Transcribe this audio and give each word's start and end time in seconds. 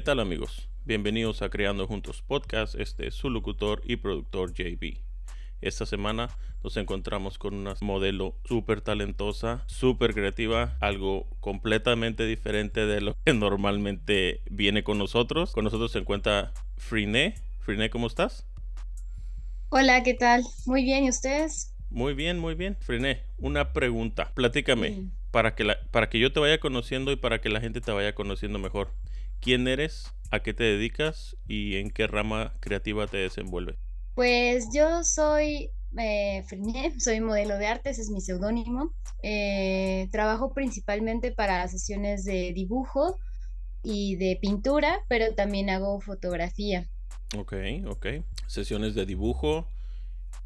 ¿Qué 0.00 0.04
tal 0.04 0.20
amigos? 0.20 0.66
Bienvenidos 0.86 1.42
a 1.42 1.50
Creando 1.50 1.86
Juntos 1.86 2.22
Podcast, 2.26 2.74
este 2.74 3.08
es 3.08 3.14
su 3.14 3.28
locutor 3.28 3.82
y 3.84 3.96
productor 3.96 4.54
JB. 4.54 4.96
Esta 5.60 5.84
semana 5.84 6.30
nos 6.64 6.78
encontramos 6.78 7.36
con 7.36 7.52
una 7.52 7.74
modelo 7.82 8.34
súper 8.46 8.80
talentosa, 8.80 9.62
súper 9.66 10.14
creativa, 10.14 10.78
algo 10.80 11.28
completamente 11.40 12.24
diferente 12.24 12.86
de 12.86 13.02
lo 13.02 13.14
que 13.22 13.34
normalmente 13.34 14.40
viene 14.50 14.82
con 14.82 14.96
nosotros. 14.96 15.52
Con 15.52 15.64
nosotros 15.64 15.92
se 15.92 15.98
encuentra 15.98 16.54
Friné. 16.78 17.34
Friné, 17.58 17.90
¿cómo 17.90 18.06
estás? 18.06 18.46
Hola, 19.68 20.02
¿qué 20.02 20.14
tal? 20.14 20.44
Muy 20.64 20.82
bien, 20.82 21.04
¿y 21.04 21.10
ustedes? 21.10 21.74
Muy 21.90 22.14
bien, 22.14 22.38
muy 22.38 22.54
bien. 22.54 22.78
Friné, 22.80 23.20
una 23.36 23.74
pregunta. 23.74 24.32
Platícame, 24.32 25.10
para, 25.30 25.54
que 25.54 25.64
la, 25.64 25.78
para 25.90 26.08
que 26.08 26.18
yo 26.18 26.32
te 26.32 26.40
vaya 26.40 26.58
conociendo 26.58 27.12
y 27.12 27.16
para 27.16 27.42
que 27.42 27.50
la 27.50 27.60
gente 27.60 27.82
te 27.82 27.92
vaya 27.92 28.14
conociendo 28.14 28.58
mejor 28.58 28.94
quién 29.40 29.68
eres, 29.68 30.12
a 30.30 30.40
qué 30.40 30.54
te 30.54 30.64
dedicas 30.64 31.36
y 31.46 31.76
en 31.76 31.90
qué 31.90 32.06
rama 32.06 32.54
creativa 32.60 33.06
te 33.06 33.18
desenvuelves. 33.18 33.76
Pues 34.14 34.68
yo 34.74 35.02
soy 35.04 35.70
eh, 35.98 36.44
soy 36.98 37.20
modelo 37.20 37.58
de 37.58 37.66
arte, 37.66 37.90
ese 37.90 38.02
es 38.02 38.10
mi 38.10 38.20
seudónimo. 38.20 38.94
Eh, 39.22 40.08
trabajo 40.12 40.52
principalmente 40.54 41.32
para 41.32 41.66
sesiones 41.68 42.24
de 42.24 42.52
dibujo 42.54 43.18
y 43.82 44.16
de 44.16 44.38
pintura, 44.40 44.98
pero 45.08 45.34
también 45.34 45.70
hago 45.70 46.00
fotografía. 46.00 46.88
Ok, 47.36 47.54
ok. 47.86 48.06
Sesiones 48.46 48.94
de 48.94 49.06
dibujo, 49.06 49.68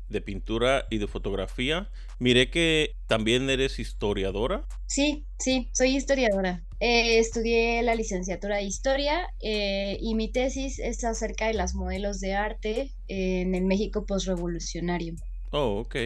de 0.09 0.21
pintura 0.21 0.87
y 0.91 0.99
de 0.99 1.07
fotografía. 1.07 1.91
Miré 2.19 2.51
que 2.51 2.93
también 3.07 3.49
eres 3.51 3.79
historiadora. 3.79 4.67
Sí, 4.87 5.27
sí, 5.39 5.71
soy 5.73 5.97
historiadora. 5.97 6.65
Eh, 6.81 7.19
estudié 7.19 7.83
la 7.83 7.95
licenciatura 7.95 8.57
de 8.57 8.65
historia 8.65 9.27
eh, 9.43 9.99
y 10.01 10.15
mi 10.15 10.31
tesis 10.31 10.79
es 10.79 11.03
acerca 11.05 11.47
de 11.47 11.55
las 11.55 11.75
modelos 11.75 12.21
de 12.21 12.35
arte 12.35 12.93
en 13.09 13.55
el 13.55 13.65
México 13.65 14.05
postrevolucionario. 14.07 15.15
Oh, 15.51 15.81
ok. 15.81 15.97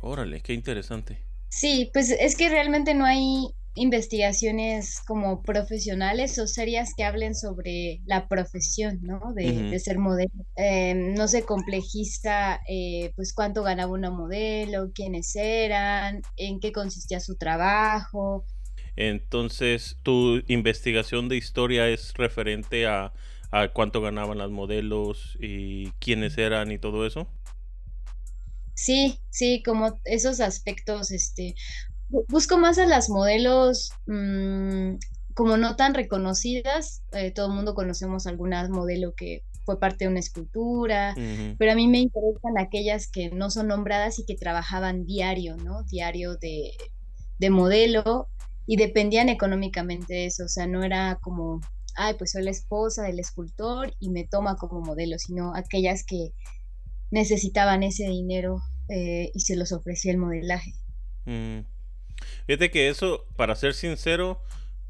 Órale, 0.00 0.40
qué 0.40 0.54
interesante. 0.54 1.18
Sí, 1.48 1.90
pues 1.92 2.10
es 2.10 2.36
que 2.36 2.48
realmente 2.48 2.94
no 2.94 3.04
hay 3.04 3.48
investigaciones 3.78 5.00
como 5.06 5.42
profesionales 5.42 6.38
o 6.38 6.46
serias 6.46 6.94
que 6.96 7.04
hablen 7.04 7.34
sobre 7.34 8.00
la 8.06 8.28
profesión, 8.28 8.98
¿no? 9.02 9.32
De, 9.34 9.78
ser 9.78 9.98
modelo. 9.98 10.30
Em, 10.56 11.14
no 11.14 11.28
se 11.28 11.44
complejiza, 11.44 12.60
eh, 12.68 13.12
pues, 13.16 13.32
cuánto 13.32 13.62
ganaba 13.62 13.92
una 13.92 14.10
modelo, 14.10 14.90
quiénes 14.94 15.34
eran, 15.36 16.22
en 16.36 16.60
qué 16.60 16.72
consistía 16.72 17.20
su 17.20 17.36
trabajo. 17.36 18.44
Entonces, 18.96 19.98
tu 20.02 20.42
investigación 20.48 21.28
de 21.28 21.36
historia 21.36 21.88
es 21.88 22.14
referente 22.14 22.86
a, 22.86 23.12
a 23.50 23.68
cuánto 23.68 24.00
ganaban 24.00 24.38
las 24.38 24.50
modelos 24.50 25.38
y 25.40 25.90
quiénes 26.00 26.36
eran 26.36 26.72
y 26.72 26.78
todo 26.78 27.06
eso. 27.06 27.28
Sí, 28.80 29.18
sí, 29.30 29.60
como 29.64 30.00
esos 30.04 30.40
aspectos, 30.40 31.10
este, 31.10 31.56
busco 32.28 32.58
más 32.58 32.78
a 32.78 32.86
las 32.86 33.10
modelos 33.10 33.90
mm, 34.06 34.96
como 35.34 35.56
no 35.56 35.76
tan 35.76 35.94
reconocidas. 35.94 37.02
Eh, 37.12 37.30
todo 37.30 37.46
el 37.46 37.52
mundo 37.52 37.74
conocemos 37.74 38.26
alguna 38.26 38.68
modelo 38.68 39.14
que 39.14 39.42
fue 39.64 39.78
parte 39.78 40.06
de 40.06 40.10
una 40.10 40.20
escultura, 40.20 41.14
pero 41.58 41.72
a 41.72 41.74
mí 41.74 41.88
me 41.88 41.98
interesan 41.98 42.56
aquellas 42.58 43.06
que 43.06 43.28
no 43.30 43.50
son 43.50 43.68
nombradas 43.68 44.18
y 44.18 44.24
que 44.24 44.34
trabajaban 44.34 45.04
diario, 45.04 45.58
¿no? 45.58 45.82
Diario 45.82 46.36
de, 46.36 46.72
de 47.38 47.50
modelo 47.50 48.28
y 48.66 48.76
dependían 48.76 49.28
económicamente 49.28 50.14
de 50.14 50.26
eso, 50.26 50.44
o 50.44 50.48
sea, 50.48 50.66
no 50.66 50.84
era 50.84 51.18
como, 51.20 51.60
ay, 51.96 52.14
pues 52.18 52.32
soy 52.32 52.44
la 52.44 52.50
esposa 52.50 53.02
del 53.02 53.18
escultor 53.18 53.94
y 54.00 54.08
me 54.08 54.24
toma 54.24 54.56
como 54.56 54.80
modelo, 54.80 55.18
sino 55.18 55.54
aquellas 55.54 56.04
que 56.04 56.32
necesitaban 57.10 57.82
ese 57.82 58.08
dinero 58.08 58.62
eh, 58.88 59.30
y 59.34 59.40
se 59.40 59.56
los 59.56 59.72
ofrecía 59.72 60.12
el 60.12 60.18
modelaje. 60.18 60.72
Mm. 61.26 61.77
Fíjate 62.46 62.70
que 62.70 62.88
eso, 62.88 63.26
para 63.36 63.54
ser 63.56 63.74
sincero, 63.74 64.40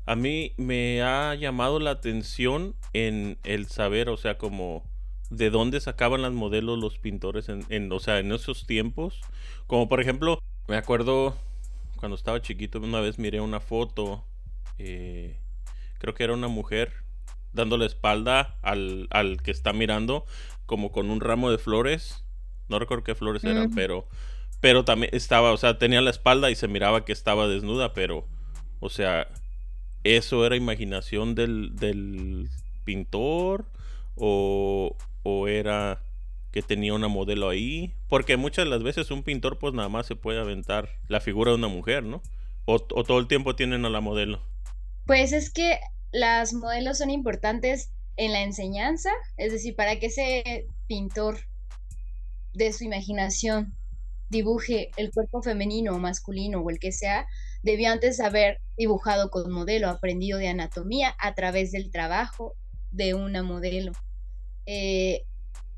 a 0.06 0.16
mí 0.16 0.54
me 0.56 1.02
ha 1.02 1.34
llamado 1.34 1.80
la 1.80 1.90
atención 1.90 2.74
en 2.92 3.38
el 3.44 3.66
saber, 3.66 4.08
o 4.08 4.16
sea, 4.16 4.38
como 4.38 4.82
de 5.30 5.50
dónde 5.50 5.80
sacaban 5.80 6.22
las 6.22 6.32
modelos 6.32 6.78
los 6.78 6.98
pintores 6.98 7.48
en, 7.48 7.92
o 7.92 8.00
sea, 8.00 8.18
en 8.18 8.32
esos 8.32 8.66
tiempos. 8.66 9.20
Como 9.66 9.88
por 9.88 10.00
ejemplo, 10.00 10.38
me 10.66 10.76
acuerdo 10.76 11.36
cuando 11.96 12.16
estaba 12.16 12.40
chiquito, 12.40 12.78
una 12.78 13.00
vez 13.00 13.18
miré 13.18 13.40
una 13.40 13.60
foto, 13.60 14.24
eh, 14.78 15.36
creo 15.98 16.14
que 16.14 16.24
era 16.24 16.32
una 16.32 16.48
mujer 16.48 16.92
dando 17.52 17.76
la 17.76 17.86
espalda 17.86 18.56
al, 18.62 19.08
al, 19.10 19.42
que 19.42 19.50
está 19.50 19.72
mirando, 19.72 20.24
como 20.64 20.92
con 20.92 21.10
un 21.10 21.20
ramo 21.20 21.50
de 21.50 21.58
flores. 21.58 22.24
No 22.68 22.78
recuerdo 22.78 23.04
qué 23.04 23.14
flores 23.14 23.44
eran, 23.44 23.74
pero 23.74 24.06
pero 24.60 24.84
también 24.84 25.10
estaba, 25.14 25.52
o 25.52 25.56
sea, 25.56 25.78
tenía 25.78 26.00
la 26.00 26.10
espalda 26.10 26.50
y 26.50 26.54
se 26.54 26.68
miraba 26.68 27.04
que 27.04 27.12
estaba 27.12 27.46
desnuda, 27.46 27.92
pero, 27.92 28.26
o 28.80 28.90
sea, 28.90 29.28
¿eso 30.04 30.44
era 30.44 30.56
imaginación 30.56 31.34
del, 31.34 31.76
del 31.76 32.48
pintor? 32.84 33.66
O, 34.16 34.96
¿O 35.22 35.48
era 35.48 36.02
que 36.50 36.62
tenía 36.62 36.94
una 36.94 37.08
modelo 37.08 37.48
ahí? 37.48 37.94
Porque 38.08 38.36
muchas 38.36 38.64
de 38.64 38.70
las 38.70 38.82
veces 38.82 39.10
un 39.10 39.22
pintor 39.22 39.58
pues 39.58 39.74
nada 39.74 39.88
más 39.88 40.06
se 40.06 40.16
puede 40.16 40.40
aventar 40.40 40.88
la 41.06 41.20
figura 41.20 41.52
de 41.52 41.58
una 41.58 41.68
mujer, 41.68 42.02
¿no? 42.02 42.22
O, 42.64 42.74
o 42.74 43.04
todo 43.04 43.18
el 43.18 43.28
tiempo 43.28 43.54
tienen 43.54 43.84
a 43.84 43.90
la 43.90 44.00
modelo. 44.00 44.42
Pues 45.06 45.32
es 45.32 45.50
que 45.52 45.78
las 46.10 46.52
modelos 46.52 46.98
son 46.98 47.10
importantes 47.10 47.92
en 48.16 48.32
la 48.32 48.42
enseñanza, 48.42 49.10
es 49.36 49.52
decir, 49.52 49.76
para 49.76 49.98
que 49.98 50.06
ese 50.06 50.66
pintor 50.86 51.38
de 52.54 52.72
su 52.72 52.84
imaginación 52.84 53.77
dibuje 54.28 54.90
el 54.96 55.10
cuerpo 55.10 55.42
femenino 55.42 55.94
o 55.94 55.98
masculino 55.98 56.60
o 56.60 56.70
el 56.70 56.78
que 56.78 56.92
sea, 56.92 57.26
debió 57.62 57.90
antes 57.90 58.20
haber 58.20 58.60
dibujado 58.76 59.30
con 59.30 59.50
modelo, 59.50 59.88
aprendido 59.88 60.38
de 60.38 60.48
anatomía 60.48 61.14
a 61.18 61.34
través 61.34 61.72
del 61.72 61.90
trabajo 61.90 62.54
de 62.90 63.14
una 63.14 63.42
modelo. 63.42 63.92
Eh, 64.66 65.24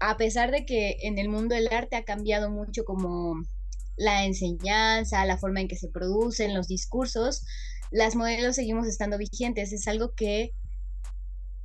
a 0.01 0.17
pesar 0.17 0.51
de 0.51 0.65
que 0.65 0.97
en 1.03 1.19
el 1.19 1.29
mundo 1.29 1.55
del 1.55 1.69
arte 1.73 1.97
ha 1.97 2.05
cambiado 2.05 2.51
mucho 2.51 2.85
como 2.85 3.35
la 3.97 4.25
enseñanza, 4.25 5.25
la 5.27 5.39
forma 5.39 5.61
en 5.61 5.69
que 5.69 5.77
se 5.77 5.89
producen 5.89 6.55
los 6.55 6.67
discursos, 6.69 7.45
las 7.91 8.17
modelos 8.17 8.57
seguimos 8.57 8.87
estando 8.87 9.19
vigentes. 9.19 9.73
Es 9.73 9.87
algo 9.87 10.15
que 10.15 10.53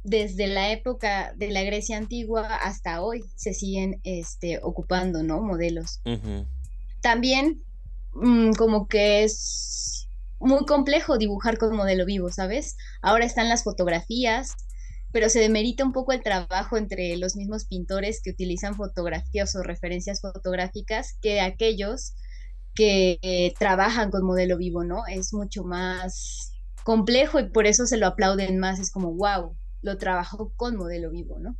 desde 0.04 0.48
la 0.48 0.72
época 0.72 1.34
de 1.36 1.50
la 1.50 1.64
Grecia 1.64 1.98
antigua 1.98 2.56
hasta 2.58 3.02
hoy 3.02 3.24
se 3.36 3.54
siguen 3.54 4.02
este, 4.04 4.60
ocupando, 4.62 5.24
¿no? 5.24 5.42
Modelos 5.42 6.02
también 7.06 7.62
mm, 8.14 8.54
como 8.54 8.88
que 8.88 9.24
es 9.24 10.10
muy 10.40 10.66
complejo 10.66 11.20
dibujar 11.20 11.60
con 11.60 11.76
modelo 11.76 12.04
vivo, 12.04 12.32
¿sabes? 12.32 12.78
Ahora 13.04 13.26
están 13.26 13.48
las 13.48 13.64
fotografías, 13.64 14.56
pero 15.12 15.30
se 15.30 15.40
demerita 15.40 15.86
un 15.86 15.92
poco 15.92 16.14
el 16.14 16.24
trabajo 16.24 16.78
entre 16.78 17.16
los 17.18 17.36
mismos 17.36 17.66
pintores 17.66 18.22
que 18.24 18.32
utilizan 18.32 18.74
fotografías 18.74 19.56
o 19.56 19.62
referencias 19.62 20.20
fotográficas 20.20 21.16
que 21.22 21.42
aquellos 21.42 22.16
que 22.74 23.20
eh, 23.22 23.54
trabajan 23.60 24.10
con 24.10 24.26
modelo 24.26 24.58
vivo, 24.58 24.84
¿no? 24.84 25.06
Es 25.06 25.32
mucho 25.32 25.64
más 25.64 26.54
complejo 26.84 27.40
y 27.40 27.50
por 27.50 27.68
eso 27.68 27.86
se 27.86 27.98
lo 27.98 28.08
aplauden 28.08 28.58
más, 28.58 28.80
es 28.80 28.90
como, 28.90 29.14
wow, 29.14 29.56
lo 29.84 29.98
trabajó 30.00 30.54
con 30.56 30.76
modelo 30.76 31.12
vivo, 31.12 31.38
¿no? 31.38 31.56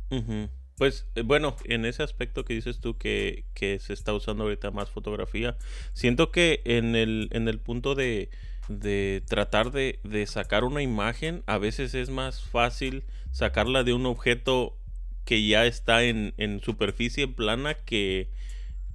Pues 0.76 1.06
eh, 1.14 1.22
bueno, 1.22 1.56
en 1.64 1.84
ese 1.86 2.02
aspecto 2.02 2.44
que 2.44 2.54
dices 2.54 2.80
tú 2.80 2.98
que, 2.98 3.44
que, 3.54 3.78
se 3.78 3.92
está 3.92 4.12
usando 4.12 4.44
ahorita 4.44 4.70
más 4.70 4.90
fotografía, 4.90 5.56
siento 5.94 6.30
que 6.30 6.60
en 6.64 6.94
el, 6.96 7.28
en 7.32 7.48
el 7.48 7.58
punto 7.58 7.94
de, 7.94 8.28
de 8.68 9.22
tratar 9.26 9.70
de, 9.70 10.00
de, 10.04 10.26
sacar 10.26 10.64
una 10.64 10.82
imagen, 10.82 11.42
a 11.46 11.56
veces 11.58 11.94
es 11.94 12.10
más 12.10 12.42
fácil 12.42 13.04
sacarla 13.30 13.84
de 13.84 13.94
un 13.94 14.04
objeto 14.04 14.76
que 15.24 15.46
ya 15.46 15.64
está 15.66 16.04
en, 16.04 16.34
en 16.36 16.60
superficie 16.60 17.26
plana 17.26 17.74
que 17.74 18.30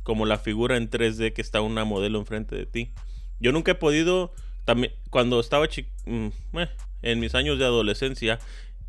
como 0.04 0.26
la 0.26 0.38
figura 0.38 0.78
en 0.78 0.90
3D 0.90 1.34
que 1.34 1.42
está 1.42 1.62
una 1.62 1.84
modelo 1.84 2.20
enfrente 2.20 2.56
de 2.56 2.66
ti. 2.66 2.92
Yo 3.40 3.52
nunca 3.52 3.72
he 3.72 3.76
podido, 3.76 4.34
también, 4.66 4.94
cuando 5.10 5.40
estaba 5.40 5.66
mm, 6.06 6.28
eh, 6.60 6.70
en 7.02 7.20
mis 7.20 7.36
años 7.36 7.58
de 7.60 7.66
adolescencia, 7.66 8.40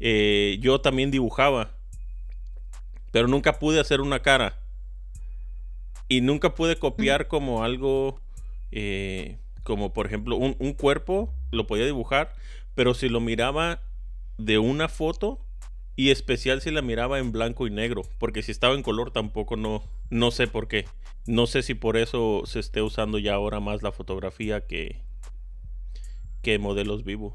eh, 0.01 0.59
yo 0.61 0.81
también 0.81 1.11
dibujaba 1.11 1.75
pero 3.13 3.29
nunca 3.29 3.61
pude 3.61 3.79
hacer 3.79 4.01
una 4.01 4.21
cara. 4.21 4.59
Y 6.09 6.21
nunca 6.21 6.55
pude 6.55 6.77
copiar 6.77 7.29
como 7.29 7.63
algo, 7.63 8.21
eh, 8.73 9.39
como 9.63 9.93
por 9.93 10.07
ejemplo 10.07 10.37
un, 10.37 10.73
cuerpo, 10.73 11.33
lo 11.53 11.67
podía 11.67 11.87
dibujar, 11.87 12.35
pero 12.75 12.95
si 12.95 13.09
lo 13.09 13.21
miraba 13.21 13.81
de 14.37 14.59
una 14.59 14.89
foto, 14.89 15.39
y 15.95 16.11
especial 16.11 16.61
si 16.63 16.71
la 16.71 16.83
miraba 16.83 17.19
en 17.19 17.33
blanco 17.33 17.67
y 17.67 17.71
negro, 17.71 18.03
porque 18.19 18.43
si 18.43 18.51
estaba 18.51 18.75
en 18.75 18.83
color 18.83 19.11
tampoco 19.11 19.57
no, 19.57 19.85
no 20.11 20.31
sé 20.31 20.49
por 20.49 20.67
qué. 20.67 20.87
No 21.27 21.47
sé 21.47 21.63
si 21.63 21.75
por 21.75 21.97
eso 21.97 22.43
se 22.47 22.59
esté 22.59 22.83
usando 22.83 23.19
ya 23.19 23.35
ahora 23.35 23.61
más 23.61 23.83
la 23.83 23.93
fotografía 23.93 24.67
que, 24.67 25.03
que 26.43 26.59
modelos 26.59 27.05
vivos. 27.05 27.35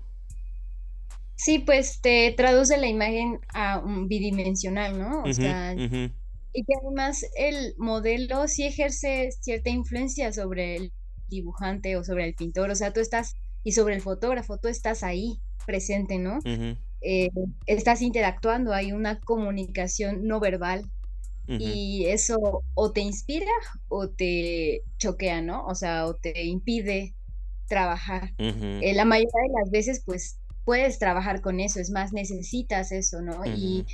Sí, 1.37 1.59
pues 1.59 2.01
te 2.01 2.33
traduce 2.35 2.77
la 2.77 2.87
imagen 2.87 3.39
a 3.53 3.79
un 3.79 4.07
bidimensional, 4.07 4.97
¿no? 4.97 5.23
O 5.23 5.31
sea, 5.31 5.73
y 5.73 6.63
que 6.63 6.73
además 6.81 7.23
el 7.37 7.75
modelo 7.77 8.47
sí 8.47 8.65
ejerce 8.65 9.29
cierta 9.39 9.69
influencia 9.69 10.33
sobre 10.33 10.75
el 10.75 10.91
dibujante 11.29 11.95
o 11.95 12.03
sobre 12.03 12.25
el 12.25 12.33
pintor, 12.33 12.71
o 12.71 12.75
sea, 12.75 12.91
tú 12.91 13.01
estás, 13.01 13.35
y 13.63 13.73
sobre 13.73 13.93
el 13.93 14.01
fotógrafo, 14.01 14.57
tú 14.57 14.67
estás 14.67 15.03
ahí 15.03 15.39
presente, 15.67 16.17
¿no? 16.17 16.39
Eh, 17.01 17.29
estás 17.67 18.01
interactuando, 18.01 18.73
hay 18.73 18.91
una 18.91 19.19
comunicación 19.19 20.25
no 20.25 20.39
verbal 20.39 20.89
y 21.47 22.05
eso 22.07 22.63
o 22.73 22.91
te 22.91 23.01
inspira 23.01 23.51
o 23.87 24.09
te 24.09 24.81
choquea, 24.97 25.41
¿no? 25.41 25.65
O 25.67 25.75
sea, 25.75 26.07
o 26.07 26.15
te 26.15 26.43
impide 26.45 27.13
trabajar. 27.67 28.33
Eh, 28.39 28.93
la 28.95 29.05
mayoría 29.05 29.43
de 29.43 29.53
las 29.61 29.69
veces, 29.69 30.01
pues, 30.03 30.39
puedes 30.67 30.99
trabajar 30.99 31.39
con 31.39 31.61
eso, 31.61 31.79
es 31.79 31.91
más, 31.91 32.11
necesitas 32.11 32.91
eso, 32.91 33.21
¿no? 33.21 33.45
Y 33.45 33.85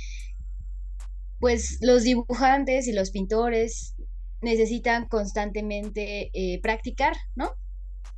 pues 1.38 1.78
los 1.80 2.02
dibujantes 2.02 2.88
y 2.88 2.92
los 2.92 3.12
pintores 3.12 3.94
necesitan 4.42 5.06
constantemente 5.06 6.32
eh, 6.34 6.60
practicar, 6.62 7.14
¿no? 7.36 7.52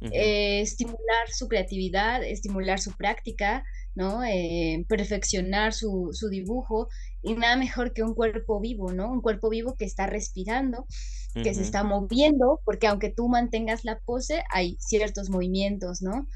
Eh, 0.00 0.62
estimular 0.62 1.28
su 1.30 1.48
creatividad, 1.48 2.24
estimular 2.24 2.80
su 2.80 2.96
práctica, 2.96 3.62
¿no? 3.94 4.24
Eh, 4.24 4.86
perfeccionar 4.88 5.74
su, 5.74 6.08
su, 6.12 6.30
dibujo 6.30 6.88
y 7.22 7.34
nada 7.34 7.56
mejor 7.56 7.92
que 7.92 8.02
un 8.02 8.14
cuerpo 8.14 8.58
vivo, 8.58 8.90
¿no? 8.90 9.12
Un 9.12 9.20
cuerpo 9.20 9.50
vivo 9.50 9.74
que 9.76 9.84
está 9.84 10.06
respirando, 10.06 10.86
que 11.34 11.52
se 11.52 11.60
está 11.60 11.84
moviendo, 11.84 12.62
porque 12.64 12.86
aunque 12.86 13.10
tú 13.10 13.28
mantengas 13.28 13.84
la 13.84 13.98
pose, 13.98 14.42
hay 14.50 14.78
ciertos 14.80 15.28
movimientos, 15.28 16.00
¿no? 16.00 16.26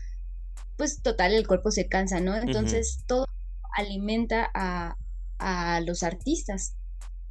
Pues 0.76 1.02
total, 1.02 1.32
el 1.32 1.46
cuerpo 1.46 1.70
se 1.70 1.88
cansa, 1.88 2.20
¿no? 2.20 2.36
Entonces 2.36 3.04
todo 3.06 3.26
alimenta 3.76 4.50
a, 4.54 4.96
a 5.38 5.80
los 5.80 6.02
artistas. 6.02 6.76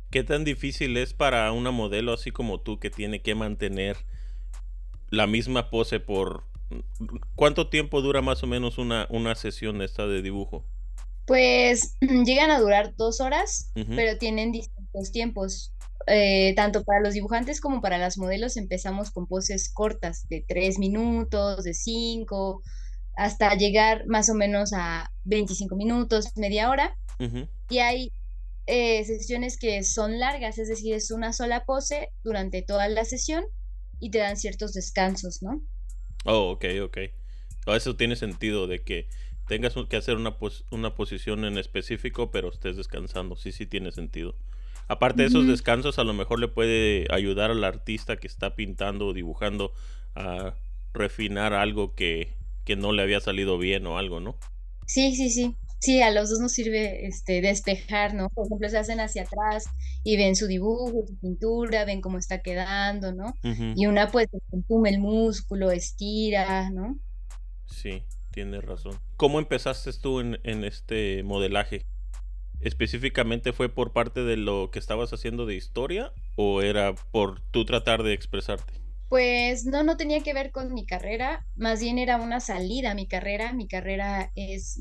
¿Qué 0.10 0.24
tan 0.24 0.44
difícil 0.44 0.98
es 0.98 1.14
para 1.14 1.52
una 1.52 1.72
modelo 1.72 2.14
así 2.14 2.31
como 2.31 2.60
tú 2.60 2.80
que 2.80 2.90
tiene 2.90 3.22
que 3.22 3.36
mantener 3.36 3.98
la 5.10 5.28
misma 5.28 5.70
pose 5.70 6.00
por... 6.00 6.44
¿Cuánto 7.36 7.70
tiempo 7.70 8.02
dura 8.02 8.22
más 8.22 8.44
o 8.44 8.48
menos 8.48 8.78
una, 8.78 9.08
una 9.10 9.36
sesión 9.36 9.82
esta 9.82 10.08
de 10.08 10.22
dibujo? 10.22 10.66
Pues 11.25 11.98
llegan 12.02 12.52
a 12.52 12.60
durar 12.60 12.96
dos 12.96 13.22
horas, 13.22 13.72
pero 13.74 14.18
tienen 14.18 14.52
distintos 14.52 15.12
tiempos. 15.12 15.74
Eh, 16.08 16.54
tanto 16.56 16.84
para 16.84 17.02
los 17.02 17.14
dibujantes 17.14 17.62
como 17.62 17.82
para 17.82 18.00
las 18.00 18.18
modelos 18.18 18.58
empezamos 18.58 19.12
con 19.12 19.28
poses 19.28 19.72
cortas, 19.72 20.28
de 20.30 20.44
tres 20.48 20.80
minutos, 20.80 21.64
de 21.64 21.74
cinco, 21.74 22.64
hasta 23.19 23.54
llegar 23.56 24.07
más 24.07 24.30
o 24.30 24.33
menos 24.33 24.71
a 24.74 25.12
25 25.25 25.75
minutos, 25.75 26.38
media 26.38 26.69
hora. 26.69 26.95
Y 27.69 27.80
hay 27.80 28.13
eh, 28.66 29.04
sesiones 29.04 29.57
que 29.57 29.83
son 29.83 30.19
largas, 30.19 30.57
es 30.57 30.69
decir, 30.69 30.94
es 30.94 31.12
una 31.12 31.33
sola 31.33 31.66
pose 31.66 32.13
durante 32.24 32.62
toda 32.62 32.88
la 32.88 33.04
sesión 33.04 33.44
y 34.00 34.10
te 34.12 34.19
dan 34.19 34.38
ciertos 34.38 34.71
descansos, 34.71 35.42
¿no? 35.42 35.62
Oh, 36.24 36.51
ok, 36.51 36.66
ok. 36.81 36.98
Eso 37.75 37.98
tiene 37.98 38.16
sentido 38.16 38.68
de 38.68 38.83
que 38.83 39.10
tengas 39.50 39.75
que 39.89 39.98
hacer 39.98 40.15
una, 40.15 40.38
una 40.72 40.95
posición 40.95 41.44
en 41.44 41.57
específico, 41.57 42.31
pero 42.31 42.48
estés 42.50 42.77
descansando. 42.77 43.36
Sí, 43.36 43.51
sí 43.51 43.65
tiene 43.65 43.92
sentido. 43.92 44.36
Aparte 44.88 45.24
de 45.24 45.27
esos 45.27 45.45
descansos, 45.45 46.00
a 46.00 46.06
lo 46.06 46.13
mejor 46.13 46.39
le 46.39 46.48
puede 46.48 47.06
ayudar 47.12 47.51
al 47.51 47.65
artista 47.65 48.15
que 48.15 48.27
está 48.27 48.56
pintando 48.56 49.07
o 49.07 49.13
dibujando 49.13 49.74
a 50.15 50.56
refinar 50.94 51.54
algo 51.54 51.94
que, 51.95 52.38
que 52.69 52.75
no 52.75 52.94
le 52.94 53.01
había 53.01 53.19
salido 53.19 53.57
bien 53.57 53.88
o 53.88 53.98
algo, 53.98 54.19
¿no? 54.19 54.38
Sí, 54.86 55.16
sí, 55.16 55.30
sí 55.30 55.56
sí, 55.80 56.01
a 56.01 56.12
los 56.12 56.30
dos 56.30 56.39
nos 56.39 56.51
sirve 56.51 57.07
este, 57.07 57.42
despejar, 57.42 58.13
¿no? 58.13 58.30
Por 58.30 58.45
ejemplo, 58.45 58.69
se 58.69 58.77
hacen 58.77 59.00
hacia 59.00 59.24
atrás 59.24 59.66
y 60.04 60.18
ven 60.18 60.36
su 60.36 60.48
dibujo, 60.48 61.06
su 61.07 61.18
pintura, 61.19 61.86
ven 61.86 62.01
cómo 62.01 62.18
está 62.18 62.42
quedando, 62.42 63.13
¿no? 63.13 63.33
Y 63.75 63.88
una 63.88 64.12
pues 64.12 64.27
consume 64.50 64.89
el 64.89 65.00
músculo, 65.00 65.71
estira, 65.71 66.69
¿no? 66.69 67.00
Sí, 67.66 68.04
tienes 68.31 68.63
razón. 68.63 69.00
¿Cómo 69.15 69.39
empezaste 69.39 69.92
tú 69.94 70.19
en, 70.19 70.39
en 70.44 70.63
este 70.63 71.24
modelaje? 71.24 71.86
¿Específicamente 72.60 73.54
fue 73.54 73.69
por 73.69 73.94
parte 73.94 74.24
de 74.24 74.36
lo 74.36 74.69
que 74.72 74.80
estabas 74.80 75.13
haciendo 75.13 75.45
de 75.45 75.56
historia 75.56 76.12
o 76.36 76.62
era 76.62 76.94
por 76.94 77.39
tú 77.51 77.63
tratar 77.63 78.04
de 78.04 78.13
expresarte? 78.13 78.79
Pues 79.10 79.66
no, 79.66 79.84
no 79.84 79.98
tenía 79.98 80.22
que 80.22 80.34
ver 80.34 80.52
con 80.52 80.74
mi 80.74 80.86
carrera, 80.86 81.46
más 81.56 81.82
bien 81.82 81.98
era 81.98 82.18
una 82.18 82.40
salida 82.40 82.92
a 82.92 82.96
mi 82.96 83.08
carrera. 83.08 83.54
Mi 83.54 83.68
carrera 83.68 84.32
es 84.36 84.80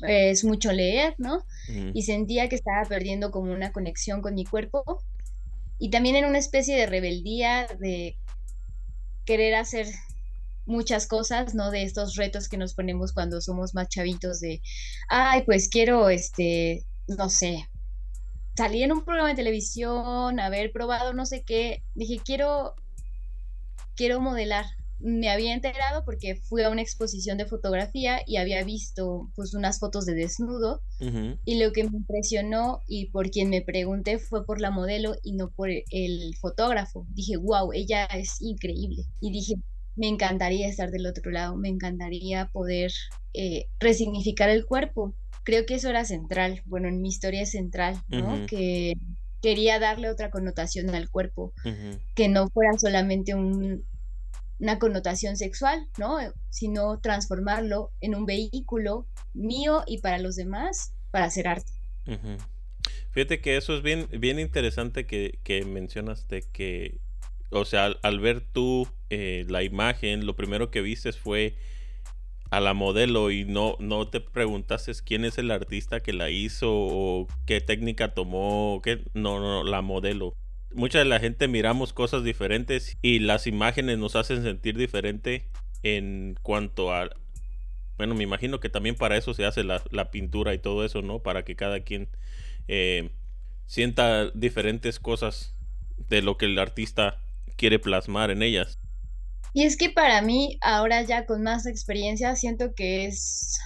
es 0.00 0.44
mucho 0.44 0.72
leer, 0.72 1.14
¿no? 1.18 1.44
Y 1.92 2.02
sentía 2.02 2.48
que 2.48 2.56
estaba 2.56 2.84
perdiendo 2.84 3.30
como 3.30 3.52
una 3.52 3.72
conexión 3.72 4.22
con 4.22 4.34
mi 4.34 4.44
cuerpo 4.44 5.02
y 5.78 5.90
también 5.90 6.16
en 6.16 6.24
una 6.24 6.38
especie 6.38 6.76
de 6.76 6.86
rebeldía 6.86 7.66
de 7.78 8.16
querer 9.24 9.54
hacer 9.54 9.86
muchas 10.66 11.06
cosas, 11.06 11.54
¿no? 11.54 11.70
De 11.70 11.82
estos 11.82 12.16
retos 12.16 12.48
que 12.48 12.56
nos 12.56 12.74
ponemos 12.74 13.12
cuando 13.12 13.40
somos 13.40 13.74
más 13.74 13.88
chavitos 13.88 14.40
de, 14.40 14.60
ay, 15.08 15.42
pues 15.42 15.68
quiero, 15.68 16.08
este, 16.08 16.84
no 17.06 17.28
sé, 17.28 17.68
salir 18.56 18.84
en 18.84 18.92
un 18.92 19.04
programa 19.04 19.30
de 19.30 19.34
televisión, 19.34 20.40
haber 20.40 20.72
probado 20.72 21.12
no 21.12 21.26
sé 21.26 21.42
qué, 21.42 21.82
dije, 21.94 22.20
quiero, 22.24 22.74
quiero 23.96 24.20
modelar, 24.20 24.66
me 25.04 25.28
había 25.28 25.52
enterado 25.52 26.04
porque 26.04 26.36
fui 26.36 26.62
a 26.62 26.70
una 26.70 26.80
exposición 26.80 27.36
de 27.36 27.46
fotografía 27.46 28.20
y 28.26 28.36
había 28.36 28.64
visto 28.64 29.30
pues 29.34 29.52
unas 29.52 29.78
fotos 29.78 30.06
de 30.06 30.14
desnudo 30.14 30.80
y 31.44 31.62
lo 31.62 31.72
que 31.72 31.84
me 31.84 31.98
impresionó 31.98 32.80
y 32.86 33.10
por 33.10 33.30
quien 33.30 33.50
me 33.50 33.60
pregunté 33.60 34.18
fue 34.18 34.46
por 34.46 34.60
la 34.60 34.70
modelo 34.70 35.14
y 35.22 35.32
no 35.32 35.50
por 35.50 35.68
el 35.70 36.34
fotógrafo. 36.40 37.06
Dije, 37.10 37.36
wow, 37.36 37.72
ella 37.74 38.06
es 38.06 38.40
increíble. 38.40 39.04
Y 39.20 39.30
dije, 39.30 39.56
me 39.96 40.08
encantaría 40.08 40.68
estar 40.68 40.90
del 40.90 41.06
otro 41.06 41.30
lado, 41.30 41.56
me 41.56 41.68
encantaría 41.68 42.48
poder 42.52 42.90
eh, 43.34 43.66
resignificar 43.80 44.48
el 44.48 44.64
cuerpo. 44.64 45.14
Creo 45.42 45.66
que 45.66 45.74
eso 45.74 45.90
era 45.90 46.06
central, 46.06 46.62
bueno, 46.64 46.88
en 46.88 47.02
mi 47.02 47.08
historia 47.10 47.42
es 47.42 47.50
central, 47.50 48.02
¿no? 48.08 48.46
Que 48.46 48.94
quería 49.42 49.78
darle 49.78 50.08
otra 50.08 50.30
connotación 50.30 50.88
al 50.94 51.10
cuerpo, 51.10 51.52
que 52.14 52.28
no 52.28 52.48
fuera 52.48 52.72
solamente 52.78 53.34
un, 53.34 53.84
una 54.58 54.78
connotación 54.78 55.36
sexual, 55.36 55.88
¿no? 55.98 56.18
Sino 56.50 57.00
transformarlo 57.00 57.92
en 58.00 58.14
un 58.14 58.26
vehículo 58.26 59.06
mío 59.32 59.82
y 59.86 59.98
para 59.98 60.18
los 60.18 60.36
demás 60.36 60.94
para 61.10 61.26
hacer 61.26 61.48
arte. 61.48 61.72
Fíjate 63.10 63.40
que 63.40 63.56
eso 63.56 63.76
es 63.76 63.82
bien, 63.82 64.08
bien 64.10 64.38
interesante 64.38 65.06
que, 65.06 65.38
que 65.42 65.64
mencionas 65.64 66.28
de 66.28 66.42
que, 66.42 67.00
o 67.50 67.64
sea, 67.64 67.94
al, 68.02 68.20
ver 68.20 68.40
tú 68.40 68.88
eh, 69.10 69.44
la 69.48 69.62
imagen, 69.62 70.26
lo 70.26 70.36
primero 70.36 70.70
que 70.70 70.80
viste 70.80 71.12
fue 71.12 71.56
a 72.50 72.60
la 72.60 72.74
modelo 72.74 73.30
y 73.30 73.44
no, 73.44 73.76
no 73.80 74.08
te 74.08 74.20
preguntaste 74.20 74.92
quién 75.04 75.24
es 75.24 75.38
el 75.38 75.50
artista 75.50 76.00
que 76.00 76.12
la 76.12 76.30
hizo 76.30 76.68
o 76.70 77.26
qué 77.46 77.60
técnica 77.60 78.14
tomó, 78.14 78.80
qué, 78.82 79.04
no, 79.14 79.40
no, 79.40 79.64
la 79.64 79.82
modelo 79.82 80.36
mucha 80.74 80.98
de 80.98 81.04
la 81.04 81.20
gente 81.20 81.48
miramos 81.48 81.92
cosas 81.92 82.24
diferentes 82.24 82.96
y 83.02 83.20
las 83.20 83.46
imágenes 83.46 83.98
nos 83.98 84.16
hacen 84.16 84.42
sentir 84.42 84.76
diferente 84.76 85.48
en 85.82 86.36
cuanto 86.42 86.92
a... 86.92 87.10
Bueno, 87.96 88.14
me 88.14 88.24
imagino 88.24 88.58
que 88.58 88.68
también 88.68 88.96
para 88.96 89.16
eso 89.16 89.34
se 89.34 89.44
hace 89.44 89.62
la, 89.62 90.10
pintura 90.10 90.52
y 90.52 90.58
todo 90.58 90.84
eso, 90.84 91.00
¿no? 91.00 91.20
Para 91.20 91.44
que 91.44 91.54
cada 91.54 91.80
quien 91.80 92.08
eh, 92.66 93.10
sienta 93.66 94.30
diferentes 94.30 94.98
cosas 94.98 95.54
de 96.08 96.22
lo 96.22 96.36
que 96.36 96.46
el 96.46 96.58
artista 96.58 97.20
quiere 97.56 97.78
plasmar 97.78 98.30
en 98.30 98.42
ellas. 98.42 98.80
Y 99.52 99.62
es 99.62 99.76
que 99.76 99.90
para 99.90 100.20
mí, 100.22 100.58
ahora 100.60 101.02
ya 101.02 101.26
con 101.26 101.42
más 101.42 101.66
experiencia, 101.66 102.34
siento 102.34 102.74
que 102.74 103.06
es 103.06 103.60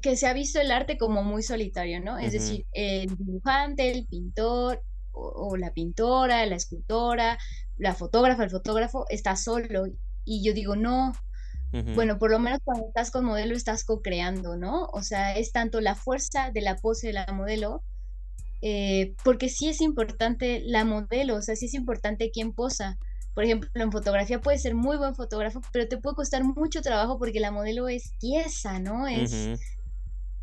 que, 0.00 0.16
se 0.16 0.26
ha 0.26 0.32
visto 0.32 0.60
el 0.60 0.70
arte 0.70 0.96
como 0.96 1.22
muy 1.22 1.42
solitario, 1.42 2.00
¿no? 2.00 2.18
Es 2.18 2.32
decir, 2.32 2.64
el 2.72 3.08
dibujante, 3.16 3.90
el 3.90 4.06
pintor, 4.06 4.82
o, 5.18 5.56
la 5.56 5.72
pintora, 5.72 6.46
la 6.46 6.56
escultora, 6.56 7.38
la 7.76 7.94
fotógrafa, 7.94 8.44
el 8.44 8.50
fotógrafo 8.50 9.06
está 9.08 9.36
solo. 9.36 9.86
Y 10.24 10.44
yo 10.44 10.52
digo, 10.52 10.76
no, 10.76 11.12
bueno, 11.94 12.18
por 12.18 12.30
lo 12.30 12.38
menos 12.38 12.60
cuando 12.64 12.86
estás 12.88 13.10
con 13.10 13.24
modelo 13.24 13.54
estás 13.54 13.84
co-creando, 13.84 14.56
¿no? 14.56 14.86
O 14.92 15.02
sea, 15.02 15.36
es 15.36 15.52
tanto 15.52 15.80
la 15.80 15.94
fuerza 15.94 16.50
de 16.50 16.62
la 16.62 16.76
pose 16.76 17.08
de 17.08 17.12
la 17.12 17.26
modelo, 17.32 17.82
eh, 18.62 19.14
porque 19.22 19.48
sí 19.48 19.68
es 19.68 19.80
importante 19.80 20.62
la 20.64 20.84
modelo, 20.84 21.36
o 21.36 21.42
sea, 21.42 21.56
sí 21.56 21.66
es 21.66 21.74
importante 21.74 22.30
quién 22.30 22.52
posa. 22.52 22.98
Por 23.34 23.44
ejemplo, 23.44 23.68
en 23.74 23.92
fotografía 23.92 24.40
puede 24.40 24.58
ser 24.58 24.74
muy 24.74 24.96
buen 24.96 25.14
fotógrafo, 25.14 25.60
pero 25.72 25.86
te 25.86 25.98
puede 25.98 26.16
costar 26.16 26.42
mucho 26.42 26.80
trabajo 26.80 27.18
porque 27.18 27.38
la 27.38 27.52
modelo 27.52 27.86
es 27.88 28.12
tiesa, 28.18 28.78
¿no? 28.78 29.06
Es, 29.06 29.32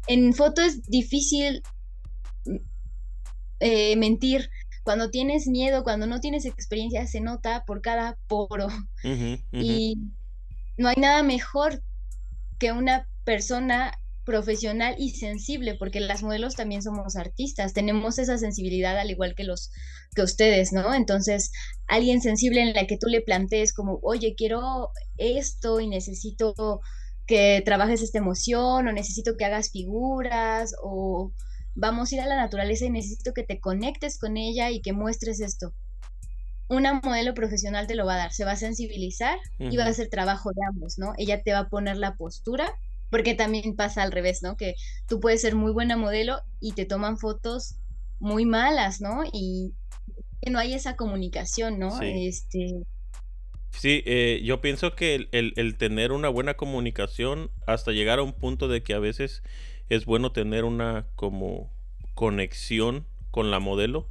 En 0.08 0.34
foto 0.34 0.62
es 0.62 0.84
difícil 0.84 1.64
eh, 3.60 3.96
mentir, 3.96 4.50
cuando 4.86 5.10
tienes 5.10 5.48
miedo, 5.48 5.84
cuando 5.84 6.06
no 6.06 6.20
tienes 6.20 6.46
experiencia, 6.46 7.08
se 7.08 7.20
nota 7.20 7.66
por 7.66 7.82
cada 7.82 8.18
poro. 8.28 8.68
Y 9.52 9.98
no 10.78 10.88
hay 10.88 10.96
nada 10.98 11.24
mejor 11.24 11.82
que 12.60 12.72
una 12.72 13.10
persona 13.24 13.98
profesional 14.26 14.96
y 15.00 15.10
sensible, 15.12 15.76
porque 15.76 16.00
las 16.00 16.22
modelos 16.22 16.56
también 16.56 16.84
somos 16.84 17.16
artistas, 17.16 17.74
tenemos 17.74 18.20
esa 18.20 18.38
sensibilidad 18.38 18.98
al 18.98 19.10
igual 19.10 19.34
que 19.36 19.44
los 19.44 19.72
que 20.16 20.22
ustedes, 20.22 20.72
¿no? 20.72 20.94
Entonces, 20.94 21.52
alguien 21.88 22.22
sensible 22.22 22.62
en 22.62 22.74
la 22.74 22.86
que 22.86 22.98
tú 22.98 23.08
le 23.08 23.22
plantees 23.22 23.74
como, 23.74 24.00
oye, 24.04 24.36
quiero 24.38 24.92
esto 25.18 25.80
y 25.80 25.88
necesito 25.88 26.54
que 27.26 27.64
trabajes 27.66 28.04
esta 28.04 28.20
emoción 28.20 28.88
o 28.88 28.92
necesito 28.92 29.36
que 29.36 29.46
hagas 29.46 29.72
figuras 29.72 30.76
o 30.84 31.32
vamos 31.76 32.12
a 32.12 32.16
ir 32.16 32.22
a 32.22 32.28
la 32.28 32.36
naturaleza 32.38 32.86
y 32.86 32.90
necesito 32.90 33.34
que 33.34 33.44
te 33.44 33.60
conectes 33.60 34.18
con 34.18 34.38
ella 34.38 34.72
y 34.72 34.82
que 34.82 34.94
muestres 34.94 35.40
esto. 35.42 35.74
Una 36.68 37.00
modelo 37.04 37.34
profesional 37.36 37.86
te 37.86 37.96
lo 37.96 38.06
va 38.06 38.16
a 38.16 38.18
dar, 38.18 38.34
se 38.34 38.44
va 38.44 38.54
a 38.54 38.56
sensibilizar 38.56 39.38
y 39.60 39.78
va 39.78 39.86
a 39.86 39.90
hacer 39.90 40.10
trabajo 40.10 40.50
de 40.52 40.62
ambos, 40.68 40.98
¿no? 40.98 41.14
Ella 41.18 41.44
te 41.44 41.54
va 41.54 41.60
a 41.60 41.70
poner 41.70 41.98
la 41.98 42.16
postura, 42.16 42.74
porque 43.12 43.36
también 43.36 43.76
pasa 43.76 44.02
al 44.02 44.12
revés, 44.12 44.42
¿no? 44.42 44.58
Que 44.58 44.74
tú 45.08 45.20
puedes 45.20 45.42
ser 45.42 45.56
muy 45.56 45.72
buena 45.72 45.96
modelo 45.96 46.40
y 46.60 46.72
te 46.74 46.86
toman 46.86 47.20
fotos 47.20 47.76
muy 48.20 48.46
malas, 48.46 49.00
¿no? 49.00 49.24
Y 49.32 49.74
que 50.42 50.50
no 50.50 50.58
hay 50.58 50.74
esa 50.74 50.96
comunicación, 50.96 51.78
¿no? 51.78 51.92
Sí. 51.92 52.28
Este, 52.28 52.74
Sí, 53.72 54.02
eh, 54.06 54.42
yo 54.44 54.62
pienso 54.62 54.96
que 54.96 55.16
el, 55.16 55.30
el- 55.34 55.54
el 55.58 55.78
tener 55.78 56.14
una 56.14 56.30
buena 56.30 56.54
comunicación 56.56 57.52
hasta 57.68 57.92
llegar 57.92 58.20
a 58.20 58.24
un 58.24 58.32
punto 58.34 58.68
de 58.70 58.82
que 58.84 58.94
a 58.94 59.00
veces 59.00 59.44
es 59.90 60.06
bueno 60.06 60.32
tener 60.32 60.64
una 60.64 61.08
como 61.16 61.72
conexión 62.14 63.06
con 63.32 63.52
la 63.52 63.60
modelo, 63.60 64.08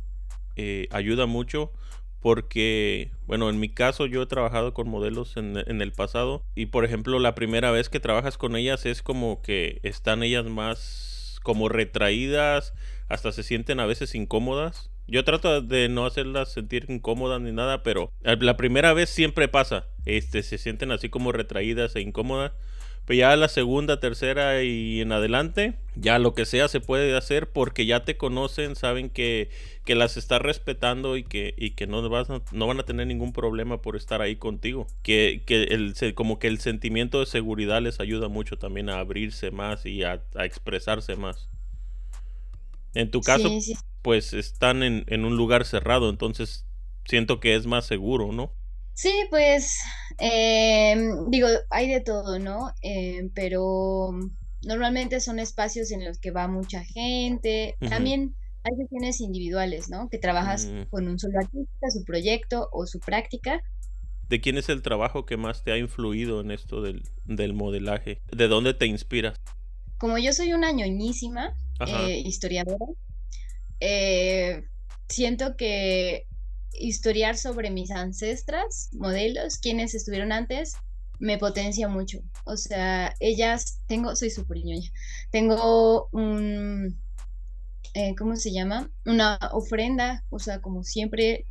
eh, 0.57 0.89
ayuda 0.91 1.27
mucho 1.27 1.73
porque, 2.21 3.11
bueno, 3.27 3.51
en 3.51 3.61
mi 3.61 3.69
caso 3.69 4.07
yo 4.07 4.23
he 4.23 4.27
trabajado 4.27 4.73
con 4.73 4.89
modelos 4.89 5.37
en, 5.37 5.59
en 5.59 5.83
el 5.83 5.93
pasado 5.93 6.43
y, 6.55 6.67
por 6.67 6.85
ejemplo, 6.87 7.19
la 7.19 7.35
primera 7.35 7.71
vez 7.71 7.91
que 7.91 8.01
trabajas 8.01 8.39
con 8.39 8.57
ellas 8.57 8.87
es 8.87 9.03
como 9.03 9.43
que 9.43 9.81
están 9.83 10.23
ellas 10.23 10.47
más 10.47 11.39
como 11.43 11.69
retraídas, 11.69 12.73
hasta 13.09 13.31
se 13.31 13.43
sienten 13.43 13.79
a 13.79 13.87
veces 13.87 14.15
incómodas. 14.15 14.91
Yo 15.07 15.23
trato 15.23 15.61
de 15.61 15.91
no 15.91 16.07
hacerlas 16.07 16.51
sentir 16.51 16.87
incómodas 16.89 17.41
ni 17.43 17.53
nada, 17.53 17.83
pero 17.83 18.11
la 18.23 18.57
primera 18.57 18.95
vez 18.95 19.11
siempre 19.11 19.47
pasa. 19.49 19.87
Este, 20.07 20.43
se 20.43 20.57
sienten 20.57 20.91
así 20.91 21.11
como 21.11 21.31
retraídas 21.31 21.95
e 21.95 22.01
incómodas. 22.01 22.53
Pero 23.07 23.19
ya 23.19 23.37
la 23.37 23.49
segunda, 23.49 24.01
tercera 24.01 24.63
y 24.63 25.01
en 25.03 25.13
adelante, 25.13 25.75
ya 25.95 26.19
lo 26.19 26.35
que 26.35 26.47
sea 26.47 26.69
se 26.69 26.81
puede 26.81 27.15
hacer 27.17 27.51
porque 27.53 27.85
ya 27.87 28.05
te 28.05 28.17
conocen, 28.17 28.77
saben 28.77 29.11
que, 29.11 29.51
que 29.85 29.95
las 29.95 30.17
estás 30.17 30.41
respetando 30.41 31.17
y 31.19 31.23
que, 31.25 31.55
y 31.59 31.73
que 31.73 31.87
no, 31.87 32.09
vas 32.09 32.31
a- 32.31 32.41
no 32.53 32.67
van 32.67 32.81
a 32.81 32.85
tener 32.85 33.07
ningún 33.07 33.33
problema 33.35 33.83
por 33.83 33.97
estar 33.97 34.23
ahí 34.23 34.37
contigo. 34.37 34.87
Que, 35.03 35.43
que 35.47 35.65
el, 35.65 35.95
como 36.15 36.39
que 36.39 36.49
el 36.49 36.61
sentimiento 36.61 37.21
de 37.21 37.27
seguridad 37.27 37.83
les 37.83 38.01
ayuda 38.01 38.29
mucho 38.29 38.57
también 38.59 38.89
a 38.89 38.99
abrirse 39.01 39.51
más 39.51 39.85
y 39.87 40.03
a, 40.03 40.23
a 40.35 40.45
expresarse 40.47 41.17
más. 41.17 41.49
En 42.95 43.11
tu 43.11 43.23
caso, 43.25 43.53
sí, 43.53 43.61
sí, 43.61 43.75
pues 44.03 44.33
están 44.33 44.83
en, 44.83 45.05
en 45.09 45.25
un 45.25 45.37
lugar 45.37 45.65
cerrado, 45.65 46.09
entonces 46.11 46.67
siento 47.05 47.41
que 47.41 47.55
es 47.55 47.67
más 47.67 47.85
seguro, 47.87 48.33
¿no? 48.33 48.53
Sí, 48.95 49.13
pues 49.29 49.79
em, 50.19 51.29
digo, 51.31 51.49
hay 51.71 51.89
de 51.89 52.01
todo, 52.01 52.39
¿no? 52.39 52.73
Em, 52.81 53.31
pero 53.35 54.11
normalmente 54.63 55.21
son 55.21 55.39
espacios 55.39 55.91
en 55.91 56.05
los 56.05 56.19
que 56.19 56.31
va 56.31 56.49
mucha 56.49 56.85
gente. 56.85 57.77
También 57.81 58.35
hay 58.63 58.77
sesiones 58.77 59.21
individuales, 59.21 59.91
¿no? 59.91 60.09
Que 60.09 60.19
trabajas 60.19 60.67
Mm, 60.67 60.83
con 60.91 61.09
un 61.09 61.19
solo 61.19 61.39
artista, 61.39 61.91
su 61.91 62.05
proyecto 62.05 62.69
o 62.73 62.87
su 62.87 62.99
práctica. 63.01 63.63
¿De 64.29 64.41
quién 64.41 64.57
es 64.57 64.69
el 64.69 64.81
trabajo 64.81 65.27
que 65.27 65.37
más 65.37 65.63
te 65.65 65.73
ha 65.73 65.77
influido 65.77 66.41
en 66.41 66.51
esto 66.51 66.81
del, 66.81 67.03
del 67.25 67.53
modelaje? 67.53 68.23
¿De 68.33 68.49
dónde 68.49 68.73
te 68.75 68.87
inspiras? 68.87 69.39
Como 69.99 70.19
yo 70.19 70.33
soy 70.33 70.53
una 70.55 70.73
ñoñísima 70.73 71.55
eh, 71.87 72.23
historiadora, 72.25 72.87
eh, 73.81 74.65
siento 75.09 75.57
que 75.57 76.27
historiar 76.79 77.37
sobre 77.37 77.71
mis 77.71 77.91
ancestras, 77.91 78.89
modelos, 78.93 79.59
quienes 79.59 79.95
estuvieron 79.95 80.33
antes, 80.33 80.75
me 81.19 81.39
potencia 81.39 81.89
mucho. 81.89 82.21
O 82.45 82.57
sea, 82.57 83.15
ellas, 83.21 83.81
tengo, 83.87 84.17
soy 84.17 84.31
súper 84.31 84.59
ñoña, 84.65 84.91
tengo 85.31 86.09
un, 86.13 86.99
eh, 87.95 88.15
¿cómo 88.17 88.37
se 88.37 88.53
llama? 88.53 88.91
Una 89.07 89.39
ofrenda, 89.53 90.25
o 90.31 90.39
sea, 90.39 90.61
como 90.61 90.83
siempre 90.83 91.47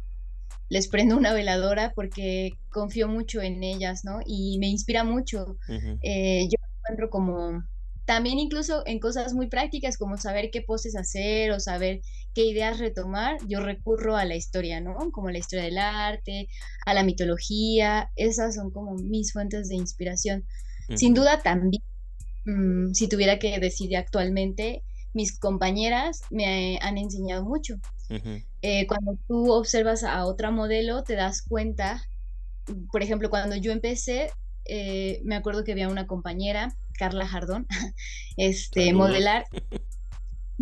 les 0.70 0.88
prendo 0.88 1.18
una 1.18 1.34
veladora 1.34 1.94
porque 1.96 2.52
confío 2.70 3.08
mucho 3.08 3.42
en 3.42 3.64
ellas, 3.64 4.04
¿no? 4.06 4.20
Y 4.26 4.58
me 4.60 4.68
inspira 4.68 5.04
mucho. 5.04 5.58
Ujú, 5.70 6.00
Eh, 6.02 6.48
yo 6.50 6.58
me 6.62 6.68
encuentro 6.80 7.10
como 7.10 7.64
también 8.06 8.40
incluso 8.40 8.84
en 8.86 9.00
cosas 9.00 9.34
muy 9.34 9.48
prácticas 9.48 9.98
como 9.98 10.18
saber 10.18 10.50
qué 10.52 10.62
poses 10.62 10.96
hacer 10.96 11.52
o 11.52 11.60
saber 11.60 12.02
qué 12.34 12.46
ideas 12.46 12.80
retomar, 12.80 13.38
yo 13.48 13.60
recurro 13.60 14.16
a 14.16 14.26
la 14.26 14.36
historia, 14.36 14.82
¿no? 14.82 15.12
Como 15.12 15.30
la 15.30 15.38
historia 15.38 15.66
del 15.66 15.78
arte, 15.78 16.50
a 16.86 16.94
la 16.94 17.04
mitología, 17.04 18.12
esas 18.16 18.56
son 18.56 18.72
como 18.72 18.96
mis 18.96 19.34
fuentes 19.34 19.70
de 19.70 19.76
inspiración. 19.76 20.46
Sin 20.96 21.14
duda 21.14 21.42
también, 21.42 21.84
mm, 22.46 22.94
si 22.94 23.08
tuviera 23.08 23.40
que 23.40 23.60
decir 23.60 23.96
actualmente, 23.96 24.84
mis 25.14 25.38
compañeras 25.38 26.22
me 26.30 26.78
han 26.82 26.98
enseñado 26.98 27.44
mucho. 27.46 27.76
Eh, 28.62 28.86
cuando 28.88 29.18
tú 29.28 29.52
observas 29.52 30.04
a 30.04 30.26
otra 30.26 30.52
modelo, 30.52 31.04
te 31.04 31.16
das 31.16 31.42
cuenta 31.42 32.02
por 32.92 33.04
ejemplo, 33.04 33.30
cuando 33.30 33.56
yo 33.56 33.72
empecé, 33.72 34.30
eh, 34.66 35.22
me 35.24 35.36
acuerdo 35.36 35.64
que 35.64 35.74
había 35.74 35.90
una 35.90 36.08
compañera, 36.08 36.76
Carla 36.98 37.28
Jardón, 37.28 37.68
este, 38.38 38.86
Saludos. 38.86 39.10
modelar 39.10 39.46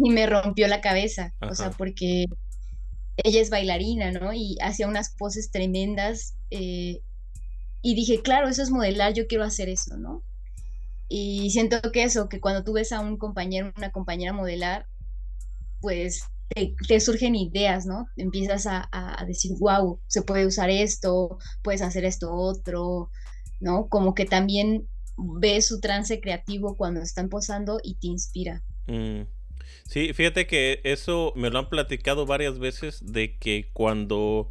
y 0.03 0.09
me 0.09 0.25
rompió 0.25 0.67
la 0.67 0.81
cabeza, 0.81 1.33
o 1.41 1.53
sea, 1.53 1.71
porque 1.71 2.25
ella 3.17 3.41
es 3.41 3.49
bailarina, 3.49 4.11
¿no? 4.11 4.33
Y 4.33 4.57
hacía 4.61 4.87
unas 4.87 5.13
poses 5.15 5.51
tremendas 5.51 6.35
eh, 6.49 7.01
y 7.81 7.95
dije, 7.95 8.21
claro, 8.21 8.47
eso 8.47 8.63
es 8.63 8.71
modelar, 8.71 9.13
yo 9.13 9.27
quiero 9.27 9.43
hacer 9.43 9.69
eso, 9.69 9.97
¿no? 9.97 10.23
Y 11.07 11.49
siento 11.51 11.91
que 11.91 12.03
eso, 12.03 12.29
que 12.29 12.39
cuando 12.39 12.63
tú 12.63 12.73
ves 12.73 12.91
a 12.91 12.99
un 12.99 13.17
compañero, 13.17 13.73
una 13.75 13.91
compañera 13.91 14.33
modelar, 14.33 14.87
pues 15.81 16.23
te, 16.49 16.73
te 16.87 16.99
surgen 16.99 17.35
ideas, 17.35 17.85
¿no? 17.85 18.07
Empiezas 18.15 18.65
a, 18.65 18.87
a 18.91 19.25
decir, 19.25 19.51
wow, 19.59 19.99
se 20.07 20.21
puede 20.21 20.45
usar 20.45 20.69
esto, 20.69 21.37
puedes 21.63 21.81
hacer 21.81 22.05
esto 22.05 22.33
otro, 22.33 23.11
¿no? 23.59 23.87
Como 23.89 24.13
que 24.13 24.25
también 24.25 24.87
ves 25.17 25.67
su 25.67 25.79
trance 25.79 26.19
creativo 26.21 26.75
cuando 26.77 27.01
están 27.01 27.29
posando 27.29 27.79
y 27.83 27.95
te 27.95 28.07
inspira. 28.07 28.63
Mm. 28.87 29.40
Sí, 29.87 30.13
fíjate 30.13 30.47
que 30.47 30.81
eso 30.83 31.33
me 31.35 31.49
lo 31.49 31.59
han 31.59 31.69
platicado 31.69 32.25
varias 32.25 32.59
veces 32.59 33.13
de 33.13 33.37
que 33.37 33.69
cuando 33.73 34.49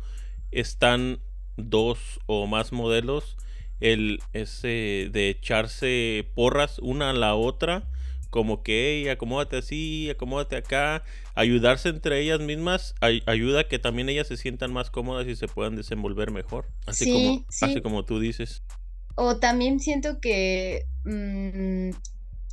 están 0.51 1.21
dos 1.57 2.21
o 2.27 2.47
más 2.47 2.73
modelos, 2.73 3.37
el 3.81 4.21
ese 4.33 5.09
de 5.13 5.29
echarse 5.31 6.27
porras 6.35 6.79
una 6.81 7.11
a 7.11 7.13
la 7.15 7.35
otra, 7.35 7.85
como 8.31 8.63
que, 8.63 9.03
hey, 9.03 9.09
acomódate 9.09 9.57
así, 9.57 10.09
acomódate 10.11 10.57
acá, 10.57 11.03
ayudarse 11.35 11.89
entre 11.89 12.21
ellas 12.21 12.41
mismas, 12.41 12.95
ay- 13.01 13.23
ayuda 13.27 13.61
a 13.63 13.65
que 13.69 13.79
también 13.79 14.09
ellas 14.09 14.29
se 14.29 14.37
sientan 14.37 14.73
más 14.73 14.91
cómodas 14.91 15.27
y 15.27 15.35
se 15.37 15.49
puedan 15.49 15.77
desenvolver 15.77 16.31
mejor, 16.31 16.67
así 16.87 17.07
como, 17.09 17.41
Sí, 17.41 17.47
así 17.61 17.81
sí. 17.81 17.83
como 17.83 18.05
tú 18.05 18.21
dices. 18.21 18.63
O 19.17 19.39
también 19.39 19.81
siento 19.81 20.21
que 20.21 20.87
mm, 21.05 21.91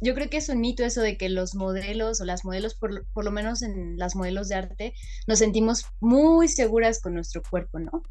yo 0.02 0.14
creo 0.16 0.30
que 0.30 0.38
es 0.38 0.50
un 0.50 0.62
mito 0.62 0.84
eso 0.86 1.02
de 1.02 1.18
que 1.18 1.30
los 1.30 1.56
modelos 1.56 2.22
o 2.22 2.26
las 2.26 2.46
modelos, 2.46 2.76
por, 2.76 2.94
lo- 2.94 3.04
por 3.14 3.26
lo 3.26 3.32
menos 3.32 3.62
en 3.64 3.98
las 3.98 4.16
modelos 4.16 4.48
de 4.50 4.56
arte, 4.56 4.94
nos 5.28 5.40
sentimos 5.40 5.86
muy 6.00 6.48
seguras 6.50 7.02
con 7.02 7.14
nuestro 7.16 7.42
cuerpo, 7.50 7.80
¿no? 7.80 8.04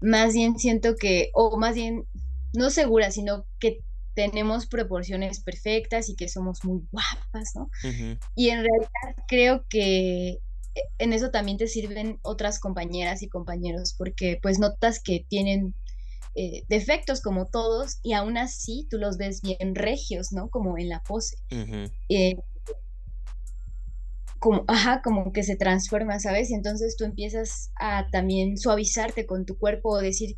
Más 0.00 0.32
bien 0.34 0.58
siento 0.58 0.96
que, 0.96 1.30
o 1.34 1.56
más 1.58 1.74
bien, 1.74 2.06
no 2.52 2.70
seguras, 2.70 3.14
sino 3.14 3.46
que 3.58 3.82
tenemos 4.14 4.66
proporciones 4.66 5.42
perfectas 5.42 6.08
y 6.08 6.16
que 6.16 6.28
somos 6.28 6.64
muy 6.64 6.82
guapas, 6.92 7.50
¿no? 7.54 7.70
Ujú, 7.82 8.18
Y 8.34 8.50
en 8.50 8.58
realidad 8.64 9.24
creo 9.28 9.66
que 9.68 10.30
e- 10.74 10.82
en 10.98 11.12
eso 11.12 11.30
también 11.30 11.58
te 11.58 11.68
sirven 11.68 12.18
otras 12.22 12.60
compañeras 12.60 13.22
y 13.22 13.28
compañeros, 13.28 13.94
porque 13.98 14.38
pues 14.42 14.58
notas 14.58 15.00
que 15.02 15.26
tienen 15.28 15.74
eh, 16.40 16.62
defectos 16.68 17.20
como 17.20 17.46
todos 17.46 17.98
y 18.04 18.12
aún 18.12 18.38
así 18.38 18.86
tú 18.88 18.96
los 18.96 19.16
ves 19.16 19.42
bien 19.42 19.74
regios, 19.74 20.30
¿no? 20.30 20.50
Como 20.50 20.78
en 20.78 20.88
la 20.88 21.02
pose. 21.02 21.36
Eh, 22.08 22.36
como, 24.38 24.64
ajá, 24.68 25.02
como 25.02 25.32
que 25.32 25.42
se 25.42 25.56
transforma, 25.56 26.20
¿sabes? 26.20 26.48
Y 26.50 26.54
entonces 26.54 26.94
tú 26.96 27.04
empiezas 27.04 27.72
a 27.80 28.06
también 28.12 28.56
suavizarte 28.56 29.26
con 29.26 29.46
tu 29.46 29.58
cuerpo 29.58 29.90
o 29.90 29.98
decir, 29.98 30.36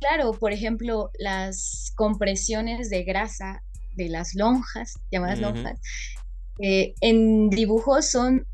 claro, 0.00 0.32
por 0.32 0.52
ejemplo, 0.52 1.12
las 1.20 1.92
compresiones 1.94 2.90
de 2.90 3.04
grasa 3.04 3.62
de 3.94 4.08
las 4.08 4.34
lonjas, 4.34 4.94
llamadas 5.12 5.38
lonjas, 5.38 5.78
eh, 6.58 6.94
en 7.00 7.48
dibujos 7.48 8.10
son 8.10 8.44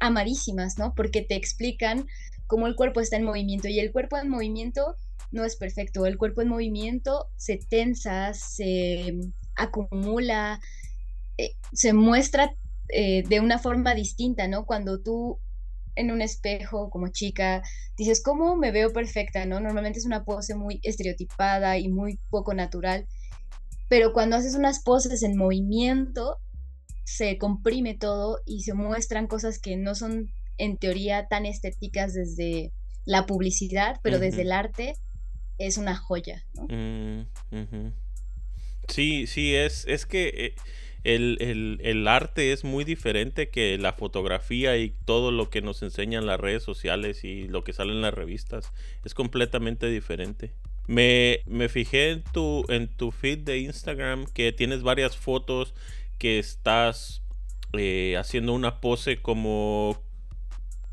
amarísimas, 0.00 0.76
¿no? 0.76 0.92
Porque 0.94 1.22
te 1.22 1.34
explican 1.34 2.06
cómo 2.46 2.66
el 2.66 2.76
cuerpo 2.76 3.00
está 3.00 3.16
en 3.16 3.24
movimiento 3.24 3.68
y 3.68 3.80
el 3.80 3.90
cuerpo 3.90 4.18
en 4.18 4.28
movimiento 4.28 4.96
no 5.32 5.44
es 5.44 5.56
perfecto, 5.56 6.06
el 6.06 6.18
cuerpo 6.18 6.42
en 6.42 6.48
movimiento 6.48 7.28
se 7.36 7.58
tensa, 7.68 8.32
se 8.34 9.18
acumula 9.56 10.60
eh, 11.38 11.54
se 11.72 11.92
muestra 11.92 12.54
eh, 12.88 13.22
de 13.28 13.40
una 13.40 13.58
forma 13.58 13.94
distinta, 13.94 14.48
¿no? 14.48 14.64
Cuando 14.64 15.00
tú 15.00 15.38
en 15.94 16.10
un 16.10 16.22
espejo 16.22 16.90
como 16.90 17.08
chica 17.08 17.62
dices, 17.96 18.22
¿cómo 18.22 18.56
me 18.56 18.70
veo 18.70 18.92
perfecta, 18.92 19.44
no? 19.46 19.60
Normalmente 19.60 19.98
es 19.98 20.06
una 20.06 20.24
pose 20.24 20.54
muy 20.54 20.80
estereotipada 20.82 21.78
y 21.78 21.88
muy 21.88 22.18
poco 22.30 22.54
natural, 22.54 23.06
pero 23.88 24.12
cuando 24.12 24.36
haces 24.36 24.54
unas 24.54 24.82
poses 24.82 25.22
en 25.22 25.36
movimiento, 25.36 26.38
se 27.04 27.38
comprime 27.38 27.94
todo 27.94 28.40
y 28.46 28.62
se 28.62 28.74
muestran 28.74 29.26
cosas 29.26 29.58
que 29.58 29.76
no 29.76 29.94
son 29.94 30.28
en 30.58 30.76
teoría 30.76 31.28
tan 31.28 31.46
estéticas 31.46 32.14
desde 32.14 32.72
la 33.04 33.26
publicidad, 33.26 34.00
pero 34.02 34.18
desde 34.18 34.42
el 34.42 34.52
arte 34.52 34.94
es 35.58 35.78
una 35.78 35.96
joya. 35.96 36.44
¿no? 36.54 36.66
Mm, 36.68 37.92
sí, 38.88 39.26
sí, 39.26 39.54
es, 39.54 39.86
es 39.86 40.06
que 40.06 40.28
eh, 40.28 40.54
el, 41.14 42.08
arte 42.08 42.52
es 42.52 42.64
muy 42.64 42.84
diferente 42.84 43.48
que 43.48 43.78
la 43.78 43.92
fotografía 43.92 44.76
y 44.76 44.90
todo 45.04 45.30
lo 45.30 45.50
que 45.50 45.62
nos 45.62 45.82
enseñan 45.82 46.26
las 46.26 46.40
redes 46.40 46.62
sociales 46.62 47.24
y 47.24 47.46
lo 47.48 47.62
que 47.64 47.72
sale 47.72 47.92
en 47.92 48.02
las 48.02 48.14
revistas. 48.14 48.72
Es 49.04 49.14
completamente 49.14 49.88
diferente. 49.88 50.52
Me, 50.88 51.40
me 51.46 51.68
fijé 51.68 52.10
en 52.10 52.24
tu, 52.32 52.64
en 52.68 52.88
tu 52.88 53.10
feed 53.12 53.38
de 53.38 53.58
Instagram 53.58 54.26
que 54.26 54.52
tienes 54.52 54.82
varias 54.82 55.16
fotos 55.16 55.74
que 56.18 56.38
estás 56.38 57.22
eh, 57.72 58.16
haciendo 58.18 58.52
una 58.52 58.80
pose 58.80 59.18
como 59.18 60.00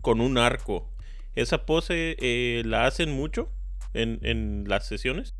con 0.01 0.21
un 0.21 0.37
arco. 0.37 0.89
¿Esa 1.35 1.65
pose 1.65 2.15
eh, 2.19 2.61
la 2.65 2.85
hacen 2.85 3.11
mucho 3.11 3.49
en, 3.93 4.63
las 4.67 4.87
sesiones? 4.87 5.35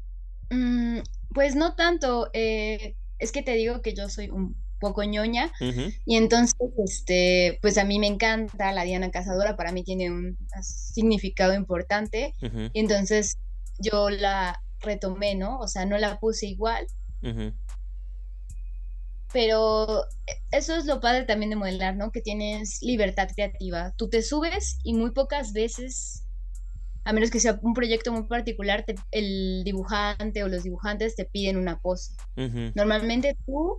Mm, 0.50 1.00
pues 1.34 1.56
no 1.56 1.76
tanto. 1.76 2.30
Eh, 2.34 2.96
es 3.20 3.32
que 3.32 3.42
te 3.42 3.54
digo 3.54 3.82
que 3.82 3.94
yo 3.94 4.10
soy 4.10 4.30
un 4.30 4.56
poco 4.80 5.04
ñoña 5.04 5.50
y 6.06 6.18
entonces 6.18 6.56
este 6.86 7.58
pues 7.62 7.78
a 7.78 7.86
mí 7.86 8.00
me 8.00 8.08
encanta 8.08 8.74
la 8.74 8.84
Diana 8.84 9.12
Cazadora 9.12 9.56
para 9.56 9.72
mí 9.72 9.82
tiene 9.86 10.12
un 10.12 10.38
significado 10.62 11.54
importante 11.54 12.34
y 12.42 12.80
entonces 12.82 13.38
yo 13.80 14.10
la 14.10 14.62
retomé 14.82 15.36
no 15.36 15.58
o 15.60 15.70
sea 15.70 15.86
no 15.86 15.98
la 15.98 16.20
puse 16.20 16.48
igual 16.48 16.86
pero 19.34 20.06
eso 20.52 20.76
es 20.76 20.86
lo 20.86 21.02
padre 21.02 21.24
también 21.24 21.50
de 21.50 21.56
modelar, 21.56 21.96
¿no? 21.96 22.12
Que 22.12 22.22
tienes 22.22 22.82
libertad 22.84 23.28
creativa. 23.34 23.92
Tú 23.98 24.08
te 24.08 24.22
subes 24.22 24.78
y 24.84 24.94
muy 24.94 25.10
pocas 25.12 25.54
veces, 25.54 26.23
a 27.06 27.14
menos 27.14 27.32
que 27.32 27.40
sea 27.40 27.60
un 27.62 27.74
proyecto 27.74 28.12
muy 28.12 28.24
particular, 28.24 28.86
el 29.12 29.64
dibujante 29.64 30.44
o 30.44 30.48
los 30.48 30.64
dibujantes 30.64 31.16
te 31.16 31.26
piden 31.26 31.58
una 31.58 31.80
pose. 31.80 32.14
Normalmente 32.76 33.38
tú 33.46 33.78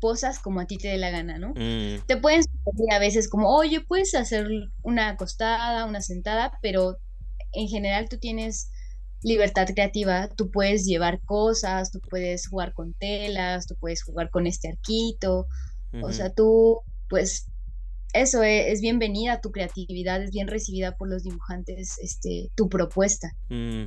posas 0.00 0.38
como 0.38 0.60
a 0.60 0.66
ti 0.66 0.78
te 0.78 0.88
dé 0.88 0.98
la 0.98 1.10
gana, 1.10 1.38
¿no? 1.38 1.50
Mm. 1.50 2.06
Te 2.06 2.16
pueden 2.16 2.42
sugerir 2.44 2.92
a 2.92 2.98
veces 2.98 3.28
como, 3.28 3.54
oye, 3.54 3.80
puedes 3.80 4.14
hacer 4.14 4.48
una 4.82 5.10
acostada, 5.10 5.84
una 5.84 6.00
sentada, 6.00 6.58
pero 6.62 6.98
en 7.52 7.68
general 7.68 8.08
tú 8.08 8.18
tienes 8.18 8.70
libertad 9.22 9.66
creativa, 9.74 10.28
tú 10.28 10.50
puedes 10.50 10.84
llevar 10.84 11.20
cosas, 11.24 11.90
tú 11.90 12.00
puedes 12.00 12.46
jugar 12.46 12.72
con 12.72 12.94
telas, 12.94 13.66
tú 13.66 13.74
puedes 13.74 14.04
jugar 14.04 14.30
con 14.30 14.46
este 14.46 14.68
arquito, 14.68 15.48
o 16.02 16.12
sea, 16.12 16.32
tú, 16.32 16.80
pues, 17.08 17.47
eso 18.12 18.42
e, 18.42 18.70
es, 18.72 18.80
bienvenida, 18.80 19.40
tu 19.40 19.52
creatividad 19.52 20.22
es 20.22 20.30
bien 20.30 20.48
recibida 20.48 20.96
por 20.96 21.08
los 21.08 21.24
dibujantes, 21.24 21.98
este, 22.02 22.50
tu 22.54 22.68
propuesta. 22.68 23.32
Mm. 23.48 23.84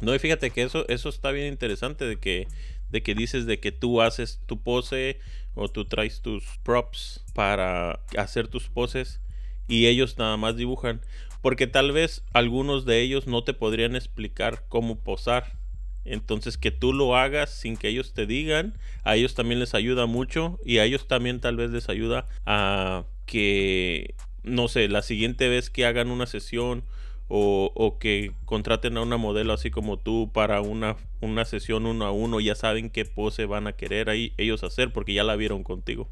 No, 0.00 0.14
y 0.14 0.18
fíjate 0.18 0.50
que 0.50 0.62
eso, 0.62 0.86
eso 0.88 1.08
está 1.08 1.30
bien 1.30 1.46
interesante 1.46 2.04
de 2.04 2.18
que, 2.18 2.48
de 2.90 3.02
que 3.02 3.14
dices 3.14 3.46
de 3.46 3.60
que 3.60 3.72
tú 3.72 4.02
haces 4.02 4.40
tu 4.46 4.60
pose 4.62 5.18
o 5.54 5.68
tú 5.68 5.84
traes 5.84 6.20
tus 6.20 6.44
props 6.62 7.24
para 7.32 8.00
hacer 8.18 8.48
tus 8.48 8.68
poses 8.68 9.20
y 9.68 9.86
ellos 9.86 10.18
nada 10.18 10.36
más 10.36 10.56
dibujan 10.56 11.00
porque 11.44 11.66
tal 11.66 11.92
vez 11.92 12.24
algunos 12.32 12.86
de 12.86 13.02
ellos 13.02 13.26
no 13.26 13.44
te 13.44 13.52
podrían 13.52 13.96
explicar 13.96 14.64
cómo 14.70 14.98
posar. 14.98 15.58
Entonces 16.06 16.56
que 16.56 16.70
tú 16.70 16.94
lo 16.94 17.16
hagas 17.16 17.50
sin 17.50 17.76
que 17.76 17.88
ellos 17.88 18.14
te 18.14 18.24
digan, 18.24 18.78
a 19.02 19.16
ellos 19.16 19.34
también 19.34 19.60
les 19.60 19.74
ayuda 19.74 20.06
mucho 20.06 20.58
y 20.64 20.78
a 20.78 20.84
ellos 20.84 21.06
también 21.06 21.40
tal 21.40 21.56
vez 21.56 21.70
les 21.70 21.90
ayuda 21.90 22.28
a 22.46 23.04
que, 23.26 24.14
no 24.42 24.68
sé, 24.68 24.88
la 24.88 25.02
siguiente 25.02 25.48
vez 25.48 25.70
que 25.70 25.86
hagan 25.86 26.10
una 26.10 26.26
sesión 26.26 26.84
o, 27.28 27.96
que 27.98 28.32
contraten 28.44 28.96
a 28.96 29.02
una 29.02 29.16
modelo 29.16 29.52
así 29.52 29.70
como 29.70 29.98
tú 29.98 30.30
para 30.32 30.60
una, 30.60 30.96
una 31.20 31.44
sesión 31.44 31.86
uno 31.86 32.04
a 32.04 32.12
uno, 32.12 32.38
ya 32.40 32.54
saben 32.54 32.90
qué 32.90 33.04
pose 33.04 33.46
van 33.46 33.66
a 33.66 33.72
querer 33.72 34.10
ahí 34.10 34.32
ellos 34.36 34.62
hacer 34.62 34.92
porque 34.92 35.14
ya 35.14 35.24
la 35.24 35.36
vieron 35.36 35.64
contigo. 35.64 36.08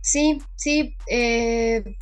Sí, 0.00 0.38
sí, 0.54 0.96
eh, 1.10 1.96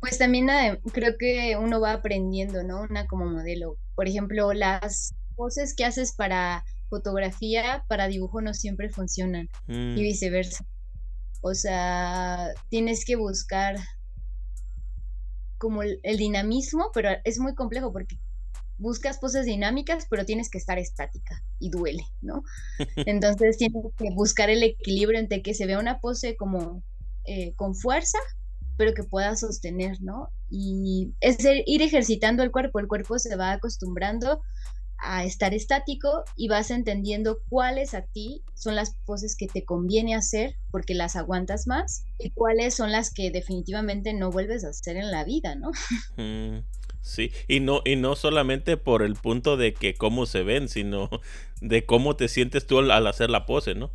pues 0.00 0.18
también 0.18 0.48
creo 0.92 1.16
que 1.18 1.56
uno 1.56 1.80
va 1.80 1.92
aprendiendo, 1.92 2.62
¿no? 2.62 2.82
Una 2.82 3.06
como 3.06 3.26
modelo. 3.26 3.76
Por 3.94 4.08
ejemplo, 4.08 4.52
las 4.52 5.14
poses 5.34 5.74
que 5.74 5.84
haces 5.84 6.12
para 6.12 6.64
fotografía, 6.88 7.84
para 7.88 8.08
dibujo 8.08 8.42
no 8.42 8.52
siempre 8.52 8.90
funcionan 8.90 9.48
y 9.66 9.72
mm. 9.72 9.94
viceversa. 9.94 10.64
O 11.42 11.54
sea, 11.54 12.54
tienes 12.70 13.04
que 13.04 13.16
buscar 13.16 13.76
como 15.58 15.82
el, 15.82 16.00
dinamismo, 16.16 16.90
pero 16.94 17.10
es 17.24 17.38
muy 17.38 17.54
complejo 17.54 17.92
porque 17.92 18.16
buscas 18.78 19.18
poses 19.18 19.44
dinámicas, 19.44 20.06
pero 20.08 20.24
tienes 20.24 20.50
que 20.50 20.58
estar 20.58 20.78
estática 20.78 21.42
y 21.58 21.70
duele, 21.70 22.04
¿no? 22.20 22.42
Entonces 23.06 23.58
tienes 23.58 23.84
que 23.96 24.10
buscar 24.14 24.50
el 24.50 24.62
equilibrio 24.62 25.18
entre 25.18 25.42
que 25.42 25.54
se 25.54 25.66
vea 25.66 25.78
una 25.78 26.00
pose 26.00 26.36
como 26.36 26.82
eh, 27.24 27.54
con 27.54 27.74
fuerza, 27.74 28.18
pero 28.76 28.94
que 28.94 29.02
pueda 29.02 29.36
sostener, 29.36 30.00
¿no? 30.00 30.30
Y 30.48 31.12
es 31.20 31.38
ir 31.66 31.82
ejercitando 31.82 32.44
el 32.44 32.52
cuerpo, 32.52 32.78
el 32.78 32.88
cuerpo 32.88 33.18
se 33.18 33.36
va 33.36 33.52
acostumbrando 33.52 34.40
a 35.02 35.24
estar 35.24 35.52
estático 35.52 36.24
y 36.36 36.48
vas 36.48 36.70
entendiendo 36.70 37.38
cuáles 37.48 37.92
a 37.94 38.02
ti 38.02 38.42
son 38.54 38.76
las 38.76 38.94
poses 39.04 39.36
que 39.36 39.48
te 39.48 39.64
conviene 39.64 40.14
hacer 40.14 40.54
porque 40.70 40.94
las 40.94 41.16
aguantas 41.16 41.66
más 41.66 42.04
y 42.18 42.30
cuáles 42.30 42.74
son 42.74 42.92
las 42.92 43.12
que 43.12 43.30
definitivamente 43.30 44.14
no 44.14 44.30
vuelves 44.30 44.64
a 44.64 44.68
hacer 44.68 44.96
en 44.96 45.10
la 45.10 45.24
vida, 45.24 45.54
¿no? 45.54 45.70
Mm, 46.16 46.64
sí, 47.00 47.32
y 47.48 47.60
no, 47.60 47.80
y 47.84 47.96
no 47.96 48.16
solamente 48.16 48.76
por 48.76 49.02
el 49.02 49.14
punto 49.14 49.56
de 49.56 49.74
que 49.74 49.94
cómo 49.94 50.26
se 50.26 50.42
ven, 50.42 50.68
sino 50.68 51.08
de 51.60 51.84
cómo 51.84 52.16
te 52.16 52.28
sientes 52.28 52.66
tú 52.66 52.78
al 52.78 53.06
hacer 53.06 53.30
la 53.30 53.46
pose, 53.46 53.74
¿no? 53.74 53.92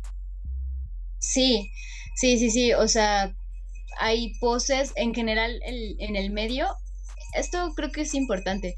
Sí, 1.18 1.70
sí, 2.16 2.38
sí, 2.38 2.50
sí, 2.50 2.72
o 2.74 2.88
sea, 2.88 3.34
hay 3.98 4.34
poses 4.40 4.92
en 4.96 5.14
general 5.14 5.60
en 5.64 6.16
el 6.16 6.30
medio. 6.30 6.66
Esto 7.34 7.72
creo 7.74 7.90
que 7.90 8.02
es 8.02 8.14
importante. 8.14 8.76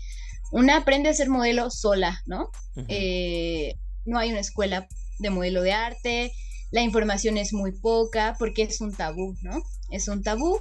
Una 0.53 0.79
aprende 0.79 1.09
a 1.09 1.15
ser 1.15 1.29
modelo 1.29 1.71
sola, 1.71 2.21
¿no? 2.27 2.51
Eh, 2.89 3.75
no 4.05 4.19
hay 4.19 4.31
una 4.31 4.41
escuela 4.41 4.89
de 5.19 5.31
modelo 5.31 5.63
de 5.63 5.73
arte, 5.73 6.33
la 6.71 6.83
información 6.83 7.37
es 7.37 7.53
muy 7.53 7.73
poca 7.73 8.37
porque 8.39 8.63
es 8.63 8.81
un 8.81 8.93
tabú, 8.93 9.37
¿no? 9.43 9.63
Es 9.91 10.09
un 10.09 10.23
tabú 10.23 10.59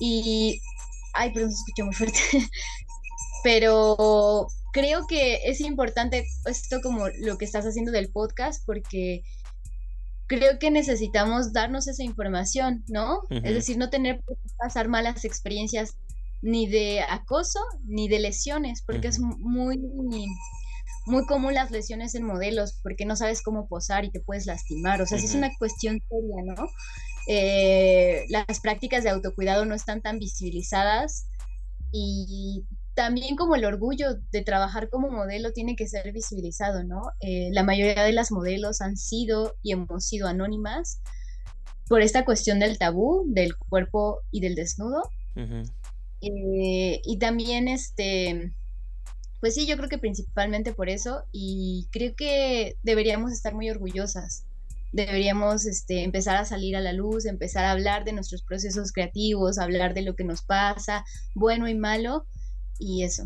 y... 0.00 0.60
Ay, 1.12 1.32
perdón, 1.32 1.52
se 1.52 1.58
escuchó 1.58 1.84
muy 1.84 1.94
fuerte. 1.94 2.18
Pero 3.44 4.48
creo 4.72 5.06
que 5.06 5.40
es 5.44 5.60
importante 5.60 6.26
esto 6.46 6.80
como 6.82 7.08
lo 7.20 7.38
que 7.38 7.44
estás 7.44 7.64
haciendo 7.64 7.92
del 7.92 8.10
podcast 8.10 8.64
porque 8.64 9.22
creo 10.26 10.58
que 10.58 10.70
necesitamos 10.70 11.52
darnos 11.52 11.86
esa 11.86 12.02
información, 12.02 12.84
¿no? 12.88 13.20
Es 13.30 13.54
decir, 13.54 13.76
no 13.76 13.90
tener 13.90 14.16
que 14.26 14.34
pasar 14.56 14.88
malas 14.88 15.24
experiencias 15.24 15.96
ni 16.44 16.66
de 16.66 17.00
acoso 17.00 17.58
ni 17.84 18.06
de 18.06 18.18
lesiones, 18.18 18.82
porque 18.86 19.08
es 19.08 19.18
muy, 19.18 19.78
muy 21.06 21.26
común 21.26 21.54
las 21.54 21.70
lesiones 21.70 22.14
en 22.14 22.24
modelos, 22.24 22.78
porque 22.82 23.06
no 23.06 23.16
sabes 23.16 23.42
cómo 23.42 23.66
posar 23.66 24.04
y 24.04 24.10
te 24.10 24.20
puedes 24.20 24.44
lastimar, 24.44 25.00
o 25.00 25.06
sea, 25.06 25.18
si 25.18 25.24
es 25.24 25.34
una 25.34 25.50
cuestión 25.58 26.00
seria, 26.08 26.42
¿no? 26.44 26.66
Eh, 27.28 28.26
las 28.28 28.60
prácticas 28.60 29.04
de 29.04 29.10
autocuidado 29.10 29.64
no 29.64 29.74
están 29.74 30.02
tan 30.02 30.18
visibilizadas 30.18 31.28
y 31.90 32.66
también 32.94 33.36
como 33.36 33.54
el 33.54 33.64
orgullo 33.64 34.08
de 34.30 34.42
trabajar 34.42 34.90
como 34.90 35.10
modelo 35.10 35.52
tiene 35.52 35.76
que 35.76 35.88
ser 35.88 36.12
visibilizado, 36.12 36.84
¿no? 36.84 37.00
Eh, 37.20 37.48
la 37.52 37.62
mayoría 37.62 38.04
de 38.04 38.12
las 38.12 38.30
modelos 38.30 38.82
han 38.82 38.98
sido 38.98 39.54
y 39.62 39.72
hemos 39.72 40.06
sido 40.06 40.28
anónimas 40.28 41.00
por 41.88 42.02
esta 42.02 42.26
cuestión 42.26 42.58
del 42.58 42.76
tabú, 42.76 43.24
del 43.28 43.56
cuerpo 43.56 44.20
y 44.30 44.40
del 44.40 44.54
desnudo. 44.54 45.02
Eh, 46.24 47.02
y 47.04 47.18
también, 47.18 47.68
este, 47.68 48.52
pues 49.40 49.54
sí, 49.54 49.66
yo 49.66 49.76
creo 49.76 49.88
que 49.88 49.98
principalmente 49.98 50.72
por 50.72 50.88
eso 50.88 51.24
y 51.30 51.86
creo 51.90 52.14
que 52.16 52.76
deberíamos 52.82 53.32
estar 53.32 53.54
muy 53.54 53.68
orgullosas. 53.70 54.46
Deberíamos 54.92 55.66
este, 55.66 56.04
empezar 56.04 56.36
a 56.36 56.44
salir 56.44 56.76
a 56.76 56.80
la 56.80 56.92
luz, 56.92 57.26
empezar 57.26 57.64
a 57.64 57.72
hablar 57.72 58.04
de 58.04 58.12
nuestros 58.12 58.42
procesos 58.42 58.92
creativos, 58.92 59.58
hablar 59.58 59.92
de 59.92 60.02
lo 60.02 60.14
que 60.14 60.24
nos 60.24 60.42
pasa, 60.42 61.04
bueno 61.34 61.68
y 61.68 61.74
malo, 61.74 62.26
y 62.78 63.02
eso. 63.02 63.24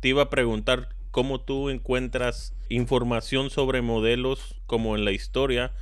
Te 0.00 0.08
iba 0.08 0.22
a 0.22 0.30
preguntar 0.30 0.88
cómo 1.10 1.40
tú 1.40 1.68
encuentras 1.68 2.54
información 2.68 3.50
sobre 3.50 3.82
modelos 3.82 4.56
como 4.66 4.96
en 4.96 5.04
la 5.04 5.12
historia 5.12 5.72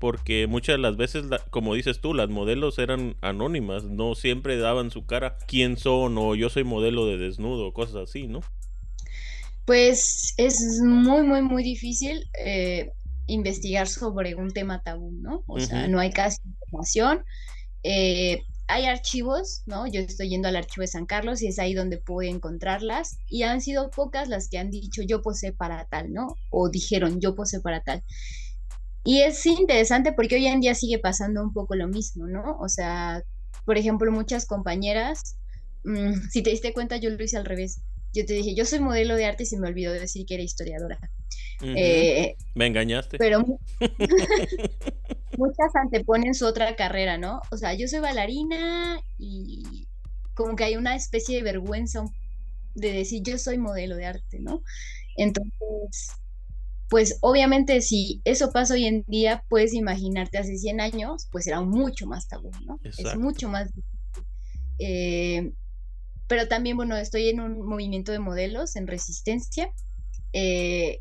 porque 0.00 0.46
muchas 0.48 0.74
de 0.74 0.78
las 0.78 0.96
veces, 0.96 1.26
como 1.50 1.74
dices 1.74 2.00
tú, 2.00 2.14
las 2.14 2.30
modelos 2.30 2.78
eran 2.78 3.16
anónimas, 3.20 3.84
no 3.84 4.14
siempre 4.14 4.56
daban 4.56 4.90
su 4.90 5.04
cara, 5.04 5.36
quién 5.46 5.76
son 5.76 6.16
o 6.18 6.34
yo 6.34 6.48
soy 6.48 6.64
modelo 6.64 7.06
de 7.06 7.18
desnudo, 7.18 7.72
cosas 7.72 8.08
así, 8.08 8.26
¿no? 8.26 8.40
Pues 9.66 10.34
es 10.38 10.80
muy, 10.82 11.22
muy, 11.22 11.42
muy 11.42 11.62
difícil 11.62 12.28
eh, 12.44 12.90
investigar 13.26 13.86
sobre 13.86 14.34
un 14.34 14.50
tema 14.50 14.82
tabú, 14.82 15.12
¿no? 15.12 15.44
O 15.46 15.60
sea, 15.60 15.86
no 15.86 16.00
hay 16.00 16.10
casi 16.10 16.40
información. 16.44 17.24
Eh, 17.82 18.40
hay 18.68 18.86
archivos, 18.86 19.62
¿no? 19.66 19.86
Yo 19.86 20.00
estoy 20.00 20.30
yendo 20.30 20.48
al 20.48 20.56
archivo 20.56 20.82
de 20.82 20.88
San 20.88 21.04
Carlos 21.04 21.42
y 21.42 21.48
es 21.48 21.58
ahí 21.58 21.74
donde 21.74 21.98
puedo 21.98 22.28
encontrarlas 22.28 23.18
y 23.28 23.42
han 23.42 23.60
sido 23.60 23.90
pocas 23.90 24.28
las 24.28 24.48
que 24.48 24.58
han 24.58 24.70
dicho 24.70 25.02
yo 25.02 25.22
posé 25.22 25.52
para 25.52 25.84
tal, 25.86 26.12
¿no? 26.12 26.36
O 26.50 26.70
dijeron 26.70 27.20
yo 27.20 27.34
posé 27.34 27.60
para 27.60 27.82
tal. 27.82 28.02
Y 29.04 29.20
es 29.20 29.44
interesante 29.46 30.12
porque 30.12 30.36
hoy 30.36 30.46
en 30.46 30.60
día 30.60 30.74
sigue 30.74 30.98
pasando 30.98 31.42
un 31.42 31.52
poco 31.52 31.74
lo 31.74 31.88
mismo, 31.88 32.26
¿no? 32.26 32.58
O 32.60 32.68
sea, 32.68 33.22
por 33.64 33.78
ejemplo, 33.78 34.12
muchas 34.12 34.46
compañeras, 34.46 35.36
mm, 35.84 36.12
si 36.30 36.42
te 36.42 36.50
diste 36.50 36.72
cuenta, 36.72 36.96
yo 36.96 37.10
lo 37.10 37.22
hice 37.22 37.36
al 37.36 37.44
revés. 37.44 37.80
Yo 38.12 38.26
te 38.26 38.34
dije, 38.34 38.54
yo 38.54 38.64
soy 38.64 38.80
modelo 38.80 39.14
de 39.14 39.24
arte 39.24 39.44
y 39.44 39.46
se 39.46 39.58
me 39.58 39.68
olvidó 39.68 39.92
decir 39.92 40.26
que 40.26 40.34
era 40.34 40.42
historiadora. 40.42 40.98
Eh, 41.62 42.36
me 42.54 42.66
engañaste. 42.66 43.18
Pero 43.18 43.44
muchas 45.38 45.76
anteponen 45.76 46.34
su 46.34 46.46
otra 46.46 46.74
carrera, 46.74 47.18
¿no? 47.18 47.40
O 47.52 47.56
sea, 47.56 47.74
yo 47.74 47.86
soy 47.86 48.00
bailarina 48.00 48.98
y 49.18 49.86
como 50.34 50.56
que 50.56 50.64
hay 50.64 50.76
una 50.76 50.96
especie 50.96 51.36
de 51.36 51.42
vergüenza 51.42 52.02
de 52.74 52.92
decir 52.92 53.22
yo 53.22 53.38
soy 53.38 53.58
modelo 53.58 53.96
de 53.96 54.06
arte, 54.06 54.40
¿no? 54.40 54.62
Entonces, 55.16 56.12
pues 56.90 57.18
obviamente 57.20 57.80
si 57.82 58.20
eso 58.24 58.50
pasa 58.50 58.74
hoy 58.74 58.84
en 58.84 59.04
día, 59.06 59.44
puedes 59.48 59.74
imaginarte 59.74 60.38
hace 60.38 60.58
100 60.58 60.80
años, 60.80 61.28
pues 61.30 61.46
era 61.46 61.60
mucho 61.60 62.06
más 62.08 62.26
tabú, 62.26 62.50
¿no? 62.66 62.80
Es 62.82 63.16
mucho 63.16 63.48
más 63.48 63.72
difícil. 63.72 64.24
Eh, 64.80 65.52
pero 66.26 66.48
también, 66.48 66.76
bueno, 66.76 66.96
estoy 66.96 67.28
en 67.28 67.40
un 67.40 67.64
movimiento 67.64 68.10
de 68.10 68.18
modelos 68.18 68.74
en 68.74 68.88
resistencia. 68.88 69.70
Eh, 70.32 70.98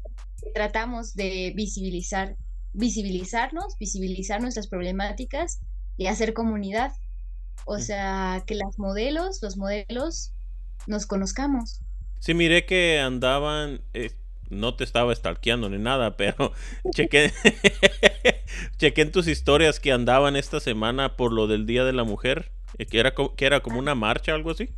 tratamos 0.54 1.16
de 1.16 1.54
visibilizar, 1.56 2.36
visibilizarnos, 2.74 3.76
visibilizar 3.80 4.42
nuestras 4.42 4.68
problemáticas 4.68 5.60
y 5.98 6.06
hacer 6.06 6.34
comunidad. 6.34 6.92
O 7.66 7.80
sea, 7.80 8.44
que 8.46 8.54
las 8.54 8.78
modelos, 8.78 9.40
los 9.42 9.58
modelos, 9.58 10.34
nos 10.86 11.08
conozcamos. 11.08 11.82
Sí, 12.20 12.36
miré 12.36 12.66
que 12.68 13.00
andaban, 13.00 13.82
eh, 13.94 14.12
no 14.50 14.76
te 14.76 14.84
estaba 14.84 15.14
stalkeando 15.14 15.70
ni 15.70 15.78
nada, 15.78 16.18
pero 16.18 16.54
chequé, 16.94 17.32
chequé 18.78 19.02
en 19.02 19.12
tus 19.12 19.28
historias 19.28 19.80
que 19.80 19.92
andaban 19.92 20.36
esta 20.36 20.60
semana 20.60 21.16
por 21.16 21.32
lo 21.32 21.48
del 21.48 21.66
Día 21.66 21.84
de 21.86 21.94
la 21.94 22.04
Mujer, 22.04 22.52
eh, 22.78 22.86
que 22.86 23.00
era, 23.00 23.14
que 23.36 23.46
era 23.46 23.62
como 23.62 23.80
una 23.80 23.96
marcha 23.96 24.34
algo 24.34 24.52
así. 24.52 24.70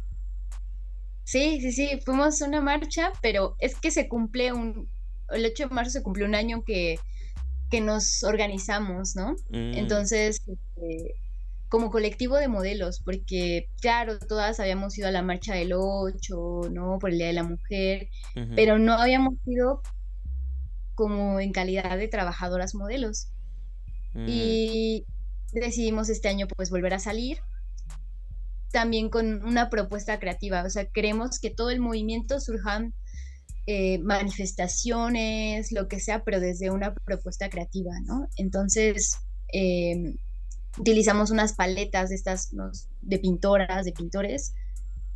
Sí, 1.23 1.61
sí, 1.61 1.71
sí, 1.71 1.99
fuimos 2.03 2.41
una 2.41 2.61
marcha, 2.61 3.11
pero 3.21 3.55
es 3.59 3.75
que 3.75 3.91
se 3.91 4.07
cumple 4.09 4.51
un, 4.51 4.89
el 5.29 5.45
8 5.45 5.69
de 5.69 5.73
marzo 5.73 5.91
se 5.91 6.03
cumplió 6.03 6.25
un 6.25 6.35
año 6.35 6.63
que, 6.63 6.99
que 7.69 7.81
nos 7.81 8.23
organizamos, 8.23 9.15
¿no? 9.15 9.35
Mm. 9.49 9.77
Entonces, 9.77 10.41
este, 10.45 11.15
como 11.71 11.89
colectivo 11.89 12.35
de 12.35 12.49
modelos, 12.49 12.99
porque 12.99 13.69
claro, 13.79 14.19
todas 14.19 14.59
habíamos 14.59 14.97
ido 14.97 15.07
a 15.07 15.11
la 15.11 15.21
marcha 15.21 15.55
del 15.55 15.71
8, 15.73 16.63
¿no? 16.69 16.99
Por 16.99 17.11
el 17.11 17.17
Día 17.17 17.27
de 17.27 17.33
la 17.33 17.43
Mujer, 17.43 18.09
pero 18.57 18.77
no 18.77 18.95
habíamos 18.95 19.35
ido 19.45 19.81
como 20.95 21.39
en 21.39 21.53
calidad 21.53 21.97
de 21.97 22.09
trabajadoras 22.09 22.75
modelos. 22.75 23.29
Mm. 24.13 24.25
Y 24.27 25.05
decidimos 25.53 26.09
este 26.09 26.27
año 26.27 26.45
pues 26.45 26.69
volver 26.71 26.93
a 26.93 26.99
salir 26.99 27.39
también 28.73 29.09
con 29.09 29.41
una 29.45 29.69
propuesta 29.69 30.19
creativa, 30.19 30.63
o 30.63 30.69
sea, 30.69 30.85
queremos 30.85 31.39
que 31.39 31.51
todo 31.51 31.69
el 31.69 31.79
movimiento 31.79 32.41
surjan 32.41 32.93
eh, 33.65 33.99
manifestaciones, 33.99 35.71
lo 35.71 35.87
que 35.87 36.01
sea, 36.01 36.25
pero 36.25 36.41
desde 36.41 36.69
una 36.69 36.93
propuesta 36.93 37.49
creativa, 37.49 37.93
¿no? 38.05 38.27
Entonces, 38.35 39.15
eh, 39.53 40.15
utilizamos 40.77 41.31
unas 41.31 41.53
paletas 41.53 42.09
de 42.09 42.15
estas 42.15 42.51
de 43.01 43.19
pintoras, 43.19 43.85
de 43.85 43.91
pintores, 43.91 44.53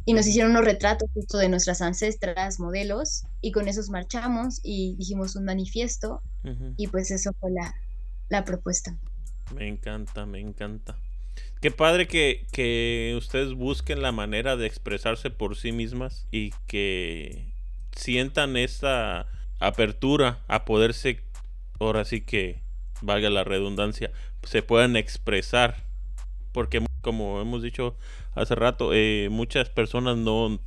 y 0.06 0.14
nos 0.14 0.28
hicieron 0.28 0.52
unos 0.52 0.66
retratos 0.66 1.10
justo 1.14 1.38
de 1.38 1.50
nuestras 1.50 1.82
ancestras, 1.82 2.60
modelos, 2.60 3.24
y 3.42 3.52
con 3.52 3.68
esos 3.68 3.90
marchamos 3.90 4.60
y 4.64 4.96
dijimos 4.98 5.36
un 5.36 5.46
manifiesto, 5.46 6.22
y 6.78 6.88
pues 6.88 7.10
eso 7.10 7.32
fue 7.40 7.50
la, 7.52 7.74
la, 8.30 8.46
propuesta. 8.46 8.96
Me 9.56 9.68
encanta, 9.68 10.28
me 10.28 10.40
encanta. 10.40 10.96
Qué 11.60 11.72
padre 11.72 12.08
que, 12.08 12.46
que 12.52 13.16
ustedes 13.18 13.56
busquen 13.56 14.04
la 14.04 14.12
manera 14.12 14.56
de 14.56 14.68
expresarse 14.68 15.32
por 15.32 15.56
sí 15.56 15.72
mismas 15.72 16.28
y 16.32 16.52
que 16.68 17.52
sientan 17.96 18.58
esta 18.58 19.28
apertura 19.60 20.44
a 20.48 20.66
poderse, 20.66 21.24
ahora 21.80 22.06
sí 22.06 22.22
que 22.22 22.62
valga 23.02 23.32
la 23.32 23.44
redundancia, 23.44 24.12
se 24.46 24.62
puedan 24.62 24.96
expresar. 24.96 25.84
Porque 26.52 26.86
como 27.02 27.42
hemos 27.42 27.62
dicho 27.62 27.98
hace 28.34 28.56
rato, 28.56 28.92
eh, 28.94 29.28
muchas 29.30 29.70
personas 29.70 30.18
no, 30.18 30.60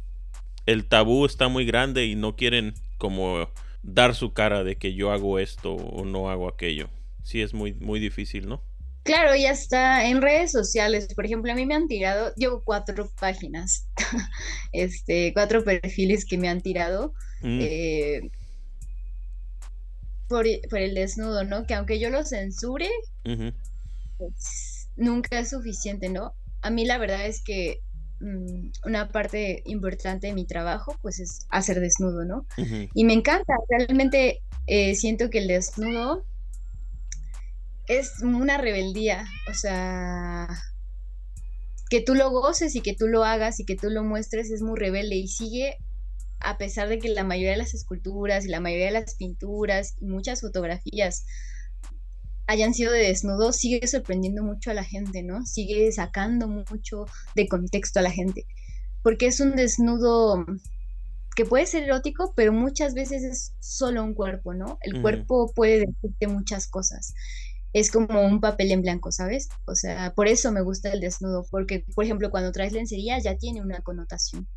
el 0.67 0.87
tabú 0.87 1.25
está 1.25 1.49
muy 1.49 1.65
grande 1.65 2.07
y 2.07 2.15
no 2.15 2.37
quieren 2.37 2.75
como 2.99 3.49
dar 3.83 4.15
su 4.15 4.33
cara 4.33 4.65
de 4.65 4.77
que 4.77 4.95
yo 4.95 5.13
hago 5.13 5.39
esto 5.39 5.75
o 5.75 6.05
no 6.05 6.31
hago 6.31 6.49
aquello. 6.49 6.91
Sí 7.23 7.43
es 7.43 7.55
muy, 7.55 7.75
muy 7.75 8.01
difícil, 8.01 8.49
¿no? 8.49 8.63
Claro, 9.09 9.35
ya 9.35 9.51
está 9.51 10.07
en 10.07 10.21
redes 10.21 10.53
sociales. 10.53 11.15
Por 11.15 11.25
ejemplo, 11.25 11.51
a 11.51 11.55
mí 11.55 11.65
me 11.65 11.75
han 11.75 11.89
tirado, 11.89 12.35
llevo 12.37 12.63
cuatro 12.63 13.11
páginas, 13.19 13.89
este, 14.73 15.33
cuatro 15.33 15.65
perfiles 15.65 16.27
que 16.27 16.37
me 16.37 16.49
han 16.49 16.61
tirado 16.61 17.15
mm. 17.41 17.59
eh, 17.63 18.31
por, 20.29 20.47
el 20.47 20.95
desnudo, 20.95 21.45
¿no? 21.45 21.67
Que 21.67 21.75
aunque 21.75 21.99
yo 21.99 22.11
lo 22.11 22.25
censure, 22.25 22.91
pues, 24.19 24.89
nunca 24.97 25.41
es 25.41 25.51
suficiente, 25.51 26.09
¿no? 26.09 26.35
A 26.61 26.71
mí 26.71 26.85
la 26.85 26.99
verdad 26.99 27.27
es 27.27 27.43
que 27.43 27.81
mm, 28.21 28.71
una 28.85 29.09
parte 29.09 29.63
importante 29.65 30.29
de 30.29 30.35
mi 30.35 30.47
trabajo, 30.47 30.97
pues 31.03 31.19
es 31.21 31.47
hacer 31.51 31.81
desnudo, 31.81 32.25
¿no? 32.25 32.47
Y 32.95 33.05
me 33.05 33.15
encanta, 33.15 33.55
realmente 33.69 34.43
eh, 34.67 34.95
siento 34.95 35.31
que 35.31 35.39
el 35.39 35.49
desnudo 35.49 36.25
es 37.87 38.23
una 38.23 38.59
rebeldía, 38.59 39.27
o 39.51 39.55
sea, 39.55 40.49
que 41.89 42.03
tú 42.03 42.15
lo 42.15 42.31
goces 42.31 42.77
y 42.77 42.83
que 42.83 42.95
tú 42.95 43.09
lo 43.09 43.25
hagas 43.25 43.61
y 43.61 43.65
que 43.65 43.77
tú 43.77 43.89
lo 43.89 44.05
muestres 44.05 44.51
es 44.51 44.61
muy 44.61 44.79
rebelde 44.79 45.17
y 45.17 45.29
sigue 45.29 45.79
a 46.41 46.59
pesar 46.59 46.89
de 46.89 46.99
que 46.99 47.09
la 47.09 47.25
mayoría 47.25 47.53
de 47.53 47.59
las 47.59 47.75
esculturas 47.75 48.45
y 48.45 48.49
la 48.49 48.61
mayoría 48.61 48.87
de 48.87 48.93
las 48.93 49.15
pinturas 49.15 49.95
y 50.01 50.07
muchas 50.07 50.41
fotografías 50.41 51.25
hayan 52.47 52.73
sido 52.73 52.93
de 52.93 53.01
desnudo, 53.01 53.53
sigue 53.53 53.87
sorprendiendo 53.87 54.43
mucho 54.43 54.71
a 54.71 54.75
la 54.75 54.85
gente, 54.85 55.23
¿no? 55.23 55.45
Sigue 55.45 55.91
sacando 55.93 56.49
mucho 56.49 57.07
de 57.35 57.47
contexto 57.47 57.99
a 57.99 58.03
la 58.03 58.11
gente, 58.11 58.47
porque 59.03 59.27
es 59.27 59.41
un 59.41 59.55
desnudo 59.55 60.47
que 61.37 61.45
puede 61.45 61.67
ser 61.67 61.85
erótico, 61.85 62.33
pero 62.35 62.53
muchas 62.53 62.95
veces 62.95 63.23
es 63.23 63.53
solo 63.61 64.03
un 64.03 64.15
cuerpo, 64.15 64.55
¿no? 64.55 64.79
El 64.81 65.03
cuerpo 65.03 65.53
puede 65.55 65.87
decirte 65.87 66.27
muchas 66.27 66.67
cosas 66.69 67.15
es 67.73 67.91
como 67.91 68.23
un 68.23 68.41
papel 68.41 68.73
en 68.73 68.83
blanco, 68.83 69.13
¿sabes? 69.13 69.49
O 69.67 69.75
sea, 69.75 70.15
por 70.15 70.29
eso 70.29 70.53
me 70.53 70.63
gusta 70.63 70.93
el 70.93 71.01
desnudo, 71.01 71.47
porque, 71.51 71.85
por 71.95 72.05
ejemplo, 72.05 72.31
cuando 72.31 72.53
traes 72.53 72.73
lencería 72.73 73.19
ya 73.19 73.37
tiene 73.37 73.61
una 73.61 73.81
connotación. 73.81 74.49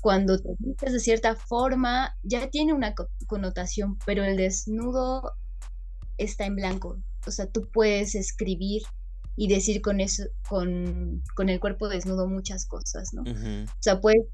Cuando 0.00 0.38
te 0.38 0.48
vistes 0.58 0.92
de 0.92 1.00
cierta 1.00 1.36
forma, 1.36 2.16
ya 2.22 2.48
tiene 2.48 2.72
una 2.72 2.94
connotación, 3.26 3.98
pero 4.06 4.24
el 4.24 4.36
desnudo 4.36 5.32
está 6.16 6.46
en 6.46 6.56
blanco. 6.56 6.98
O 7.26 7.30
sea, 7.30 7.46
tú 7.46 7.68
puedes 7.72 8.14
escribir 8.14 8.82
y 9.36 9.48
decir 9.48 9.80
con 9.82 10.00
eso, 10.00 10.24
con, 10.48 11.22
con 11.34 11.48
el 11.48 11.60
cuerpo 11.60 11.88
desnudo 11.88 12.26
muchas 12.28 12.66
cosas, 12.66 13.12
¿no? 13.12 13.22
O 13.22 13.82
sea, 13.82 14.00
puedes 14.00 14.24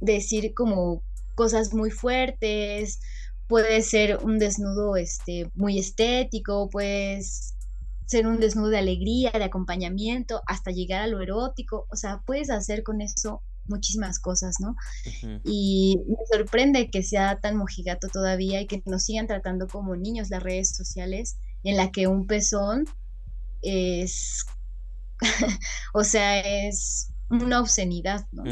decir 0.00 0.54
como 0.54 1.02
cosas 1.34 1.74
muy 1.74 1.90
fuertes, 1.90 3.00
puede 3.48 3.82
ser 3.82 4.18
un 4.22 4.38
desnudo 4.38 4.96
este, 4.96 5.50
muy 5.54 5.78
estético, 5.78 6.70
puedes 6.70 7.54
ser 8.06 8.26
un 8.26 8.40
desnudo 8.40 8.68
de 8.68 8.78
alegría, 8.78 9.30
de 9.30 9.44
acompañamiento, 9.44 10.42
hasta 10.46 10.70
llegar 10.70 11.02
a 11.02 11.06
lo 11.06 11.20
erótico, 11.20 11.86
o 11.90 11.96
sea, 11.96 12.22
puedes 12.26 12.50
hacer 12.50 12.82
con 12.82 13.00
eso 13.00 13.42
muchísimas 13.70 14.18
cosas, 14.18 14.56
¿no? 14.60 14.76
Y 15.44 15.98
me 16.06 16.16
sorprende 16.30 16.90
que 16.90 17.02
sea 17.02 17.40
tan 17.40 17.56
mojigato 17.56 18.08
todavía 18.08 18.60
y 18.60 18.66
que 18.66 18.82
nos 18.84 19.04
sigan 19.04 19.26
tratando 19.26 19.66
como 19.66 19.96
niños 19.96 20.28
las 20.28 20.42
redes 20.42 20.76
sociales, 20.76 21.38
en 21.64 21.76
la 21.76 21.90
que 21.90 22.06
un 22.06 22.26
pezón 22.26 22.84
es, 23.62 24.44
o 25.94 26.04
sea, 26.04 26.40
es 26.40 27.12
una 27.30 27.60
obscenidad, 27.60 28.26
¿no? 28.32 28.44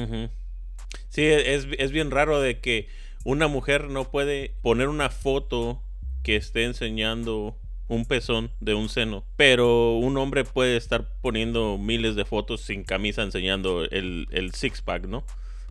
Sí, 1.11 1.24
es, 1.24 1.66
es 1.78 1.90
bien 1.90 2.11
raro 2.11 2.40
de 2.40 2.61
que 2.61 2.88
una 3.24 3.48
mujer 3.48 3.90
no 3.90 4.11
puede 4.11 4.54
poner 4.62 4.88
una 4.88 5.11
foto 5.11 5.83
que 6.22 6.37
esté 6.37 6.64
enseñando 6.64 7.59
un 7.88 8.05
pezón 8.05 8.51
de 8.61 8.74
un 8.74 8.88
seno, 8.88 9.24
pero 9.37 9.96
un 9.96 10.16
hombre 10.18 10.44
puede 10.44 10.77
estar 10.77 11.09
poniendo 11.20 11.79
miles 11.79 12.14
de 12.16 12.24
fotos 12.24 12.61
sin 12.61 12.85
camisa 12.85 13.22
enseñando 13.22 13.85
el, 13.85 14.29
el 14.31 14.53
six 14.55 14.83
pack, 14.83 15.07
¿no? 15.07 15.24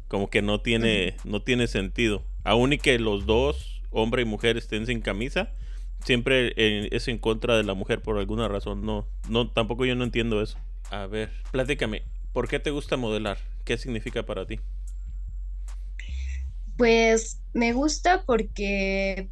Como 0.08 0.30
que 0.30 0.42
no 0.42 0.62
tiene, 0.62 1.16
no 1.24 1.42
tiene 1.42 1.68
sentido. 1.68 2.24
Aún 2.44 2.74
y 2.74 2.78
que 2.78 2.98
los 2.98 3.26
dos, 3.26 3.82
hombre 3.92 4.24
y 4.24 4.26
mujer, 4.26 4.58
estén 4.58 4.86
sin 4.88 5.02
camisa, 5.02 5.52
siempre 6.04 6.54
eh, 6.56 6.90
es 6.92 7.08
en 7.08 7.18
contra 7.20 7.58
de 7.58 7.64
la 7.64 7.74
mujer 7.74 8.02
por 8.02 8.18
alguna 8.18 8.48
razón. 8.48 8.86
No, 8.86 9.08
no, 9.30 9.50
tampoco 9.52 9.86
yo 9.86 9.96
no 9.96 10.04
entiendo 10.04 10.42
eso. 10.42 10.58
A 10.90 11.06
ver, 11.06 11.32
platícame, 11.52 12.04
¿por 12.34 12.48
qué 12.48 12.60
te 12.60 12.72
gusta 12.72 12.98
modelar? 12.98 13.38
¿Qué 13.66 13.78
significa 13.78 14.26
para 14.26 14.46
ti? 14.46 14.60
Pues 16.78 17.42
me 17.54 17.74
gusta 17.74 18.24
porque 18.26 19.30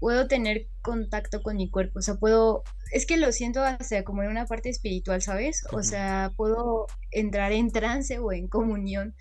puedo 0.00 0.26
tener 0.26 0.66
contacto 0.82 1.42
con 1.42 1.56
mi 1.56 1.70
cuerpo, 1.70 1.98
o 1.98 2.02
sea, 2.02 2.16
puedo, 2.16 2.64
es 2.90 3.06
que 3.06 3.18
lo 3.18 3.30
siento 3.32 3.62
hasta 3.62 4.02
como 4.02 4.22
en 4.22 4.30
una 4.30 4.46
parte 4.46 4.70
espiritual, 4.70 5.22
¿sabes? 5.22 5.64
O 5.72 5.82
sea, 5.82 6.32
puedo 6.36 6.86
entrar 7.10 7.52
en 7.52 7.70
trance 7.70 8.18
o 8.18 8.32
en 8.32 8.48
comunión 8.48 9.14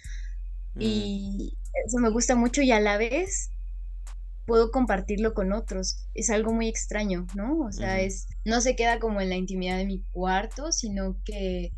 mm. 0.75 0.81
y 0.81 1.57
eso 1.85 1.99
me 1.99 2.09
gusta 2.09 2.35
mucho 2.35 2.61
y 2.61 2.71
a 2.71 2.79
la 2.79 2.97
vez 2.97 3.51
puedo 4.45 4.71
compartirlo 4.71 5.35
con 5.35 5.53
otros. 5.53 6.07
Es 6.15 6.31
algo 6.31 6.53
muy 6.53 6.67
extraño, 6.67 7.27
¿no? 7.35 7.59
O 7.59 7.71
sea, 7.71 8.01
es 8.01 8.27
no 8.45 8.61
se 8.61 8.75
queda 8.75 8.99
como 8.99 9.21
en 9.21 9.29
la 9.29 9.35
intimidad 9.35 9.77
de 9.77 9.85
mi 9.85 10.01
cuarto, 10.11 10.71
sino 10.71 11.17
que 11.23 11.71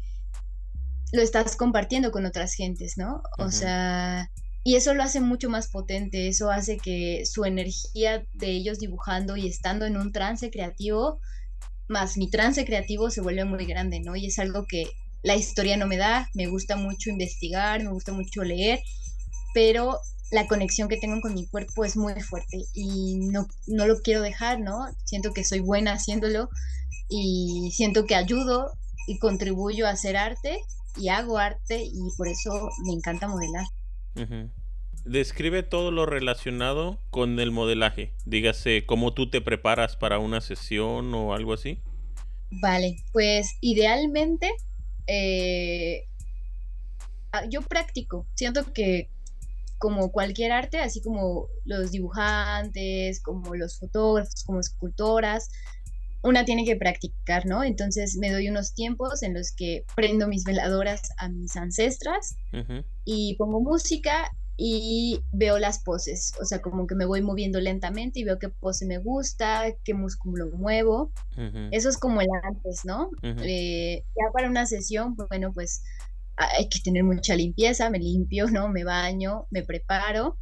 lo 1.12 1.22
estás 1.22 1.58
compartiendo 1.58 2.12
con 2.12 2.26
otras 2.26 2.54
gentes, 2.54 2.98
¿no? 2.98 3.24
O 3.38 3.52
sea, 3.52 4.32
y 4.63 4.76
eso 4.76 4.93
lo 4.93 5.04
hace 5.04 5.21
mucho 5.21 5.50
más 5.50 5.67
potente, 5.69 6.28
eso 6.28 6.52
hace 6.52 6.78
que 6.78 7.24
su 7.26 7.45
energía 7.45 8.26
de 8.34 8.52
ellos 8.52 8.80
dibujando 8.80 9.36
y 9.36 9.47
estando 9.47 9.86
en 9.86 9.97
un 9.97 10.12
trance 10.12 10.52
creativo, 10.52 11.19
más 11.88 12.17
mi 12.17 12.30
trance 12.30 12.63
creativo 12.65 13.10
se 13.10 13.21
vuelve 13.21 13.43
muy 13.45 13.65
grande, 13.65 14.00
¿no? 14.00 14.15
Y 14.15 14.28
es 14.28 14.39
algo 14.39 14.65
que 14.67 14.86
la 15.24 15.36
historia 15.36 15.78
no 15.78 15.88
me 15.88 15.97
da, 15.97 16.30
me 16.34 16.47
gusta 16.47 16.76
mucho 16.76 17.10
investigar, 17.10 17.84
me 17.84 17.91
gusta 17.91 18.13
mucho 18.13 18.43
leer, 18.43 18.80
pero 19.54 20.00
la 20.32 20.47
conexión 20.47 20.88
que 20.88 20.97
tengo 20.97 21.19
con 21.21 21.34
mi 21.34 21.47
cuerpo 21.47 21.84
es 21.84 21.97
muy 21.97 22.13
fuerte 22.21 22.63
y 22.74 23.17
no, 23.17 23.47
no 23.67 23.86
lo 23.86 24.00
quiero 24.02 24.21
dejar, 24.21 24.60
¿no? 24.62 24.86
Siento 25.06 25.34
que 25.34 25.43
soy 25.43 25.60
buena 25.60 25.93
haciéndolo 25.93 26.50
y 27.10 27.71
siento 27.76 28.06
que 28.06 28.15
ayudo 28.15 28.71
y 29.08 29.17
contribuyo 29.19 29.88
a 29.88 29.91
hacer 29.91 30.15
arte 30.15 30.60
y 30.95 31.10
hago 31.10 31.38
arte 31.38 31.84
y 31.84 32.00
por 32.15 32.28
eso 32.28 32.69
me 32.86 32.93
encanta 32.93 33.28
modelar. 33.28 33.65
Describe 35.06 35.63
todo 35.63 35.91
lo 35.91 36.06
relacionado 36.06 37.00
con 37.10 37.39
el 37.39 37.52
modelaje. 37.52 38.12
Dígase, 38.26 38.86
cómo 38.86 39.13
tú 39.13 39.30
te 39.30 39.41
preparas 39.41 39.95
para 39.95 40.19
una 40.19 40.41
sesión 40.41 41.13
o 41.13 41.34
algo 41.34 41.54
así. 41.54 41.80
Vale, 42.52 42.97
pues 43.13 43.56
idealmente 43.62 44.52
eh, 45.08 46.08
ah, 47.32 47.45
yo 47.50 47.62
practico. 47.62 48.26
Siento 48.36 48.71
que 48.74 49.10
como 49.78 50.12
cualquier 50.12 50.52
arte, 50.52 50.80
así 50.80 51.02
como 51.02 51.47
los 51.65 51.91
dibujantes, 51.91 53.19
como 53.21 53.56
los 53.56 53.80
fotógrafos, 53.80 54.43
como 54.43 54.60
escultoras, 54.60 55.50
una 56.23 56.45
tiene 56.45 56.65
que 56.65 56.75
practicar, 56.75 57.45
¿no? 57.45 57.63
Entonces 57.63 58.17
me 58.17 58.31
doy 58.31 58.49
unos 58.49 58.73
tiempos 58.73 59.23
en 59.23 59.34
los 59.34 59.51
que 59.51 59.86
prendo 59.95 60.27
mis 60.27 60.43
veladoras 60.43 61.01
a 61.17 61.29
mis 61.29 61.55
ancestras 61.55 62.36
y 63.05 63.36
pongo 63.38 63.60
música 63.62 64.29
y 64.57 65.23
veo 65.31 65.57
las 65.57 65.81
poses, 65.81 66.34
o 66.39 66.45
sea, 66.45 66.62
como 66.62 66.86
que 66.86 66.93
me 66.93 67.05
voy 67.05 67.21
moviendo 67.21 67.60
lentamente 67.60 68.19
y 68.19 68.23
veo 68.23 68.38
qué 68.38 68.49
pose 68.49 68.86
me 68.86 68.99
gusta, 68.99 69.63
qué 69.84 69.95
músculo 69.95 70.51
muevo. 70.51 71.12
Eso 71.71 71.89
es 71.89 71.97
como 71.97 72.21
el 72.21 72.27
antes, 72.43 72.86
¿no? 72.86 73.10
Eh, 73.23 74.03
ya 74.15 74.31
para 74.31 74.49
una 74.49 74.67
sesión, 74.67 75.15
bueno, 75.15 75.51
pues 75.51 75.81
hay 76.36 76.69
que 76.69 76.79
tener 76.79 77.03
mucha 77.03 77.36
limpieza, 77.36 77.89
me 77.89 77.97
limpio, 77.97 78.51
¿no? 78.51 78.69
Me 78.69 78.84
baño, 78.84 79.47
me 79.49 79.63
preparo, 79.63 80.38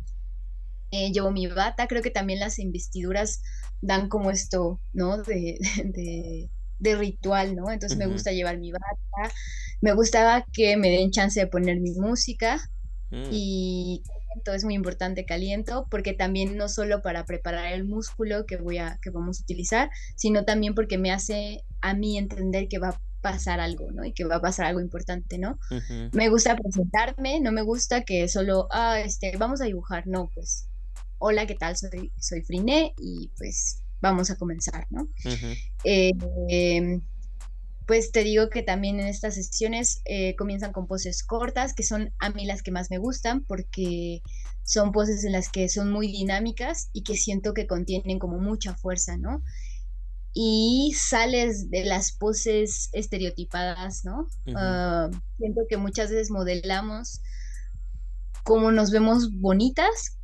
eh, 0.92 1.12
llevo 1.12 1.32
mi 1.32 1.48
bata, 1.48 1.88
creo 1.88 2.02
que 2.02 2.12
también 2.12 2.40
las 2.40 2.60
investiduras 2.60 3.42
dan 3.82 4.10
como 4.10 4.32
esto, 4.32 4.80
¿no? 4.94 5.18
De, 5.24 6.50
de, 6.80 6.96
ritual, 6.96 7.56
¿no? 7.56 7.72
Entonces 7.72 7.98
me 7.98 8.08
gusta 8.08 8.32
llevar 8.32 8.58
mi 8.58 8.72
bata, 8.72 9.34
me 9.82 9.94
gustaba 9.94 10.46
que 10.54 10.78
me 10.78 10.90
den 10.90 11.12
chance 11.12 11.38
de 11.38 11.48
poner 11.48 11.82
mi 11.82 11.92
música 11.92 12.62
mm. 13.12 13.30
y 13.32 14.02
caliento, 14.06 14.54
es 14.54 14.64
muy 14.64 14.76
importante 14.76 15.26
caliento 15.26 15.88
porque 15.92 16.14
también 16.14 16.56
no 16.56 16.70
solo 16.70 17.02
para 17.02 17.26
preparar 17.26 17.74
el 17.74 17.84
músculo 17.84 18.46
que 18.46 18.56
voy 18.56 18.78
a 18.78 18.98
que 19.02 19.10
vamos 19.10 19.40
a 19.40 19.44
utilizar, 19.44 19.90
sino 20.16 20.46
también 20.46 20.74
porque 20.74 20.98
me 20.98 21.12
hace 21.12 21.66
a 21.82 21.94
mí 21.94 22.18
entender 22.18 22.70
que 22.70 22.80
va 22.80 22.90
a 22.90 23.02
pasar 23.22 23.60
algo, 23.60 23.92
¿no? 23.92 24.06
Y 24.06 24.14
que 24.14 24.26
va 24.26 24.36
a 24.36 24.42
pasar 24.42 24.68
algo 24.68 24.80
importante, 24.80 25.38
¿no? 25.38 25.60
Me 26.14 26.30
gusta 26.30 26.56
presentarme, 26.56 27.42
no 27.42 27.52
me 27.52 27.62
gusta 27.62 28.04
que 28.04 28.28
solo, 28.30 28.68
ah, 28.72 29.00
este, 29.00 29.36
vamos 29.38 29.62
a 29.62 29.66
dibujar, 29.66 30.08
no, 30.08 30.30
pues 30.34 30.69
hola, 31.20 31.46
¿qué 31.46 31.56
tal? 31.56 31.78
Soy, 31.78 32.12
soy 32.20 32.42
Friné 32.42 32.94
y 32.98 33.30
pues 33.38 33.84
vamos 34.02 34.30
a 34.30 34.38
comenzar, 34.38 34.88
¿no? 34.90 35.08
Em, 35.84 37.02
pues 37.86 38.12
te 38.12 38.24
digo 38.24 38.50
que 38.50 38.64
también 38.64 39.00
en 39.00 39.08
estas 39.08 39.36
sesiones 39.36 40.02
eh, 40.06 40.36
comienzan 40.36 40.72
con 40.72 40.88
poses 40.88 41.24
cortas, 41.24 41.74
que 41.74 41.84
son 41.84 42.14
a 42.20 42.30
mí 42.30 42.46
las 42.46 42.64
que 42.64 42.72
más 42.72 42.90
me 42.90 42.98
gustan 42.98 43.44
porque 43.44 44.22
son 44.64 44.92
poses 44.92 45.24
en 45.24 45.34
las 45.34 45.50
que 45.50 45.68
son 45.70 45.92
muy 45.92 46.08
dinámicas 46.08 46.90
y 46.94 47.04
que 47.04 47.18
siento 47.18 47.54
que 47.54 47.68
contienen 47.68 48.20
como 48.20 48.40
mucha 48.40 48.76
fuerza, 48.76 49.18
¿no? 49.18 49.44
Y 50.32 50.94
sales 50.96 51.72
de 51.72 51.84
las 51.86 52.12
poses 52.12 52.90
estereotipadas, 52.94 54.06
¿no? 54.06 54.28
Ah, 54.56 55.10
siento 55.38 55.62
que 55.68 55.78
muchas 55.78 56.12
veces 56.12 56.30
modelamos 56.30 57.22
como 58.44 58.72
nos 58.72 58.92
vemos 58.92 59.30
bonitas, 59.40 60.19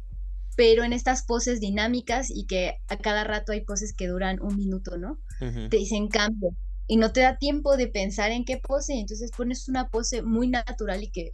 pero 0.56 0.84
en 0.84 0.94
estas 0.94 1.24
poses 1.24 1.60
dinámicas 1.60 2.30
y 2.30 2.46
que 2.46 2.78
a 2.88 2.98
cada 2.98 3.24
rato 3.24 3.52
hay 3.52 3.62
poses 3.62 3.94
que 3.94 4.08
duran 4.08 4.42
un 4.42 4.56
minuto, 4.56 4.98
¿no? 4.98 5.20
Te 5.40 5.78
dicen 5.78 6.08
cambio 6.08 6.56
y 6.88 6.98
no 6.98 7.12
te 7.12 7.22
da 7.22 7.38
tiempo 7.38 7.78
de 7.78 7.88
pensar 7.88 8.32
en 8.32 8.46
qué 8.46 8.58
pose, 8.58 8.94
entonces 8.94 9.32
pones 9.32 9.68
una 9.68 9.90
pose 9.90 10.22
muy 10.22 10.48
natural 10.48 11.04
y 11.04 11.10
que, 11.10 11.32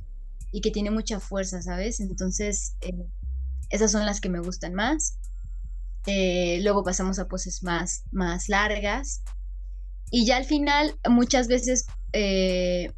y 0.51 0.61
que 0.61 0.71
tiene 0.71 0.91
mucha 0.91 1.19
fuerza, 1.19 1.61
¿sabes? 1.61 1.99
Entonces, 1.99 2.75
eh, 2.81 3.05
esas 3.69 3.91
son 3.91 4.05
las 4.05 4.21
que 4.21 4.29
me 4.29 4.39
gustan 4.39 4.73
más. 4.73 5.17
Eh, 6.07 6.59
luego 6.63 6.83
pasamos 6.83 7.19
a 7.19 7.27
poses 7.27 7.63
más, 7.63 8.03
más 8.11 8.49
largas. 8.49 9.21
Y 10.09 10.25
ya 10.25 10.37
al 10.37 10.45
final, 10.45 10.95
muchas 11.09 11.47
veces, 11.47 11.85
eh, 12.13 12.91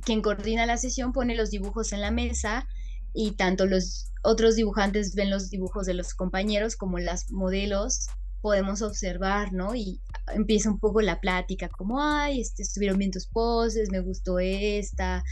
quien 0.00 0.22
coordina 0.22 0.66
la 0.66 0.76
sesión 0.76 1.12
pone 1.12 1.34
los 1.34 1.50
dibujos 1.50 1.92
en 1.92 2.00
la 2.00 2.10
mesa 2.10 2.66
y 3.14 3.32
tanto 3.32 3.66
los 3.66 4.12
otros 4.22 4.56
dibujantes 4.56 5.14
ven 5.14 5.30
los 5.30 5.48
dibujos 5.48 5.86
de 5.86 5.94
los 5.94 6.14
compañeros 6.14 6.76
como 6.76 6.98
las 6.98 7.30
modelos 7.30 8.08
podemos 8.42 8.82
observar, 8.82 9.54
¿no? 9.54 9.74
Y 9.74 10.02
empieza 10.34 10.68
un 10.68 10.78
poco 10.78 11.00
la 11.00 11.20
plática, 11.20 11.68
como, 11.68 12.02
ay, 12.02 12.40
este, 12.40 12.62
estuvieron 12.62 12.98
bien 12.98 13.10
tus 13.10 13.26
poses, 13.26 13.90
me 13.90 14.00
gustó 14.00 14.38
esta, 14.38 15.24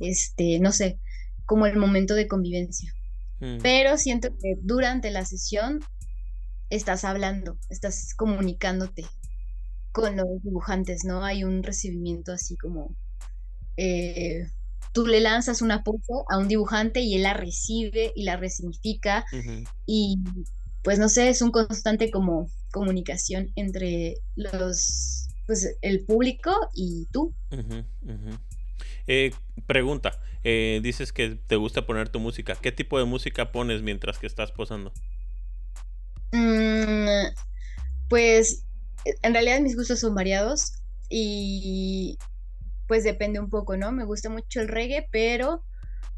este, 0.00 0.58
no 0.58 0.72
sé, 0.72 0.98
como 1.46 1.64
el 1.64 1.78
momento 1.78 2.14
de 2.14 2.28
convivencia. 2.28 2.92
Mm. 3.40 3.58
Pero 3.62 3.96
siento 3.96 4.28
que 4.36 4.56
durante 4.60 5.10
la 5.10 5.24
sesión 5.24 5.80
estás 6.68 7.04
hablando, 7.04 7.56
estás 7.70 8.12
comunicándote 8.14 9.06
con 9.92 10.16
los 10.16 10.26
dibujantes, 10.42 11.04
¿no? 11.04 11.24
Hay 11.24 11.44
un 11.44 11.62
recibimiento 11.62 12.32
así 12.32 12.56
como 12.56 12.94
eh, 13.76 14.50
tú 14.92 15.06
le 15.06 15.20
lanzas 15.20 15.62
una 15.62 15.82
pose 15.82 16.12
a 16.28 16.38
un 16.38 16.48
dibujante 16.48 17.00
y 17.00 17.14
él 17.14 17.22
la 17.22 17.34
recibe 17.34 18.12
y 18.14 18.24
la 18.24 18.36
resignifica 18.36 19.24
y 19.86 20.18
pues 20.82 20.98
no 20.98 21.08
sé, 21.08 21.28
es 21.28 21.42
un 21.42 21.50
constante 21.50 22.10
como 22.10 22.50
comunicación 22.72 23.50
entre 23.56 24.16
los, 24.36 25.28
pues 25.46 25.76
el 25.82 26.04
público 26.04 26.50
y 26.74 27.06
tú. 27.12 27.34
Eh, 29.06 29.32
pregunta, 29.66 30.20
eh, 30.44 30.80
dices 30.82 31.12
que 31.12 31.38
te 31.46 31.56
gusta 31.56 31.86
poner 31.86 32.10
tu 32.10 32.20
música, 32.20 32.56
¿qué 32.60 32.72
tipo 32.72 32.98
de 32.98 33.06
música 33.06 33.52
pones 33.52 33.82
mientras 33.82 34.18
que 34.18 34.26
estás 34.26 34.52
posando? 34.52 34.92
Mm, 36.32 37.32
pues 38.08 38.64
en 39.22 39.32
realidad 39.32 39.60
mis 39.60 39.76
gustos 39.76 40.00
son 40.00 40.14
variados 40.14 40.74
y 41.08 42.18
pues 42.88 43.04
depende 43.04 43.38
un 43.38 43.50
poco, 43.50 43.76
¿no? 43.76 43.92
Me 43.92 44.04
gusta 44.04 44.30
mucho 44.30 44.60
el 44.60 44.68
reggae, 44.68 45.06
pero 45.12 45.62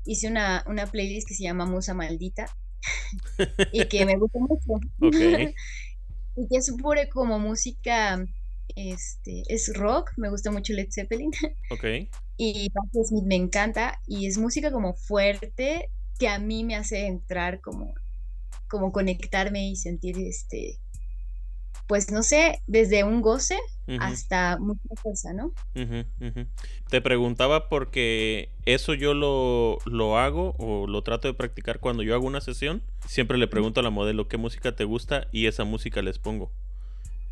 hice 0.07 0.29
una, 0.29 0.65
una 0.67 0.87
playlist 0.87 1.29
que 1.29 1.35
se 1.35 1.43
llama 1.43 1.67
Musa 1.67 1.93
Maldita 1.93 2.47
y 3.73 3.85
que 3.87 4.07
me 4.07 4.17
gusta 4.17 4.39
mucho. 4.39 4.81
y 5.01 6.49
que 6.49 6.57
es 6.57 6.73
pura 6.81 7.09
como 7.09 7.39
música, 7.39 8.25
este, 8.77 9.43
es 9.49 9.73
rock, 9.75 10.13
me 10.17 10.31
gusta 10.31 10.51
mucho 10.51 10.73
Led 10.73 10.89
Zeppelin. 10.91 11.31
Ok. 11.71 11.85
Y 12.37 12.73
Smith 13.05 13.25
me 13.27 13.35
encanta 13.35 14.01
y 14.07 14.27
es 14.27 14.39
música 14.39 14.73
como 14.73 14.95
fuerte 14.95 15.91
que 16.19 16.29
a 16.29 16.39
mí 16.39 16.65
me 16.65 16.75
hace 16.75 17.07
entrar 17.07 17.61
como, 17.61 17.93
como 18.67 18.93
conectarme 18.93 19.69
y 19.69 19.77
sentir 19.77 20.19
este 20.19 20.79
pues 21.91 22.13
no 22.13 22.23
sé, 22.23 22.63
desde 22.69 23.03
un 23.03 23.21
goce 23.21 23.59
hasta 23.99 24.59
mucha 24.61 24.89
cosa, 25.03 25.33
¿no? 25.33 25.53
Te 26.89 27.01
preguntaba 27.01 27.69
porque 27.69 28.49
eso 28.65 28.95
yo 28.95 29.13
lo, 29.13 29.79
lo, 29.87 30.17
hago 30.17 30.55
o 30.61 30.87
lo 30.87 31.03
trato 31.03 31.27
de 31.27 31.35
practicar 31.35 31.81
cuando 31.81 32.05
yo 32.05 32.15
hago 32.15 32.29
una 32.29 32.41
sesión. 32.41 32.81
Siempre 33.09 33.39
le 33.39 33.49
pregunto 33.49 33.81
a 33.81 33.83
la 33.83 33.91
modelo 33.91 34.29
qué 34.29 34.37
música 34.37 34.77
te 34.77 34.85
gusta 34.85 35.27
y 35.33 35.47
esa 35.47 35.65
música 35.65 36.01
les 36.01 36.21
pongo. 36.21 36.53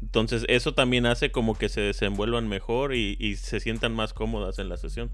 Entonces 0.03 0.45
eso 0.49 0.75
también 0.75 1.07
hace 1.07 1.31
como 1.31 1.57
que 1.57 1.69
se 1.69 1.81
desenvuelvan 1.81 2.49
mejor 2.49 2.97
y, 2.97 3.17
y 3.21 3.37
se 3.37 3.61
sientan 3.61 3.95
más 3.95 4.13
cómodas 4.13 4.59
en 4.59 4.69
la 4.69 4.77
sesión. 4.77 5.13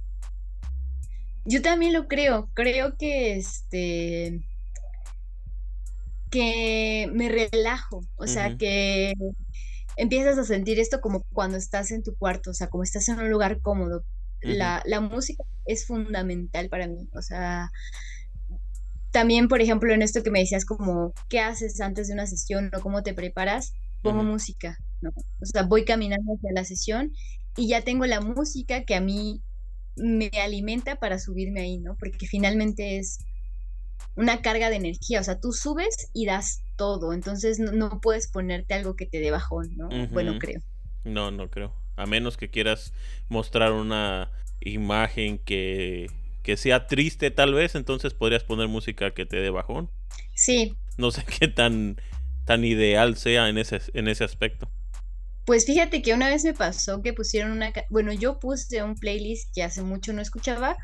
Yo 1.45 1.61
también 1.61 1.93
lo 1.93 2.09
creo. 2.09 2.49
Creo 2.55 2.97
que 2.97 3.37
este 3.37 4.41
que 6.35 7.09
me 7.13 7.29
relajo, 7.29 8.05
o 8.17 8.27
sea, 8.27 8.57
que 8.57 9.15
empiezas 9.97 10.37
a 10.37 10.45
sentir 10.45 10.81
esto 10.81 11.01
como 11.01 11.23
cuando 11.33 11.57
estás 11.57 11.93
en 11.93 12.03
tu 12.03 12.17
cuarto, 12.17 12.51
o 12.51 12.55
sea, 12.55 12.67
como 12.67 12.83
estás 12.83 13.09
en 13.09 13.21
un 13.21 13.31
lugar 13.31 13.61
cómodo. 13.61 14.05
la, 14.41 14.83
la, 14.85 15.01
música 15.01 15.45
es 15.65 15.87
fundamental 15.87 16.69
para 16.69 16.89
mí, 16.89 17.09
o 17.15 17.23
sea, 17.23 17.71
también, 19.13 19.47
por 19.47 19.63
ejemplo, 19.63 19.95
en 19.95 20.03
esto 20.03 20.25
que 20.25 20.33
me 20.33 20.41
decías 20.41 20.65
como, 20.65 21.15
¿qué 21.29 21.39
haces 21.39 21.81
antes 21.81 22.09
de 22.09 22.15
una 22.15 22.27
sesión 22.27 22.73
o 22.77 22.81
cómo 22.81 23.05
te 23.05 23.15
preparas? 23.15 23.73
Pongo 24.03 24.25
música, 24.25 24.77
¿no? 25.01 25.11
O 25.41 25.47
sea, 25.47 25.63
voy 25.63 25.85
caminando 25.85 26.35
hacia 26.35 26.51
la 26.53 26.65
sesión 26.65 27.13
y 27.57 27.69
ya 27.69 27.83
tengo 27.83 28.07
la 28.07 28.21
música 28.21 28.85
que 28.85 28.97
a 28.97 29.01
mí 29.01 29.41
me 29.97 30.31
alimenta 30.43 30.97
para 30.97 31.21
subirme 31.21 31.61
ahí, 31.61 31.79
¿no? 31.79 31.97
Porque 31.97 32.27
finalmente 32.27 32.99
es 32.99 33.21
una 34.17 34.43
carga 34.43 34.71
de 34.71 34.77
energía, 34.77 35.21
o 35.21 35.25
sea, 35.25 35.41
tú 35.41 35.53
subes 35.53 36.11
y 36.13 36.27
das 36.27 36.63
todo, 36.77 37.13
entonces 37.13 37.59
no, 37.59 38.01
puedes 38.01 38.29
ponerte 38.29 38.75
algo 38.75 38.97
que 38.97 39.07
te 39.07 39.21
dé 39.21 39.31
bajón, 39.31 39.77
¿no? 39.77 39.89
Bueno, 40.09 40.39
creo. 40.39 40.61
No, 41.05 41.31
no 41.31 41.51
creo. 41.51 41.75
A 41.97 42.07
menos 42.07 42.37
que 42.37 42.51
quieras 42.51 42.93
mostrar 43.29 43.73
una 43.73 44.31
imagen 44.61 45.39
que, 45.39 46.09
que 46.43 46.57
sea 46.57 46.87
triste 46.87 47.31
tal 47.31 47.55
vez, 47.55 47.75
entonces 47.75 48.15
podrías 48.15 48.45
poner 48.45 48.69
música 48.69 49.13
que 49.13 49.27
te 49.27 49.37
dé 49.37 49.51
bajón. 49.51 49.91
Sí. 50.35 50.77
No 50.97 51.11
sé 51.11 51.25
qué 51.25 51.49
tan, 51.49 52.01
tan 52.45 52.65
ideal 52.65 53.17
sea 53.17 53.49
en 53.49 53.59
ese, 53.59 53.81
en 53.95 54.09
ese 54.09 54.25
aspecto. 54.25 54.69
Pues 55.45 55.67
fíjate 55.67 56.01
que 56.03 56.15
una 56.15 56.29
vez 56.29 56.45
me 56.45 56.55
pasó 56.55 57.03
que 57.03 57.13
pusieron 57.13 57.53
una... 57.53 57.73
Bueno, 57.91 58.13
yo 58.13 58.39
puse 58.39 58.83
un 58.83 58.95
playlist 58.95 59.55
que 59.55 59.63
hace 59.63 59.83
mucho 59.83 60.13
no 60.13 60.23
escuchaba 60.23 60.77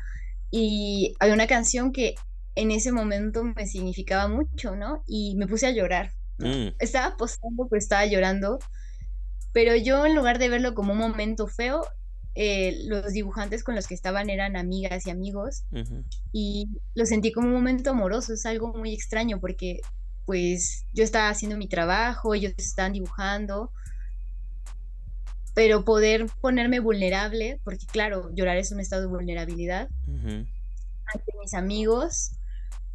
y 0.51 1.15
había 1.19 1.33
una 1.33 1.47
canción 1.47 1.91
que 1.91 2.15
en 2.55 2.71
ese 2.71 2.91
momento 2.91 3.43
me 3.43 3.65
significaba 3.67 4.27
mucho, 4.27 4.75
¿no? 4.75 5.03
Y 5.07 5.35
me 5.35 5.47
puse 5.47 5.67
a 5.67 5.71
llorar. 5.71 6.11
Mm. 6.37 6.75
Estaba 6.79 7.15
postando, 7.17 7.67
pero 7.69 7.79
estaba 7.79 8.05
llorando. 8.05 8.59
Pero 9.53 9.75
yo 9.75 10.05
en 10.05 10.15
lugar 10.15 10.39
de 10.39 10.49
verlo 10.49 10.73
como 10.73 10.93
un 10.93 10.99
momento 10.99 11.47
feo, 11.47 11.85
eh, 12.33 12.85
los 12.85 13.11
dibujantes 13.11 13.63
con 13.63 13.75
los 13.75 13.87
que 13.87 13.93
estaban 13.93 14.29
eran 14.29 14.55
amigas 14.55 15.05
y 15.05 15.09
amigos 15.09 15.65
y 16.31 16.69
lo 16.95 17.05
sentí 17.05 17.33
como 17.33 17.47
un 17.47 17.53
momento 17.53 17.89
amoroso, 17.89 18.33
es 18.33 18.45
algo 18.45 18.73
muy 18.73 18.93
extraño 18.93 19.41
porque 19.41 19.81
pues 20.25 20.85
yo 20.93 21.03
estaba 21.03 21.27
haciendo 21.27 21.57
mi 21.57 21.67
trabajo, 21.67 22.33
ellos 22.33 22.53
estaban 22.57 22.93
dibujando, 22.93 23.69
pero 25.53 25.83
poder 25.83 26.27
ponerme 26.39 26.79
vulnerable, 26.79 27.59
porque 27.65 27.85
claro, 27.85 28.33
llorar 28.33 28.55
es 28.55 28.71
un 28.71 28.79
estado 28.79 29.01
de 29.01 29.07
vulnerabilidad, 29.09 29.89
ante 30.07 31.33
mis 31.41 31.53
amigos, 31.53 32.31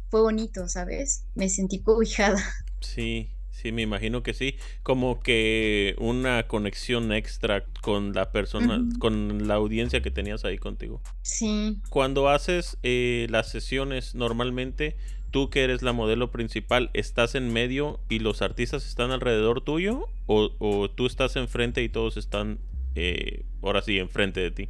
fue 0.09 0.21
bonito, 0.21 0.67
¿sabes? 0.67 1.23
Me 1.35 1.49
sentí 1.49 1.79
cobijada. 1.79 2.43
Sí, 2.79 3.31
sí, 3.49 3.71
me 3.71 3.81
imagino 3.81 4.21
que 4.21 4.35
sí. 4.35 4.55
Como 4.83 5.19
que 5.19 5.95
una 5.97 6.47
conexión 6.47 7.11
extra 7.11 7.65
con 7.81 8.13
la 8.13 8.31
persona, 8.31 8.85
con 8.99 9.47
la 9.47 9.55
audiencia 9.55 10.01
que 10.01 10.11
tenías 10.11 10.45
ahí 10.45 10.59
contigo. 10.59 11.01
Sí. 11.23 11.79
Cuando 11.89 12.29
haces 12.29 12.77
eh, 12.83 13.25
las 13.31 13.49
sesiones, 13.49 14.13
normalmente 14.13 14.95
tú 15.31 15.49
que 15.49 15.63
eres 15.63 15.81
la 15.81 15.91
modelo 15.91 16.31
principal, 16.31 16.91
¿estás 16.93 17.33
en 17.33 17.51
medio 17.51 17.99
y 18.09 18.19
los 18.19 18.43
artistas 18.43 18.87
están 18.87 19.11
alrededor 19.11 19.61
tuyo? 19.61 20.07
¿O, 20.27 20.89
tú 20.89 21.07
estás 21.07 21.35
enfrente 21.35 21.81
y 21.81 21.89
todos 21.89 22.15
están 22.15 22.59
eh, 22.95 23.43
ahora 23.63 23.81
sí 23.81 23.97
enfrente 23.97 24.39
de 24.39 24.51
ti? 24.51 24.69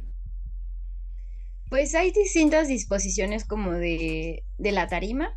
Pues 1.68 1.94
hay 1.94 2.12
distintas 2.12 2.68
disposiciones 2.68 3.44
como 3.44 3.72
de, 3.72 4.42
la 4.58 4.86
tarima. 4.88 5.36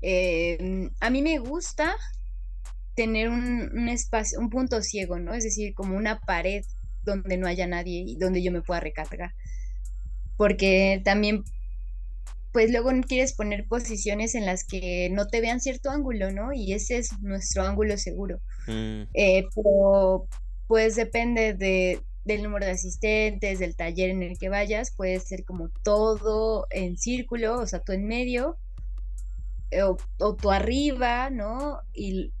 Em, 0.00 0.90
a 1.00 1.10
mí 1.10 1.22
me 1.22 1.38
gusta 1.38 1.96
tener 2.94 3.28
un, 3.28 3.88
espacio, 3.88 4.38
un 4.38 4.50
punto 4.50 4.82
ciego, 4.82 5.18
¿no? 5.18 5.34
Es 5.34 5.44
decir, 5.44 5.74
como 5.74 5.96
una 5.96 6.20
pared 6.20 6.64
donde 7.04 7.36
no 7.36 7.46
haya 7.46 7.66
nadie 7.66 8.04
y 8.06 8.16
donde 8.16 8.42
yo 8.42 8.52
me 8.52 8.62
pueda 8.62 8.80
recargar. 8.80 9.32
Porque 10.36 11.00
también, 11.04 11.42
pues 12.52 12.70
luego 12.70 12.90
quieres 13.06 13.32
poner 13.32 13.66
posiciones 13.66 14.34
en 14.34 14.46
las 14.46 14.64
que 14.64 15.08
no 15.10 15.26
te 15.26 15.40
vean 15.40 15.60
cierto 15.60 15.90
ángulo, 15.90 16.30
¿no? 16.30 16.52
Y 16.52 16.72
ese 16.72 16.98
es 16.98 17.18
nuestro 17.20 17.62
ángulo 17.64 17.96
seguro. 17.96 18.40
Mm. 18.68 19.02
Eh, 19.14 19.44
pero 19.54 20.28
pues 20.68 20.96
depende 20.96 21.54
de, 21.54 22.00
del 22.24 22.42
número 22.42 22.66
de 22.66 22.72
asistentes, 22.72 23.58
del 23.58 23.76
taller 23.76 24.10
en 24.10 24.22
el 24.22 24.38
que 24.38 24.48
vayas, 24.48 24.92
puede 24.92 25.18
ser 25.20 25.44
como 25.44 25.68
todo 25.82 26.66
en 26.70 26.96
círculo, 26.96 27.58
o 27.58 27.66
sea, 27.66 27.80
tú 27.80 27.92
en 27.92 28.06
medio, 28.06 28.56
eh, 29.70 29.82
o, 29.82 29.96
tú 30.36 30.50
arriba, 30.50 31.30
¿no? 31.30 31.80
Y 31.92 32.32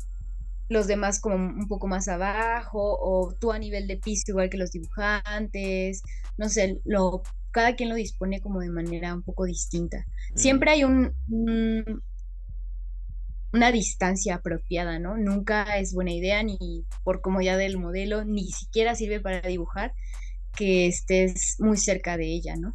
los 0.68 0.86
demás 0.86 1.20
como 1.20 1.36
un 1.36 1.68
poco 1.68 1.86
más 1.86 2.08
abajo, 2.08 2.98
o 3.00 3.34
tú 3.34 3.52
a 3.52 3.58
nivel 3.58 3.86
de 3.86 3.96
piso 3.96 4.24
igual 4.28 4.50
que 4.50 4.58
los 4.58 4.70
dibujantes, 4.70 6.02
no 6.36 6.48
sé, 6.48 6.80
lo, 6.84 7.22
cada 7.50 7.74
quien 7.76 7.88
lo 7.88 7.94
dispone 7.94 8.40
como 8.40 8.60
de 8.60 8.70
manera 8.70 9.14
un 9.14 9.22
poco 9.22 9.44
distinta. 9.44 9.98
Mm. 10.32 10.36
Siempre 10.36 10.70
hay 10.70 10.84
un, 10.84 11.14
una 13.52 13.70
distancia 13.70 14.36
apropiada, 14.36 14.98
¿no? 14.98 15.16
Nunca 15.16 15.78
es 15.78 15.92
buena 15.92 16.12
idea 16.12 16.42
ni 16.42 16.84
por 17.04 17.20
comodidad 17.20 17.58
del 17.58 17.78
modelo, 17.78 18.24
ni 18.24 18.46
siquiera 18.46 18.94
sirve 18.94 19.20
para 19.20 19.40
dibujar 19.42 19.92
que 20.56 20.86
estés 20.86 21.56
muy 21.58 21.76
cerca 21.76 22.16
de 22.16 22.26
ella, 22.26 22.56
¿no? 22.56 22.74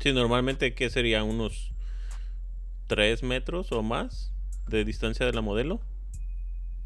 Sí, 0.00 0.12
normalmente, 0.12 0.74
¿qué 0.74 0.90
sería? 0.90 1.24
¿Unos 1.24 1.72
tres 2.86 3.22
metros 3.22 3.70
o 3.72 3.82
más 3.82 4.32
de 4.68 4.84
distancia 4.84 5.26
de 5.26 5.32
la 5.32 5.40
modelo? 5.40 5.80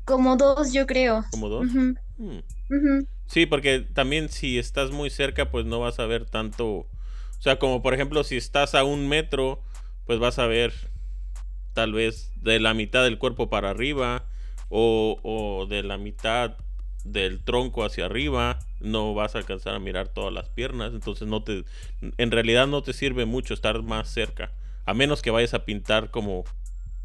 Como 0.04 0.37
dos, 0.37 0.72
yo 0.72 0.87
creo. 0.87 1.24
¿Como 1.30 1.48
dos? 1.48 1.66
Mm. 2.18 2.38
Sí, 3.26 3.46
porque 3.46 3.80
también 3.80 4.28
si 4.28 4.58
estás 4.58 4.90
muy 4.90 5.10
cerca, 5.10 5.50
pues 5.50 5.64
no 5.64 5.80
vas 5.80 5.98
a 5.98 6.06
ver 6.06 6.26
tanto. 6.26 6.66
O 6.66 6.88
sea, 7.40 7.58
como 7.58 7.82
por 7.82 7.94
ejemplo, 7.94 8.24
si 8.24 8.37
estás 8.37 8.74
a 8.74 8.84
un 8.84 9.08
metro, 9.08 9.62
pues 10.06 10.18
vas 10.18 10.38
a 10.38 10.46
ver 10.46 10.72
tal 11.74 11.92
vez 11.92 12.32
de 12.37 12.60
la 12.60 12.72
mitad 12.72 13.02
del 13.04 13.18
cuerpo 13.18 13.50
para 13.50 13.70
arriba 13.70 14.24
o, 14.70 15.66
de 15.68 15.82
la 15.82 15.98
mitad 15.98 16.56
del 17.04 17.40
tronco 17.40 17.84
hacia 17.84 18.06
arriba 18.06 18.58
no 18.80 19.12
vas 19.12 19.34
a 19.34 19.38
alcanzar 19.38 19.74
a 19.74 19.78
mirar 19.78 20.08
todas 20.08 20.32
las 20.32 20.48
piernas 20.48 20.94
entonces 20.94 21.28
no 21.28 21.42
te 21.42 21.64
en 22.00 22.30
realidad 22.30 22.66
no 22.66 22.82
te 22.82 22.94
sirve 22.94 23.26
mucho 23.26 23.52
estar 23.52 23.82
más 23.82 24.08
cerca 24.08 24.52
a 24.87 24.94
menos 24.94 25.20
que 25.20 25.30
vayas 25.30 25.52
a 25.52 25.66
pintar 25.66 26.10
como 26.10 26.44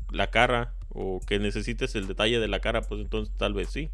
la 0.10 0.30
cara 0.30 0.74
o 0.88 1.20
que 1.28 1.38
necesites 1.40 1.96
el 1.96 2.08
detalle 2.08 2.40
de 2.40 2.48
la 2.48 2.62
cara 2.62 2.82
pues 2.82 3.02
entonces 3.02 3.36
tal 3.38 3.54
vez 3.54 3.70
sí 3.70 3.90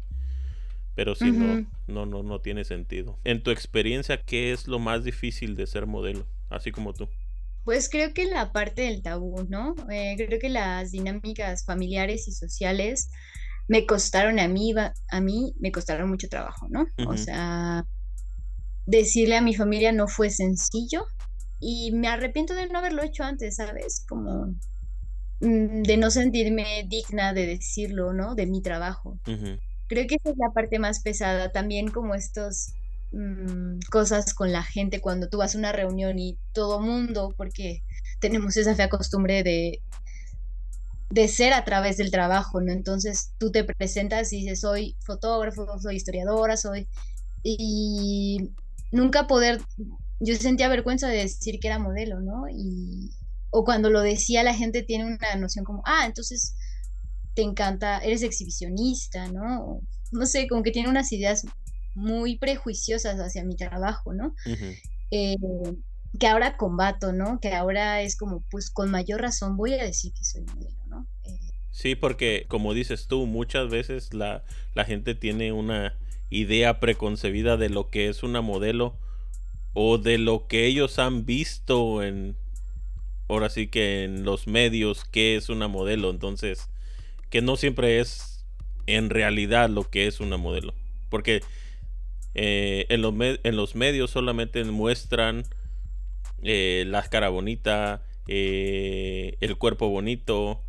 pero 0.94 1.16
si 1.16 1.32
no 1.32 1.66
no 1.88 2.06
no 2.06 2.22
no 2.22 2.40
tiene 2.40 2.64
sentido. 2.64 3.18
En 3.24 3.42
tu 3.42 3.50
experiencia 3.50 4.22
qué 4.22 4.52
es 4.52 4.66
lo 4.68 4.78
más 4.78 5.04
difícil 5.04 5.56
de 5.56 5.66
ser 5.66 5.86
modelo 5.86 6.24
así 6.50 6.70
como 6.70 6.94
tú 6.94 7.08
pues 7.66 7.88
creo 7.90 8.14
que 8.14 8.26
la 8.26 8.52
parte 8.52 8.82
del 8.82 9.02
tabú, 9.02 9.44
¿no? 9.48 9.74
Eh, 9.90 10.14
creo 10.16 10.38
que 10.38 10.48
las 10.48 10.92
dinámicas 10.92 11.64
familiares 11.64 12.28
y 12.28 12.32
sociales 12.32 13.10
me 13.66 13.86
costaron 13.86 14.38
a 14.38 14.46
mí, 14.46 14.72
a 15.10 15.20
mí 15.20 15.52
me 15.58 15.72
costaron 15.72 16.08
mucho 16.08 16.28
trabajo, 16.28 16.68
¿no? 16.70 16.86
O 17.08 17.16
sea, 17.16 17.84
decirle 18.86 19.36
a 19.36 19.40
mi 19.40 19.52
familia 19.52 19.90
no 19.90 20.06
fue 20.06 20.30
sencillo 20.30 21.06
y 21.58 21.90
me 21.90 22.06
arrepiento 22.06 22.54
de 22.54 22.68
no 22.68 22.78
haberlo 22.78 23.02
hecho 23.02 23.24
antes, 23.24 23.56
¿sabes? 23.56 24.04
Como 24.08 24.54
mm, 25.40 25.82
de 25.82 25.96
no 25.96 26.12
sentirme 26.12 26.86
digna 26.88 27.32
de 27.32 27.46
decirlo, 27.48 28.12
¿no? 28.12 28.36
De 28.36 28.46
mi 28.46 28.62
trabajo. 28.62 29.18
Creo 29.88 30.06
que 30.06 30.14
esa 30.22 30.30
es 30.30 30.36
la 30.38 30.52
parte 30.54 30.78
más 30.78 31.02
pesada, 31.02 31.50
también 31.50 31.90
como 31.90 32.14
estos 32.14 32.74
Mm, 33.16 33.78
cosas 33.90 34.34
con 34.34 34.52
la 34.52 34.62
gente 34.62 35.00
cuando 35.00 35.30
tú 35.30 35.38
vas 35.38 35.54
a 35.54 35.58
una 35.58 35.72
reunión 35.72 36.18
y 36.18 36.38
todo 36.52 36.80
mundo, 36.80 37.32
porque 37.34 37.82
tenemos 38.20 38.58
esa 38.58 38.74
fea 38.74 38.90
costumbre 38.90 39.42
de, 39.42 39.80
de 41.08 41.28
ser 41.28 41.54
a 41.54 41.64
través 41.64 41.96
del 41.96 42.10
trabajo, 42.10 42.60
¿no? 42.60 42.72
Entonces 42.72 43.32
tú 43.38 43.50
te 43.50 43.64
presentas 43.64 44.34
y 44.34 44.40
dices, 44.42 44.60
soy 44.60 44.96
fotógrafo, 45.00 45.78
soy 45.80 45.96
historiadora, 45.96 46.58
soy... 46.58 46.88
Y 47.42 48.50
nunca 48.92 49.26
poder, 49.26 49.62
yo 50.20 50.34
sentía 50.36 50.68
vergüenza 50.68 51.08
de 51.08 51.18
decir 51.18 51.58
que 51.58 51.68
era 51.68 51.78
modelo, 51.78 52.20
¿no? 52.20 52.48
Y, 52.50 53.12
o 53.50 53.64
cuando 53.64 53.88
lo 53.88 54.02
decía 54.02 54.42
la 54.42 54.54
gente 54.54 54.82
tiene 54.82 55.06
una 55.06 55.36
noción 55.36 55.64
como, 55.64 55.82
ah, 55.86 56.04
entonces 56.04 56.54
te 57.34 57.42
encanta, 57.42 57.98
eres 58.00 58.22
exhibicionista, 58.22 59.28
¿no? 59.28 59.80
no 60.12 60.26
sé, 60.26 60.46
como 60.48 60.62
que 60.62 60.70
tiene 60.70 60.88
unas 60.88 61.12
ideas 61.12 61.44
muy 61.96 62.38
prejuiciosas 62.38 63.18
hacia 63.18 63.42
mi 63.42 63.56
trabajo, 63.56 64.12
¿no? 64.12 64.34
Eh, 65.10 65.36
que 66.20 66.26
ahora 66.26 66.56
combato, 66.56 67.12
¿no? 67.12 67.40
Que 67.40 67.54
ahora 67.54 68.02
es 68.02 68.16
como, 68.16 68.44
pues 68.50 68.70
con 68.70 68.90
mayor 68.90 69.22
razón 69.22 69.56
voy 69.56 69.72
a 69.74 69.82
decir 69.82 70.12
que 70.12 70.24
soy 70.24 70.42
modelo, 70.42 70.78
¿no? 70.86 71.06
Eh, 71.24 71.38
sí, 71.70 71.94
porque 71.94 72.44
como 72.48 72.74
dices 72.74 73.06
tú, 73.08 73.26
muchas 73.26 73.70
veces 73.70 74.12
la, 74.14 74.44
la 74.74 74.84
gente 74.84 75.14
tiene 75.14 75.52
una 75.52 75.98
idea 76.28 76.80
preconcebida 76.80 77.56
de 77.56 77.70
lo 77.70 77.88
que 77.88 78.08
es 78.08 78.22
una 78.22 78.42
modelo 78.42 78.98
o 79.72 79.98
de 79.98 80.18
lo 80.18 80.46
que 80.46 80.66
ellos 80.66 80.98
han 80.98 81.24
visto 81.24 82.02
en, 82.02 82.36
ahora 83.28 83.48
sí 83.48 83.68
que 83.68 84.04
en 84.04 84.24
los 84.24 84.46
medios, 84.46 85.04
que 85.04 85.36
es 85.36 85.48
una 85.48 85.68
modelo. 85.68 86.10
Entonces, 86.10 86.68
que 87.30 87.42
no 87.42 87.56
siempre 87.56 88.00
es 88.00 88.44
en 88.86 89.10
realidad 89.10 89.68
lo 89.70 89.88
que 89.88 90.06
es 90.06 90.20
una 90.20 90.36
modelo. 90.36 90.74
Porque 91.10 91.42
eh, 92.38 92.84
en, 92.90 93.00
los 93.00 93.14
en, 93.18 93.56
los 93.56 93.74
medios 93.74 94.10
solamente 94.10 94.62
muestran 94.64 95.44
eh, 96.42 96.84
la 96.86 97.02
cara 97.02 97.30
bonita, 97.30 98.02
eh, 98.28 99.38
el 99.40 99.56
cuerpo 99.56 99.88
bonito, 99.88 100.60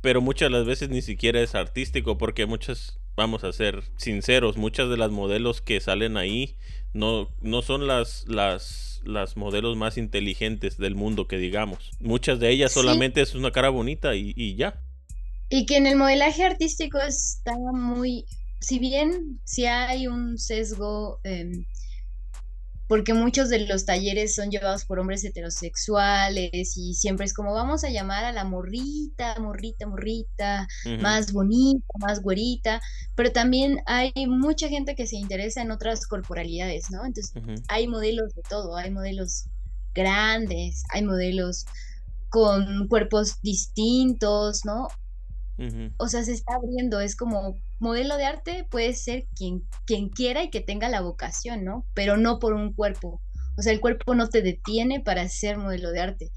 pero 0.00 0.22
muchas 0.22 0.50
de 0.50 0.56
las 0.56 0.66
veces 0.66 0.88
ni 0.88 1.02
siquiera 1.02 1.42
es 1.42 1.54
artístico 1.54 2.16
porque 2.16 2.46
muchas, 2.46 2.98
vamos 3.14 3.44
a 3.44 3.52
ser 3.52 3.82
sinceros, 3.96 4.56
muchas 4.56 4.88
de 4.88 4.96
las 4.96 5.10
modelos 5.10 5.60
que 5.60 5.80
salen 5.80 6.16
ahí 6.16 6.56
no, 6.94 7.28
no 7.42 7.60
son 7.60 7.86
las, 7.86 8.24
las, 8.26 9.02
las 9.04 9.36
modelos 9.36 9.76
más 9.76 9.98
inteligentes 9.98 10.78
del 10.78 10.94
mundo 10.94 11.28
que 11.28 11.36
digamos. 11.36 11.90
Muchas 12.00 12.40
de 12.40 12.48
ellas 12.48 12.72
solamente 12.72 13.20
es 13.20 13.34
una 13.34 13.50
cara 13.50 13.68
bonita 13.68 14.14
y, 14.14 14.56
ya. 14.56 14.80
Y 15.50 15.66
que 15.66 15.76
en 15.76 15.86
el 15.86 15.96
modelaje 15.96 16.42
artístico 16.42 16.98
está 17.00 17.54
muy, 17.72 18.24
si 18.62 18.78
bien 18.78 19.40
si 19.44 19.66
hay 19.66 20.06
un 20.06 20.38
sesgo 20.38 21.20
em, 21.24 21.66
porque 22.92 23.14
muchos 23.14 23.48
de 23.48 23.60
los 23.60 23.86
talleres 23.86 24.34
son 24.34 24.50
llevados 24.50 24.84
por 24.84 24.98
hombres 24.98 25.24
heterosexuales 25.24 26.76
y 26.76 26.92
siempre 26.92 27.24
es 27.24 27.32
como 27.32 27.54
vamos 27.54 27.84
a 27.84 27.88
llamar 27.90 28.24
a 28.24 28.32
la 28.32 28.44
morrita, 28.44 29.34
morrita, 29.40 29.86
morrita, 29.86 30.68
más 31.00 31.32
bonita, 31.32 31.86
más 31.98 32.20
güerita, 32.20 32.82
pero 33.14 33.32
también 33.32 33.80
hay 33.86 34.12
mucha 34.26 34.68
gente 34.68 34.94
que 34.94 35.06
se 35.06 35.16
interesa 35.16 35.62
en 35.62 35.70
otras 35.70 36.06
corporalidades, 36.06 36.90
¿no? 36.90 37.06
Entonces 37.06 37.32
hay 37.68 37.88
modelos 37.88 38.34
de 38.34 38.42
todo, 38.42 38.76
hay 38.76 38.90
modelos 38.90 39.46
grandes, 39.94 40.82
hay 40.90 41.02
modelos 41.02 41.64
con 42.28 42.88
cuerpos 42.88 43.40
distintos, 43.40 44.66
¿no? 44.66 44.88
O 45.98 46.08
sea, 46.08 46.24
se 46.24 46.32
está 46.32 46.54
abriendo, 46.54 47.00
es 47.00 47.16
como 47.16 47.56
modelo 47.78 48.16
de 48.16 48.24
arte 48.24 48.66
puede 48.70 48.94
ser 48.94 49.26
quien, 49.34 49.64
quien 49.86 50.08
quiera 50.08 50.42
y 50.42 50.50
que 50.50 50.60
tenga 50.60 50.88
la 50.88 51.00
vocación, 51.00 51.64
¿no? 51.64 51.86
Pero 51.94 52.16
no 52.16 52.38
por 52.38 52.54
un 52.54 52.72
cuerpo. 52.72 53.20
O 53.56 53.62
sea, 53.62 53.72
el 53.72 53.80
cuerpo 53.80 54.14
no 54.14 54.28
te 54.28 54.42
detiene 54.42 55.00
para 55.00 55.28
ser 55.28 55.58
modelo 55.58 55.90
de 55.90 56.00
arte. 56.00 56.30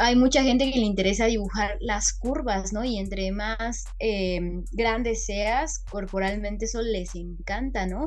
Hay 0.00 0.14
mucha 0.14 0.44
gente 0.44 0.70
que 0.70 0.78
le 0.78 0.86
interesa 0.86 1.26
dibujar 1.26 1.76
las 1.80 2.12
curvas, 2.12 2.72
¿no? 2.72 2.84
Y 2.84 2.98
entre 2.98 3.32
más 3.32 3.84
em, 3.98 4.64
grandes 4.70 5.24
seas, 5.24 5.80
corporalmente 5.90 6.66
eso 6.66 6.82
les 6.82 7.16
encanta, 7.16 7.86
¿no? 7.86 8.06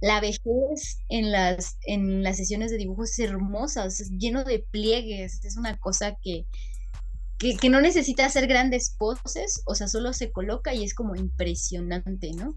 La 0.00 0.20
vejez 0.20 1.02
en 1.10 1.32
las, 1.32 1.76
en 1.84 2.22
las 2.22 2.38
sesiones 2.38 2.70
de 2.70 2.78
dibujo 2.78 3.04
es 3.04 3.18
hermosa, 3.18 3.84
es 3.84 4.10
lleno 4.12 4.44
de 4.44 4.60
pliegues, 4.60 5.44
es 5.44 5.58
una 5.58 5.76
cosa 5.76 6.16
que, 6.22 6.46
que, 7.38 7.68
no 7.68 7.80
necesita 7.80 8.24
hacer 8.24 8.46
grandes 8.46 8.94
poses, 8.96 9.62
o 9.66 9.74
sea, 9.74 9.88
solo 9.88 10.12
se 10.12 10.32
coloca 10.32 10.74
y 10.74 10.84
es 10.84 10.94
como 10.94 11.16
impresionante, 11.16 12.30
¿no? 12.32 12.54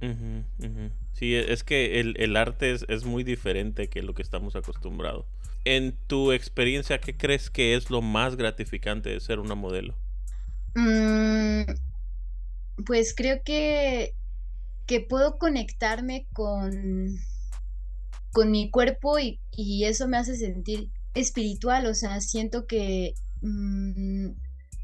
Sí, 1.14 1.36
e, 1.36 1.52
es 1.52 1.64
que 1.64 2.00
el, 2.00 2.38
arte 2.38 2.78
es, 2.88 3.04
muy 3.04 3.24
diferente 3.24 3.90
que 3.90 4.02
lo 4.02 4.14
que 4.14 4.22
estamos 4.22 4.56
acostumbrados. 4.56 5.26
En 5.66 5.98
tu 6.08 6.32
experiencia, 6.32 7.02
¿qué 7.02 7.18
crees 7.18 7.50
que 7.50 7.76
es 7.76 7.90
lo 7.90 8.02
más 8.02 8.38
gratificante 8.38 9.10
de 9.10 9.20
ser 9.20 9.40
una 9.40 9.56
modelo? 9.56 9.98
Mm, 10.76 11.64
pues 12.86 13.14
creo 13.14 13.42
que, 13.44 14.14
que 14.86 15.02
puedo 15.02 15.38
conectarme 15.38 16.26
con, 16.32 17.18
con 18.32 18.52
mi 18.52 18.72
cuerpo 18.72 19.20
y, 19.20 19.40
eso 19.84 20.08
me 20.08 20.16
hace 20.16 20.38
sentir 20.38 20.90
espiritual, 21.16 21.86
o 21.88 21.94
sea, 21.94 22.22
siento 22.22 22.66
que... 22.66 23.14
Mm, 23.42 24.30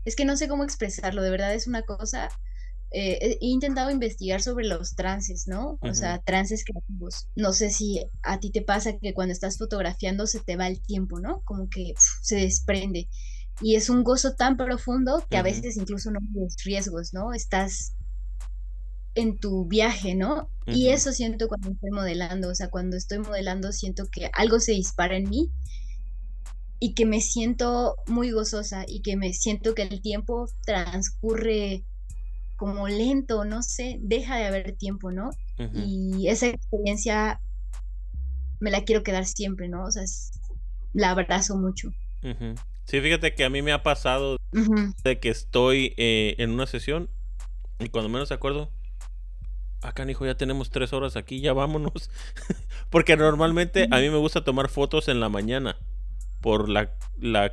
es 0.06 0.16
que 0.16 0.26
no 0.26 0.38
sé 0.38 0.48
cómo 0.48 0.64
expresarlo, 0.64 1.22
de 1.22 1.32
verdad 1.32 1.54
es 1.54 1.68
una 1.68 1.82
cosa. 1.82 2.30
Eh, 2.92 3.38
he 3.42 3.48
intentado 3.48 3.92
investigar 3.92 4.42
sobre 4.42 4.68
los 4.68 4.96
trances, 4.96 5.48
¿no? 5.48 5.80
O 5.82 5.94
sea, 5.94 6.20
trances 6.20 6.64
creativos. 6.64 7.28
No 7.36 7.52
sé 7.52 7.72
si 7.72 8.06
a 8.22 8.40
ti 8.40 8.52
te 8.52 8.62
pasa 8.62 8.98
que 8.98 9.14
cuando 9.14 9.34
estás 9.34 9.58
fotografiando 9.58 10.28
se 10.28 10.40
te 10.40 10.56
va 10.56 10.68
el 10.68 10.80
tiempo, 10.82 11.20
¿no? 11.20 11.42
Como 11.44 11.68
que 11.68 11.94
se 12.22 12.38
desprende. 12.38 13.10
Y 13.60 13.76
es 13.76 13.90
un 13.90 14.04
gozo 14.04 14.36
tan 14.36 14.56
profundo 14.56 15.26
que 15.30 15.38
a 15.38 15.42
veces 15.42 15.76
incluso 15.78 16.12
no 16.12 16.20
tienes 16.32 16.56
riesgos, 16.64 17.14
¿no? 17.14 17.34
Estás 17.34 17.96
en 19.16 19.40
tu 19.40 19.66
viaje, 19.66 20.14
¿no? 20.14 20.50
Y 20.68 20.90
eso 20.90 21.12
siento 21.12 21.48
cuando 21.48 21.72
estoy 21.72 21.92
modelando, 21.92 22.50
o 22.50 22.56
sea, 22.56 22.70
cuando 22.70 22.98
estoy 22.98 23.20
modelando 23.20 23.72
siento 23.72 24.08
que 24.12 24.30
algo 24.34 24.60
se 24.60 24.74
dispara 24.74 25.18
en 25.18 25.30
mí 25.30 25.52
y 26.80 26.94
que 26.94 27.06
me 27.06 27.22
siento 27.22 27.96
muy 28.08 28.32
gozosa 28.32 28.86
y 28.88 29.02
que 29.02 29.16
me 29.16 29.34
siento 29.34 29.74
que 29.76 29.84
el 29.84 30.02
tiempo 30.02 30.48
transcurre 30.66 31.84
como 32.58 32.88
lento, 32.88 33.46
no 33.46 33.62
sé, 33.62 33.98
deja 34.02 34.38
de 34.38 34.46
haber 34.46 34.74
tiempo, 34.74 35.12
¿no? 35.12 35.32
Y 35.74 36.28
esa 36.28 36.48
experiencia 36.48 37.40
me 38.60 38.72
la 38.72 38.84
quiero 38.84 39.04
quedar 39.04 39.26
siempre, 39.26 39.70
¿no? 39.70 39.86
O 39.86 39.92
sea, 39.92 40.04
la 40.94 41.12
abrazo 41.12 41.58
mucho. 41.58 41.90
Sí, 42.86 43.02
fíjate 43.02 43.36
que 43.36 43.46
a 43.46 43.50
mí 43.50 43.62
me 43.62 43.72
ha 43.72 43.84
pasado 43.84 44.38
de 45.04 45.20
que 45.20 45.30
estoy 45.30 45.94
eh, 45.98 46.36
en 46.40 46.52
una 46.52 46.66
sesión 46.66 47.10
y 47.80 47.90
cuando 47.90 48.10
menos 48.10 48.32
acuerdo, 48.32 48.72
acá, 49.82 50.10
hijo, 50.10 50.26
ya 50.26 50.36
tenemos 50.36 50.70
tres 50.70 50.94
horas 50.94 51.16
aquí, 51.16 51.42
ya 51.42 51.54
vámonos. 51.54 52.10
Porque 52.90 53.18
normalmente 53.18 53.88
a 53.92 54.00
mí 54.00 54.10
me 54.10 54.18
gusta 54.18 54.44
tomar 54.44 54.70
fotos 54.70 55.08
en 55.08 55.20
la 55.20 55.30
mañana 55.30 55.78
por 56.46 56.70
la, 56.70 56.92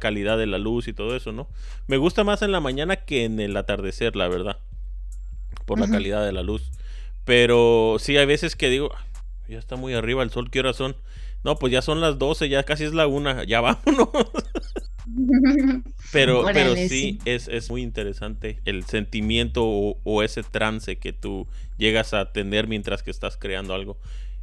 calidad 0.01 0.36
de 0.36 0.45
la 0.45 0.59
luz 0.59 0.86
y 0.86 0.93
todo 0.93 1.16
eso, 1.16 1.32
¿no? 1.32 1.49
Me 1.86 1.97
gusta 1.97 2.24
más 2.24 2.43
en 2.43 2.53
la 2.53 2.61
mañana 2.61 2.97
que 2.97 3.24
en 3.24 3.40
el 3.40 3.57
atardecer, 3.57 4.16
la 4.16 4.28
verdad. 4.28 4.59
Por 5.64 5.80
la 5.80 5.88
calidad 5.88 6.22
de 6.26 6.32
la 6.32 6.43
luz. 6.43 6.70
Pero 7.24 7.97
sí, 7.99 8.18
hay 8.18 8.26
veces 8.26 8.55
que 8.55 8.68
digo, 8.68 8.90
ya 9.49 9.59
está 9.59 9.76
muy 9.76 9.95
arriba 9.95 10.22
el 10.22 10.28
sol, 10.28 10.51
¿qué 10.51 10.61
horas 10.61 10.76
son? 10.76 10.95
No, 11.43 11.57
pues 11.57 11.72
ya 11.72 11.80
son 11.80 12.03
las 12.03 12.18
12, 12.18 12.51
ya 12.51 12.64
casi 12.64 12.84
es 12.84 12.93
la 12.93 13.07
una, 13.07 13.45
ya 13.45 13.61
vámonos. 13.62 14.11
pero, 16.12 16.45
pero 16.53 16.76
sí, 16.76 17.18
Es, 17.24 17.49
es, 17.49 17.70
muy 17.70 17.80
interesante 17.80 18.61
el 18.66 18.84
sentimiento 18.84 19.64
o, 19.64 20.01
o, 20.05 20.22
ese 20.22 20.43
trance 20.43 20.99
que 20.99 21.14
tú 21.14 21.49
llegas 21.78 22.12
a 22.12 22.30
tener 22.30 22.68
mientras 22.68 23.03
que 23.03 23.11
estás 23.11 23.38
creando 23.38 23.72
algo. 23.72 23.97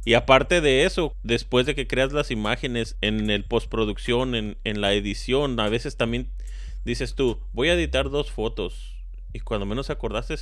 Y 0.04 0.14
aparte 0.14 0.60
de 0.60 0.84
eso, 0.84 1.14
después 1.22 1.66
de 1.66 1.74
que 1.74 1.86
creas 1.86 2.12
las 2.12 2.30
imágenes 2.30 2.96
en 3.00 3.28
el 3.30 3.44
postproducción, 3.44 4.34
en, 4.34 4.56
en 4.64 4.80
la 4.80 4.94
edición, 4.94 5.60
a 5.60 5.68
veces 5.68 5.96
también 5.96 6.30
dices 6.84 7.14
tú, 7.14 7.38
voy 7.52 7.68
a 7.68 7.74
editar 7.74 8.10
dos 8.10 8.30
fotos. 8.30 8.94
Y 9.32 9.40
cuando 9.40 9.66
menos 9.66 9.90
acordaste, 9.90 10.36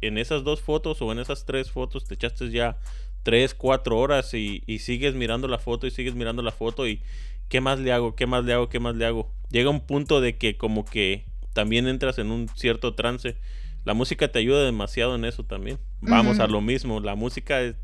en 0.00 0.18
esas 0.18 0.44
dos 0.44 0.60
fotos 0.60 1.00
o 1.00 1.12
en 1.12 1.18
esas 1.18 1.44
tres 1.44 1.70
fotos 1.70 2.04
te 2.04 2.14
echaste 2.14 2.50
ya 2.50 2.76
tres, 3.22 3.54
cuatro 3.54 3.98
horas 3.98 4.34
y, 4.34 4.62
y 4.66 4.80
sigues 4.80 5.14
mirando 5.14 5.48
la 5.48 5.58
foto 5.58 5.86
y 5.86 5.90
sigues 5.90 6.14
mirando 6.14 6.42
la 6.42 6.52
foto 6.52 6.86
y 6.86 7.00
¿qué 7.48 7.60
más 7.60 7.78
le 7.78 7.92
hago? 7.92 8.14
¿Qué 8.14 8.26
más 8.26 8.44
le 8.44 8.52
hago? 8.52 8.68
¿Qué 8.68 8.80
más 8.80 8.96
le 8.96 9.06
hago? 9.06 9.32
Llega 9.50 9.70
un 9.70 9.80
punto 9.80 10.20
de 10.20 10.36
que 10.36 10.56
como 10.56 10.84
que 10.84 11.24
también 11.52 11.86
entras 11.86 12.18
en 12.18 12.30
un 12.30 12.48
cierto 12.54 12.94
trance. 12.94 13.36
La 13.84 13.94
música 13.94 14.28
te 14.28 14.38
ayuda 14.38 14.64
demasiado 14.64 15.14
en 15.14 15.24
eso 15.24 15.44
también. 15.44 15.78
Vamos 16.00 16.40
a 16.40 16.46
lo 16.46 16.60
mismo. 16.60 17.00
La 17.00 17.14
música 17.14 17.74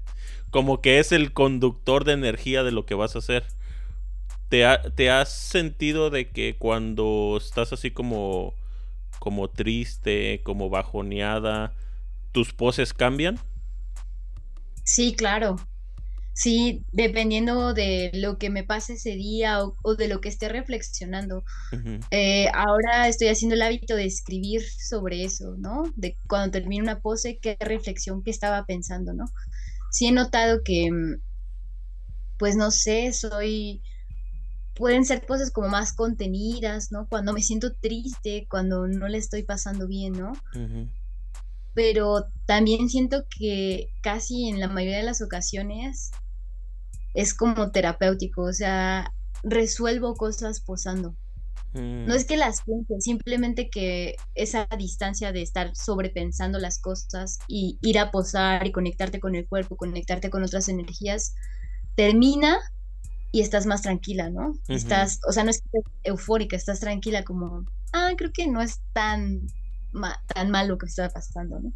como 0.51 0.81
que 0.81 0.99
es 0.99 1.13
el 1.13 1.33
conductor 1.33 2.05
de 2.05 2.13
energía 2.13 2.63
de 2.63 2.73
lo 2.73 2.87
que 2.87 2.95
vas 2.95 3.15
a 3.15 3.21
hacer. 3.21 3.45
¿Te, 4.49 4.65
¿Te, 4.97 5.11
has 5.11 5.33
sentido 5.33 6.11
de 6.11 6.31
que 6.31 6.57
cuando 6.57 7.37
estás 7.41 7.73
así 7.73 7.93
como, 7.93 8.55
como 9.21 9.49
triste, 9.49 10.41
como 10.43 10.71
bajoneada, 10.71 11.73
tus 12.33 12.53
poses 12.53 12.93
cambian? 12.93 13.39
Sí, 14.83 15.15
claro. 15.15 15.57
Sí, 16.33 16.87
dependiendo 16.93 17.75
de 17.75 18.11
lo 18.15 18.39
que 18.39 18.49
me 18.49 18.65
pase 18.65 18.95
ese 18.95 19.11
día 19.11 19.59
o, 19.63 19.95
de 19.95 20.09
lo 20.09 20.23
que 20.23 20.31
esté 20.31 20.49
reflexionando. 20.49 21.45
Eh, 22.11 22.49
ahora 22.55 23.09
estoy 23.09 23.29
haciendo 23.29 23.57
el 23.57 23.63
hábito 23.63 23.95
de 23.95 24.07
escribir 24.07 24.63
sobre 24.63 25.25
eso, 25.25 25.57
¿no? 25.59 25.93
De 25.97 26.17
cuando 26.29 26.53
termino 26.53 26.85
una 26.85 27.01
pose, 27.01 27.39
qué 27.43 27.59
reflexión, 27.61 28.23
qué 28.23 28.31
estaba 28.31 28.65
pensando, 28.65 29.13
¿no? 29.13 29.27
Sí 29.91 30.07
he 30.07 30.13
notado 30.13 30.63
que, 30.65 30.91
pues 32.39 32.57
no 32.57 32.71
sé, 32.71 33.13
soy, 33.13 33.83
pueden 34.75 35.05
ser 35.05 35.27
cosas 35.27 35.51
como 35.51 35.69
más 35.69 35.93
contenidas, 35.93 36.91
¿no? 36.91 37.07
Cuando 37.09 37.33
me 37.33 37.43
siento 37.43 37.75
triste, 37.75 38.47
cuando 38.49 38.87
no 38.87 39.09
le 39.09 39.19
estoy 39.19 39.43
pasando 39.43 39.87
bien, 39.87 40.13
¿no? 40.13 40.33
pero 41.75 42.27
también 42.47 42.89
siento 42.89 43.25
que 43.39 43.93
casi 44.03 44.49
en 44.49 44.61
la 44.61 44.69
mayoría 44.69 44.99
de 44.99 45.05
las 45.05 45.23
ocasiones 45.23 46.11
es 47.15 47.35
como 47.35 47.71
terapéutico, 47.71 48.43
o 48.43 48.53
sea, 48.53 49.13
resuelvo 49.43 50.15
cosas 50.15 50.61
posando. 50.61 51.15
No 51.73 52.15
es 52.15 52.25
mm. 52.25 52.27
que 52.27 52.37
las 52.37 52.63
piense, 52.63 53.01
simplemente 53.01 53.71
que 53.71 54.17
esa 54.35 54.67
distancia 54.77 55.33
de 55.33 55.43
estar 55.43 55.75
sobrepensando 55.77 56.59
las 56.59 56.81
cosas 56.81 57.39
y 57.47 57.79
ir 57.81 57.99
a 57.99 58.11
posar 58.11 58.67
y 58.67 58.73
conectarte 58.73 59.21
con 59.21 59.35
el 59.35 59.47
cuerpo, 59.47 59.77
conectarte 59.77 60.31
con 60.31 60.43
otras 60.43 60.69
energías, 60.69 61.35
termina 61.95 62.59
y 63.33 63.41
estás 63.41 63.67
más 63.67 63.83
tranquila, 63.83 64.31
¿no? 64.31 64.55
Estás, 64.67 65.21
o 65.29 65.33
sea, 65.33 65.45
no 65.45 65.51
es 65.51 65.61
que 65.61 65.79
estés 65.79 65.93
eufórica, 66.03 66.57
estás 66.57 66.81
tranquila 66.81 67.23
como, 67.23 67.65
ah, 67.93 68.13
creo 68.17 68.33
que 68.33 68.49
no 68.49 68.61
es 68.61 68.81
tan 68.93 69.47
tan 70.35 70.51
mal 70.51 70.69
lo 70.69 70.79
que 70.79 70.87
está 70.87 71.09
pasando, 71.09 71.61
¿no? 71.61 71.73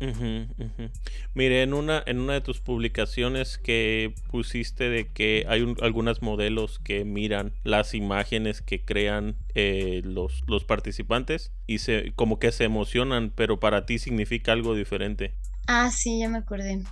Mire, 1.35 1.63
en 1.63 1.75
una, 1.75 2.03
en 2.07 2.21
una 2.21 2.35
de 2.35 2.41
tus 2.41 2.61
publicaciones 2.61 3.59
que 3.59 4.15
pusiste 4.31 4.89
de 4.89 5.09
que 5.09 5.45
hay 5.49 5.75
algunos 5.83 6.23
modelos 6.23 6.79
que 6.79 7.05
miran 7.05 7.55
las 7.65 7.95
imágenes 7.95 8.63
que 8.63 8.85
crean 8.85 9.37
eh, 9.55 10.03
los, 10.05 10.43
los 10.47 10.65
participantes 10.65 11.53
y 11.67 11.79
se 11.79 12.13
como 12.15 12.39
que 12.39 12.53
se 12.53 12.65
emocionan, 12.65 13.33
pero 13.35 13.61
para 13.61 13.87
ti 13.87 13.99
significa 13.99 14.53
algo 14.53 14.75
diferente. 14.75 15.35
Ah, 15.67 15.91
sí, 15.91 16.21
ya 16.21 16.29
me 16.29 16.39
acordé. 16.39 16.83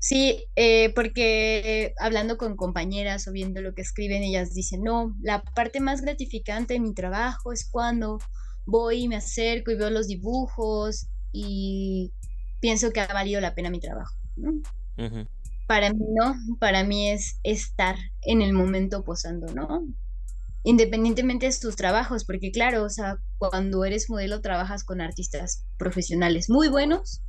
Sí, 0.00 0.44
eh, 0.54 0.92
porque 0.94 1.92
hablando 1.98 2.38
con 2.38 2.56
compañeras 2.56 3.26
o 3.26 3.32
viendo 3.32 3.60
lo 3.60 3.74
que 3.74 3.82
escriben, 3.82 4.22
ellas 4.22 4.54
dicen, 4.54 4.82
no, 4.82 5.16
la 5.20 5.42
parte 5.42 5.80
más 5.80 6.02
gratificante 6.02 6.74
de 6.74 6.80
mi 6.80 6.94
trabajo 6.94 7.52
es 7.52 7.68
cuando 7.68 8.18
voy 8.68 9.04
y 9.04 9.08
me 9.08 9.16
acerco 9.16 9.70
y 9.70 9.76
veo 9.76 9.90
los 9.90 10.06
dibujos 10.06 11.08
y 11.32 12.12
pienso 12.60 12.92
que 12.92 13.00
ha 13.00 13.12
valido 13.12 13.40
la 13.40 13.54
pena 13.54 13.70
mi 13.70 13.80
trabajo. 13.80 14.14
Para 15.66 15.92
mí 15.92 16.04
no, 16.14 16.34
para 16.58 16.84
mí 16.84 17.10
es 17.10 17.40
estar 17.42 17.96
en 18.22 18.42
el 18.42 18.52
momento 18.52 19.04
posando, 19.04 19.52
¿no? 19.54 19.86
Independientemente 20.64 21.46
de 21.46 21.56
tus 21.58 21.76
trabajos, 21.76 22.24
porque 22.24 22.50
claro, 22.50 22.84
o 22.84 22.90
sea, 22.90 23.18
cuando 23.38 23.84
eres 23.84 24.10
modelo 24.10 24.40
trabajas 24.40 24.84
con 24.84 25.00
artistas 25.00 25.64
profesionales 25.78 26.50
muy 26.50 26.68
buenos 26.68 27.22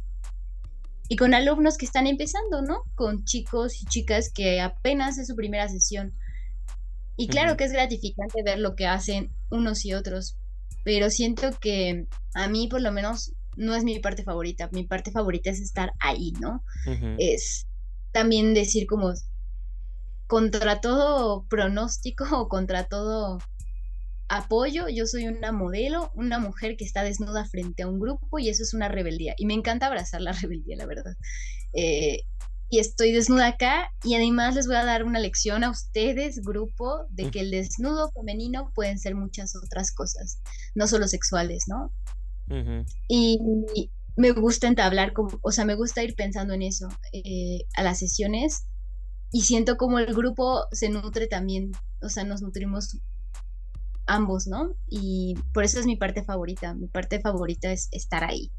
y 1.07 1.15
con 1.15 1.33
alumnos 1.33 1.77
que 1.77 1.85
están 1.85 2.05
empezando, 2.05 2.61
¿no? 2.61 2.83
Con 2.95 3.23
chicos 3.23 3.81
y 3.81 3.85
chicas 3.85 4.29
que 4.33 4.59
apenas 4.59 5.17
es 5.17 5.27
su 5.27 5.35
primera 5.35 5.69
sesión. 5.69 6.13
Y 7.15 7.27
claro 7.27 7.55
que 7.55 7.65
es 7.65 7.71
gratificante 7.71 8.43
ver 8.43 8.59
lo 8.59 8.75
que 8.75 8.87
hacen 8.87 9.33
unos 9.49 9.85
y 9.85 9.93
otros, 9.93 10.37
pero 10.83 11.09
siento 11.09 11.51
que 11.59 12.05
a 12.33 12.47
mí 12.47 12.67
por 12.67 12.81
lo 12.81 12.91
menos 12.91 13.33
no 13.55 13.75
es 13.75 13.83
mi 13.83 13.99
parte 13.99 14.23
favorita. 14.23 14.69
Mi 14.71 14.83
parte 14.83 15.11
favorita 15.11 15.49
es 15.49 15.59
estar 15.59 15.93
ahí, 15.99 16.33
¿no? 16.39 16.63
Es 17.17 17.67
también 18.11 18.53
decir 18.53 18.87
como 18.87 19.13
contra 20.27 20.79
todo 20.79 21.45
pronóstico 21.45 22.23
o 22.31 22.47
contra 22.47 22.85
todo 22.85 23.39
apoyo, 24.29 24.87
yo 24.87 25.07
soy 25.07 25.27
una 25.27 25.51
modelo, 25.51 26.11
una 26.13 26.37
mujer 26.37 26.77
que 26.77 26.85
está 26.85 27.03
desnuda 27.03 27.45
frente 27.45 27.81
a 27.83 27.87
un 27.87 27.99
grupo 27.99 28.37
y 28.37 28.49
eso 28.49 28.63
es 28.63 28.73
una 28.73 28.87
rebeldía. 28.87 29.33
Y 29.37 29.45
me 29.45 29.55
encanta 29.55 29.87
abrazar 29.87 30.21
la 30.21 30.31
rebeldía, 30.41 30.77
la 30.77 30.85
verdad. 30.85 31.15
Eh, 31.73 32.21
y 32.69 32.79
estoy 32.79 33.11
desnuda 33.11 33.47
acá 33.47 33.91
y 34.03 34.15
además 34.15 34.55
les 34.55 34.67
voy 34.67 34.75
a 34.75 34.85
dar 34.85 35.03
una 35.03 35.19
lección 35.19 35.63
a 35.63 35.71
ustedes, 35.71 36.41
grupo, 36.41 37.05
de 37.09 37.31
que 37.31 37.39
el 37.41 37.51
desnudo 37.51 38.11
femenino 38.11 38.71
pueden 38.75 38.99
ser 38.99 39.15
muchas 39.15 39.55
otras 39.55 39.91
cosas, 39.91 40.39
no 40.75 40.87
solo 40.87 41.07
sexuales, 41.07 41.65
¿no? 41.67 41.91
Y 43.07 43.39
me 44.15 44.31
gusta 44.31 44.67
entablar, 44.67 45.13
como, 45.13 45.39
o 45.41 45.51
sea, 45.51 45.65
me 45.65 45.75
gusta 45.75 46.03
ir 46.03 46.15
pensando 46.15 46.53
en 46.53 46.61
eso 46.61 46.89
eh, 47.13 47.65
a 47.75 47.83
las 47.83 47.99
sesiones 47.99 48.65
y 49.31 49.41
siento 49.41 49.77
como 49.77 49.99
el 49.99 50.13
grupo 50.13 50.65
se 50.71 50.89
nutre 50.89 51.27
también, 51.27 51.71
o 52.01 52.09
sea, 52.09 52.23
nos 52.23 52.41
nutrimos 52.41 52.97
ambos, 54.05 54.47
¿no? 54.47 54.75
Y 54.87 55.35
por 55.53 55.63
eso 55.63 55.79
es 55.79 55.85
mi 55.85 55.95
parte 55.95 56.23
favorita, 56.23 56.73
mi 56.73 56.87
parte 56.87 57.19
favorita 57.19 57.71
es 57.71 57.89
estar 57.91 58.23
ahí. 58.23 58.51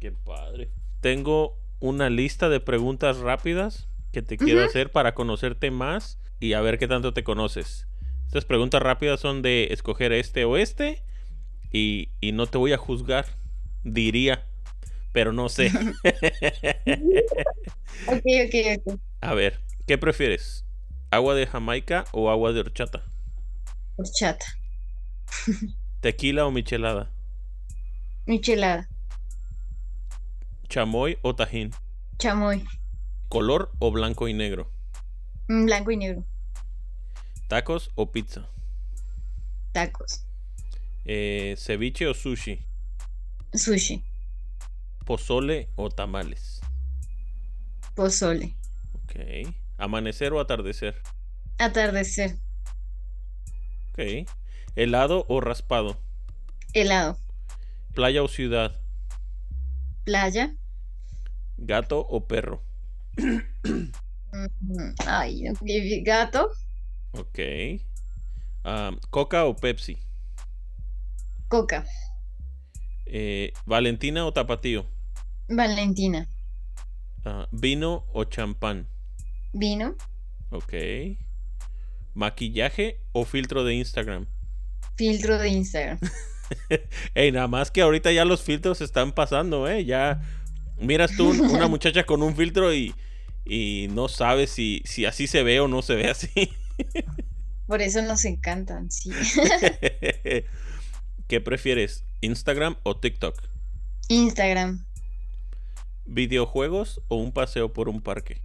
Qué 0.00 0.12
padre. 0.12 0.70
Tengo 1.00 1.56
una 1.80 2.10
lista 2.10 2.48
de 2.48 2.60
preguntas 2.60 3.18
rápidas 3.18 3.88
que 4.12 4.22
te 4.22 4.38
quiero 4.38 4.64
hacer 4.64 4.90
para 4.90 5.14
conocerte 5.14 5.70
más 5.70 6.18
y 6.40 6.54
a 6.54 6.60
ver 6.60 6.78
qué 6.78 6.88
tanto 6.88 7.12
te 7.12 7.24
conoces. 7.24 7.86
Estas 8.26 8.44
preguntas 8.44 8.82
rápidas 8.82 9.20
son 9.20 9.42
de 9.42 9.68
escoger 9.70 10.12
este 10.12 10.44
o 10.44 10.56
este 10.56 11.02
y, 11.72 12.08
no 12.32 12.46
te 12.46 12.58
voy 12.58 12.72
a 12.72 12.78
juzgar, 12.78 13.26
diría, 13.84 14.46
pero 15.12 15.32
no 15.32 15.48
sé. 15.48 15.66
ok, 18.06 18.24
ok, 18.46 18.54
ok. 18.86 19.00
A 19.20 19.34
ver, 19.34 19.60
¿qué 19.86 19.98
prefieres? 19.98 20.64
¿Agua 21.10 21.34
de 21.34 21.46
Jamaica 21.46 22.06
o 22.12 22.30
agua 22.30 22.52
de 22.52 22.60
horchata? 22.60 23.02
Horchata. 23.96 24.46
¿Tequila 26.00 26.46
o 26.46 26.50
michelada? 26.50 27.10
Michelada. 28.26 28.88
¿Chamoy 30.68 31.18
o 31.22 31.34
tajín? 31.34 31.70
Chamoy. 32.18 32.64
¿Color 33.28 33.70
o 33.78 33.90
blanco 33.90 34.28
y 34.28 34.34
negro? 34.34 34.70
Mm, 35.48 35.66
blanco 35.66 35.90
y 35.90 35.96
negro. 35.96 36.24
¿Tacos 37.48 37.90
o 37.94 38.10
pizza? 38.10 38.48
Tacos. 39.72 40.24
Eh, 41.04 41.54
¿Ceviche 41.56 42.08
o 42.08 42.14
sushi? 42.14 42.64
Sushi. 43.54 44.02
¿Pozole 45.04 45.68
o 45.76 45.88
tamales? 45.88 46.60
Pozole. 47.94 48.56
Ok. 49.04 49.54
¿Amanecer 49.78 50.32
o 50.32 50.40
atardecer? 50.40 51.00
Atardecer. 51.58 52.36
Ok. 53.92 54.28
¿Helado 54.74 55.24
o 55.28 55.40
raspado? 55.40 55.96
Helado. 56.72 57.16
¿Playa 57.94 58.22
o 58.22 58.28
ciudad? 58.28 58.80
Playa. 60.06 60.54
¿Gato 61.56 61.98
o 61.98 62.28
perro? 62.28 62.62
Ay, 65.04 65.42
gato. 66.04 66.48
Ok. 67.10 67.40
¿Coca 69.10 69.46
o 69.46 69.56
Pepsi? 69.56 69.98
Coca. 71.48 71.84
Eh, 73.06 73.52
¿Valentina 73.64 74.24
o 74.24 74.32
Tapatío? 74.32 74.86
Valentina. 75.48 76.28
Ah, 77.24 77.48
¿Vino 77.50 78.04
o 78.12 78.22
champán? 78.24 78.86
Vino. 79.52 79.96
Ok. 80.50 80.74
¿Maquillaje 82.14 83.00
o 83.10 83.24
filtro 83.24 83.64
de 83.64 83.74
Instagram? 83.74 84.26
Filtro 84.96 85.36
de 85.38 85.48
Instagram. 85.48 85.98
Ey, 87.14 87.32
nada 87.32 87.48
más 87.48 87.70
que 87.70 87.82
ahorita 87.82 88.12
ya 88.12 88.24
los 88.24 88.42
filtros 88.42 88.80
están 88.80 89.12
pasando, 89.12 89.68
¿eh? 89.68 89.84
Ya 89.84 90.20
miras 90.78 91.16
tú 91.16 91.30
una 91.30 91.68
muchacha 91.68 92.04
con 92.04 92.22
un 92.22 92.36
filtro 92.36 92.72
y, 92.74 92.94
y 93.44 93.88
no 93.90 94.08
sabes 94.08 94.50
si, 94.50 94.82
si 94.84 95.04
así 95.06 95.26
se 95.26 95.42
ve 95.42 95.60
o 95.60 95.68
no 95.68 95.82
se 95.82 95.94
ve 95.94 96.08
así. 96.08 96.52
Por 97.66 97.82
eso 97.82 98.02
nos 98.02 98.24
encantan, 98.24 98.90
sí. 98.90 99.10
¿Qué 101.28 101.40
prefieres, 101.40 102.04
Instagram 102.20 102.76
o 102.84 102.96
TikTok? 102.96 103.42
Instagram. 104.08 104.86
¿Videojuegos 106.04 107.00
o 107.08 107.16
un 107.16 107.32
paseo 107.32 107.72
por 107.72 107.88
un 107.88 108.00
parque? 108.00 108.40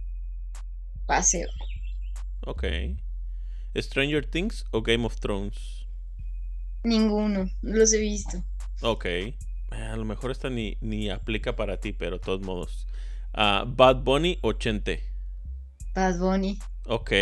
Paseo. 1.06 1.48
Ok. 2.40 2.64
¿Stranger 3.76 4.26
Things 4.26 4.64
o 4.72 4.82
Game 4.82 5.06
of 5.06 5.20
Thrones? 5.20 5.81
Ninguno, 6.84 7.48
los 7.62 7.92
he 7.92 7.98
visto. 7.98 8.42
Ok. 8.82 9.04
Eh, 9.04 9.34
a 9.70 9.96
lo 9.96 10.04
mejor 10.04 10.30
esta 10.30 10.50
ni, 10.50 10.76
ni 10.80 11.10
aplica 11.10 11.56
para 11.56 11.78
ti, 11.78 11.92
pero 11.92 12.18
de 12.18 12.24
todos 12.24 12.40
modos. 12.42 12.86
Uh, 13.34 13.64
Bad 13.66 14.02
Bunny 14.02 14.38
o 14.42 14.52
Chente. 14.52 15.04
Bad 15.94 16.18
Bunny. 16.18 16.58
Ok. 16.86 17.12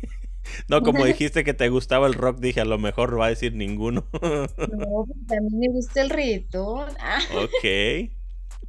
no, 0.68 0.82
como 0.82 1.04
dijiste 1.04 1.44
que 1.44 1.54
te 1.54 1.68
gustaba 1.68 2.06
el 2.06 2.14
rock, 2.14 2.38
dije 2.40 2.60
a 2.60 2.64
lo 2.64 2.78
mejor 2.78 3.18
va 3.18 3.26
a 3.26 3.30
decir 3.30 3.54
ninguno. 3.54 4.06
no, 4.12 4.18
pues, 4.56 5.38
a 5.38 5.40
mí 5.40 5.50
me 5.52 5.68
gusta 5.68 6.02
el 6.02 6.10
reggaetón. 6.10 6.90
Ah. 7.00 7.20
ok. 7.36 8.10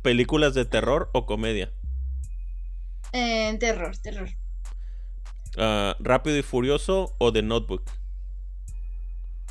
¿Películas 0.01 0.53
de 0.53 0.65
terror 0.65 1.09
o 1.13 1.25
comedia? 1.25 1.71
Eh, 3.11 3.57
terror, 3.59 3.97
terror. 3.97 4.29
Uh, 5.57 5.95
¿Rápido 5.99 6.37
y 6.37 6.43
Furioso 6.43 7.15
o 7.17 7.33
The 7.33 7.41
Notebook? 7.41 7.83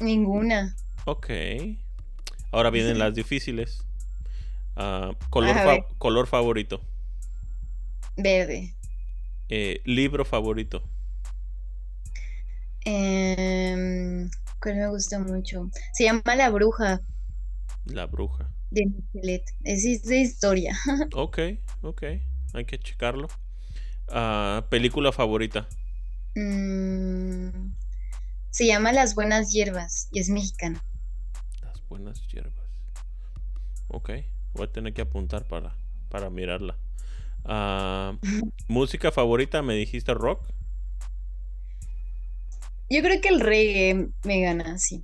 Ninguna. 0.00 0.76
Ok. 1.04 1.30
Ahora 2.52 2.70
vienen 2.70 2.98
las 2.98 3.14
difíciles. 3.14 3.84
Ah, 4.76 5.12
color, 5.30 5.86
color 5.98 6.26
favorito. 6.26 6.80
Verde. 8.16 8.74
Eh, 9.48 9.80
libro 9.84 10.24
favorito. 10.24 10.82
Eh, 12.84 14.28
¿Cuál 14.60 14.76
me 14.76 14.88
gusta 14.88 15.18
mucho? 15.18 15.70
Se 15.92 16.04
llama 16.04 16.22
La 16.36 16.50
Bruja. 16.50 17.00
La 17.84 18.06
Bruja. 18.06 18.48
de 18.70 18.86
Michelet. 18.86 19.44
Es 19.64 20.04
de 20.04 20.20
historia. 20.20 20.76
ok, 21.14 21.38
ok. 21.82 22.02
Hay 22.54 22.64
que 22.64 22.78
checarlo. 22.78 23.28
Ah, 24.08 24.66
¿Película 24.70 25.12
favorita? 25.12 25.68
Mm, 26.34 27.72
se 28.56 28.64
llama 28.64 28.90
Las 28.90 29.14
Buenas 29.14 29.52
Hierbas 29.52 30.08
y 30.12 30.18
es 30.18 30.30
mexicana. 30.30 30.82
Las 31.60 31.86
Buenas 31.90 32.26
Hierbas. 32.26 32.70
Ok, 33.88 34.12
voy 34.54 34.64
a 34.64 34.72
tener 34.72 34.94
que 34.94 35.02
apuntar 35.02 35.46
para, 35.46 35.76
para 36.08 36.30
mirarla. 36.30 36.78
Ah, 37.44 38.16
¿Música 38.66 39.12
favorita? 39.12 39.60
¿Me 39.60 39.74
dijiste 39.74 40.14
rock? 40.14 40.48
Yo 42.88 43.02
creo 43.02 43.20
que 43.20 43.28
el 43.28 43.40
reggae 43.40 44.08
me 44.24 44.40
gana, 44.40 44.78
sí. 44.78 45.02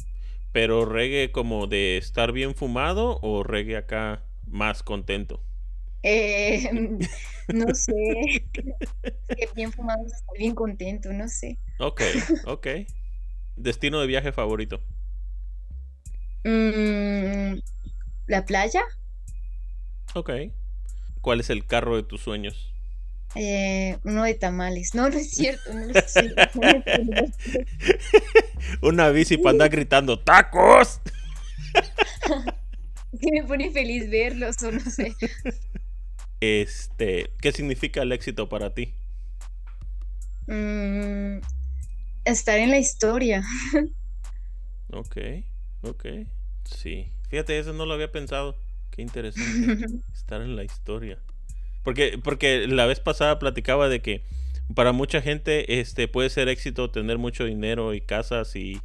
¿Pero 0.52 0.86
reggae 0.86 1.30
como 1.30 1.66
de 1.66 1.98
estar 1.98 2.32
bien 2.32 2.54
fumado 2.54 3.18
o 3.20 3.42
reggae 3.42 3.76
acá 3.76 4.24
más 4.46 4.82
contento? 4.82 5.42
Eh, 6.02 6.70
no 7.48 7.74
sé. 7.74 7.92
bien 9.54 9.70
fumado, 9.72 10.06
bien 10.38 10.54
contento, 10.54 11.12
no 11.12 11.28
sé. 11.28 11.58
Ok, 11.78 12.00
ok. 12.46 12.66
¿Destino 13.56 14.00
de 14.00 14.06
viaje 14.06 14.32
favorito? 14.32 14.80
Mm, 16.44 17.58
¿La 18.26 18.44
playa? 18.44 18.82
Ok. 20.14 20.30
¿Cuál 21.20 21.40
es 21.40 21.50
el 21.50 21.66
carro 21.66 21.96
de 21.96 22.02
tus 22.02 22.22
sueños? 22.22 22.72
Eh, 23.34 23.98
uno 24.04 24.24
de 24.24 24.34
tamales. 24.34 24.94
No, 24.94 25.08
no 25.08 25.16
es 25.16 25.30
cierto. 25.30 25.72
No 25.72 25.80
es 25.80 26.14
Una 28.82 29.08
bici 29.10 29.38
para 29.38 29.52
andar 29.52 29.70
gritando 29.70 30.18
¡Tacos! 30.18 31.00
que 33.20 33.32
me 33.32 33.44
pone 33.44 33.70
feliz 33.70 34.10
verlos 34.10 34.62
o 34.62 34.72
no 34.72 34.80
sé. 34.80 35.14
Este, 36.40 37.30
¿qué 37.40 37.52
significa 37.52 38.02
el 38.02 38.12
éxito 38.12 38.48
para 38.48 38.74
ti? 38.74 38.94
Mm, 40.46 41.38
estar 42.24 42.58
en 42.58 42.70
la 42.70 42.78
historia. 42.78 43.42
ok, 44.92 45.16
ok. 45.82 46.06
Sí. 46.64 47.08
Fíjate, 47.28 47.58
eso 47.58 47.72
no 47.72 47.86
lo 47.86 47.94
había 47.94 48.12
pensado. 48.12 48.56
Qué 48.90 49.02
interesante. 49.02 49.86
estar 50.12 50.42
en 50.42 50.56
la 50.56 50.64
historia. 50.64 51.18
Porque, 51.82 52.18
porque 52.22 52.66
la 52.68 52.86
vez 52.86 53.00
pasada 53.00 53.38
platicaba 53.38 53.88
de 53.88 54.00
que 54.00 54.22
para 54.74 54.92
mucha 54.92 55.20
gente 55.20 55.80
este 55.80 56.08
puede 56.08 56.30
ser 56.30 56.48
éxito 56.48 56.90
tener 56.90 57.18
mucho 57.18 57.44
dinero 57.44 57.94
y 57.94 58.00
casas 58.00 58.54
y, 58.54 58.80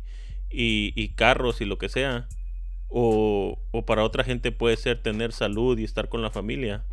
y, 0.49 1.09
carros 1.09 1.61
y 1.61 1.65
lo 1.65 1.77
que 1.77 1.89
sea. 1.89 2.27
O, 2.89 3.59
o, 3.71 3.85
para 3.85 4.03
otra 4.03 4.23
gente 4.23 4.53
puede 4.53 4.77
ser 4.77 5.01
tener 5.01 5.33
salud 5.33 5.77
y 5.77 5.83
estar 5.83 6.07
con 6.07 6.21
la 6.21 6.31
familia. 6.31 6.85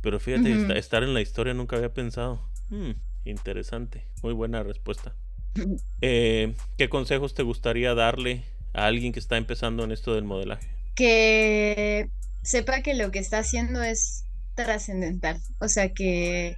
Pero 0.00 0.18
fíjate, 0.18 0.78
estar 0.78 1.02
en 1.02 1.14
la 1.14 1.20
historia 1.20 1.54
nunca 1.54 1.76
había 1.76 1.92
pensado. 1.92 2.48
Hmm, 2.70 2.92
interesante. 3.24 4.08
Muy 4.22 4.32
buena 4.32 4.62
respuesta. 4.62 5.14
Eh, 6.00 6.54
¿Qué 6.78 6.88
consejos 6.88 7.34
te 7.34 7.42
gustaría 7.42 7.94
darle 7.94 8.44
a 8.72 8.86
alguien 8.86 9.12
que 9.12 9.20
está 9.20 9.36
empezando 9.36 9.84
en 9.84 9.92
esto 9.92 10.14
del 10.14 10.24
modelaje? 10.24 10.66
Que 10.94 12.10
sepa 12.42 12.82
que 12.82 12.94
lo 12.94 13.10
que 13.10 13.18
está 13.18 13.38
haciendo 13.38 13.82
es 13.82 14.24
trascendental. 14.54 15.40
O 15.60 15.68
sea 15.68 15.92
que 15.92 16.56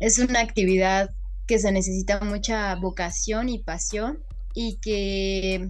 es 0.00 0.18
una 0.18 0.40
actividad 0.40 1.10
que 1.46 1.58
se 1.58 1.72
necesita 1.72 2.20
mucha 2.20 2.74
vocación 2.76 3.48
y 3.48 3.58
pasión 3.58 4.18
y 4.54 4.78
que, 4.80 5.68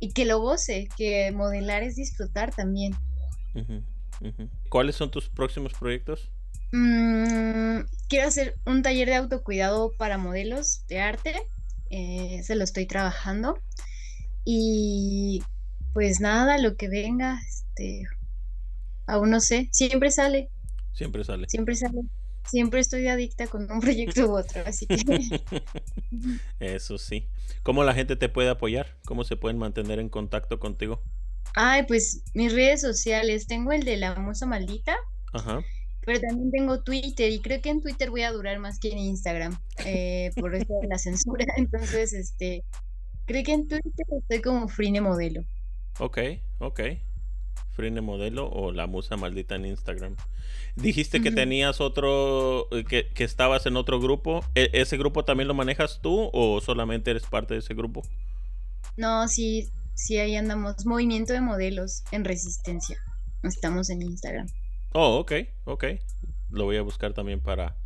y 0.00 0.12
que 0.12 0.24
lo 0.24 0.40
goce, 0.40 0.88
que 0.96 1.30
modelar 1.32 1.82
es 1.82 1.96
disfrutar 1.96 2.54
también. 2.54 2.94
¿Cuáles 4.68 4.96
son 4.96 5.10
tus 5.10 5.28
próximos 5.28 5.72
proyectos? 5.74 6.30
Mm, 6.72 7.80
quiero 8.08 8.28
hacer 8.28 8.56
un 8.64 8.82
taller 8.82 9.08
de 9.08 9.16
autocuidado 9.16 9.92
para 9.98 10.18
modelos 10.18 10.84
de 10.88 11.00
arte. 11.00 11.34
Eh, 11.92 12.42
se 12.42 12.56
lo 12.56 12.64
estoy 12.64 12.86
trabajando. 12.86 13.60
Y 14.44 15.42
pues 15.92 16.20
nada, 16.20 16.58
lo 16.58 16.76
que 16.76 16.88
venga, 16.88 17.38
este, 17.46 18.04
aún 19.06 19.30
no 19.30 19.40
sé, 19.40 19.68
siempre 19.72 20.10
sale. 20.10 20.48
Siempre 20.94 21.22
sale. 21.22 21.48
Siempre 21.48 21.76
sale. 21.76 22.00
Siempre 22.44 22.80
estoy 22.80 23.06
adicta 23.06 23.46
con 23.46 23.70
un 23.70 23.80
proyecto 23.80 24.26
u 24.26 24.36
otro, 24.36 24.64
así 24.66 24.86
que. 24.86 24.96
Eso 26.58 26.98
sí. 26.98 27.28
¿Cómo 27.62 27.84
la 27.84 27.94
gente 27.94 28.16
te 28.16 28.28
puede 28.28 28.48
apoyar? 28.48 28.96
¿Cómo 29.04 29.22
se 29.22 29.36
pueden 29.36 29.58
mantener 29.58 30.00
en 30.00 30.08
contacto 30.08 30.58
contigo? 30.58 31.02
Ay, 31.54 31.84
pues 31.86 32.24
mis 32.34 32.52
redes 32.52 32.80
sociales. 32.80 33.46
Tengo 33.46 33.70
el 33.72 33.84
de 33.84 33.96
la 33.96 34.16
musa 34.16 34.46
maldita. 34.46 34.96
Ajá. 35.32 35.62
Pero 36.04 36.20
también 36.20 36.50
tengo 36.50 36.82
Twitter 36.82 37.30
y 37.30 37.40
creo 37.40 37.60
que 37.60 37.70
en 37.70 37.80
Twitter 37.80 38.10
voy 38.10 38.22
a 38.22 38.32
durar 38.32 38.58
más 38.58 38.78
que 38.78 38.90
en 38.90 38.98
Instagram 38.98 39.56
eh, 39.86 40.30
por 40.38 40.54
eso 40.54 40.74
de 40.80 40.88
la 40.88 40.98
censura. 40.98 41.46
Entonces, 41.56 42.12
este, 42.12 42.64
creo 43.26 43.44
que 43.44 43.52
en 43.52 43.68
Twitter 43.68 44.06
estoy 44.18 44.40
como 44.40 44.68
Frine 44.68 45.00
Modelo. 45.00 45.44
Ok, 45.98 46.18
ok. 46.58 46.80
Frine 47.74 48.00
Modelo 48.00 48.48
o 48.50 48.72
la 48.72 48.86
musa 48.86 49.16
maldita 49.16 49.54
en 49.54 49.66
Instagram. 49.66 50.16
Dijiste 50.76 51.22
que 51.22 51.30
tenías 51.30 51.80
otro, 51.80 52.68
que, 52.88 53.08
que, 53.14 53.24
estabas 53.24 53.66
en 53.66 53.76
otro 53.76 54.00
grupo. 54.00 54.44
¿E, 54.54 54.70
¿Ese 54.72 54.96
grupo 54.96 55.24
también 55.24 55.48
lo 55.48 55.54
manejas 55.54 56.00
tú 56.02 56.30
o 56.32 56.60
solamente 56.60 57.10
eres 57.10 57.24
parte 57.24 57.54
de 57.54 57.60
ese 57.60 57.74
grupo? 57.74 58.02
No, 58.96 59.26
sí, 59.28 59.68
sí, 59.94 60.18
ahí 60.18 60.36
andamos. 60.36 60.84
Movimiento 60.84 61.32
de 61.32 61.40
modelos 61.40 62.02
en 62.10 62.24
resistencia. 62.24 62.98
Estamos 63.42 63.88
en 63.90 64.02
Instagram. 64.02 64.46
Oh, 64.92 65.18
ok, 65.18 65.32
ok. 65.64 65.84
Lo 66.50 66.64
voy 66.64 66.76
a 66.76 66.82
buscar 66.82 67.14
también 67.14 67.40
para, 67.40 67.76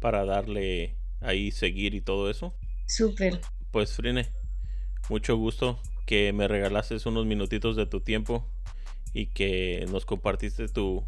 para 0.00 0.24
darle 0.24 0.96
ahí 1.20 1.50
seguir 1.50 1.94
y 1.94 2.00
todo 2.00 2.30
eso. 2.30 2.54
Súper. 2.86 3.40
Pues 3.70 3.94
Frine, 3.94 4.28
mucho 5.08 5.36
gusto 5.36 5.80
que 6.06 6.32
me 6.32 6.48
regalases 6.48 7.06
unos 7.06 7.26
minutitos 7.26 7.76
de 7.76 7.86
tu 7.86 8.00
tiempo 8.00 8.46
y 9.12 9.26
que 9.26 9.86
nos 9.90 10.04
compartiste 10.04 10.68
tu, 10.68 11.04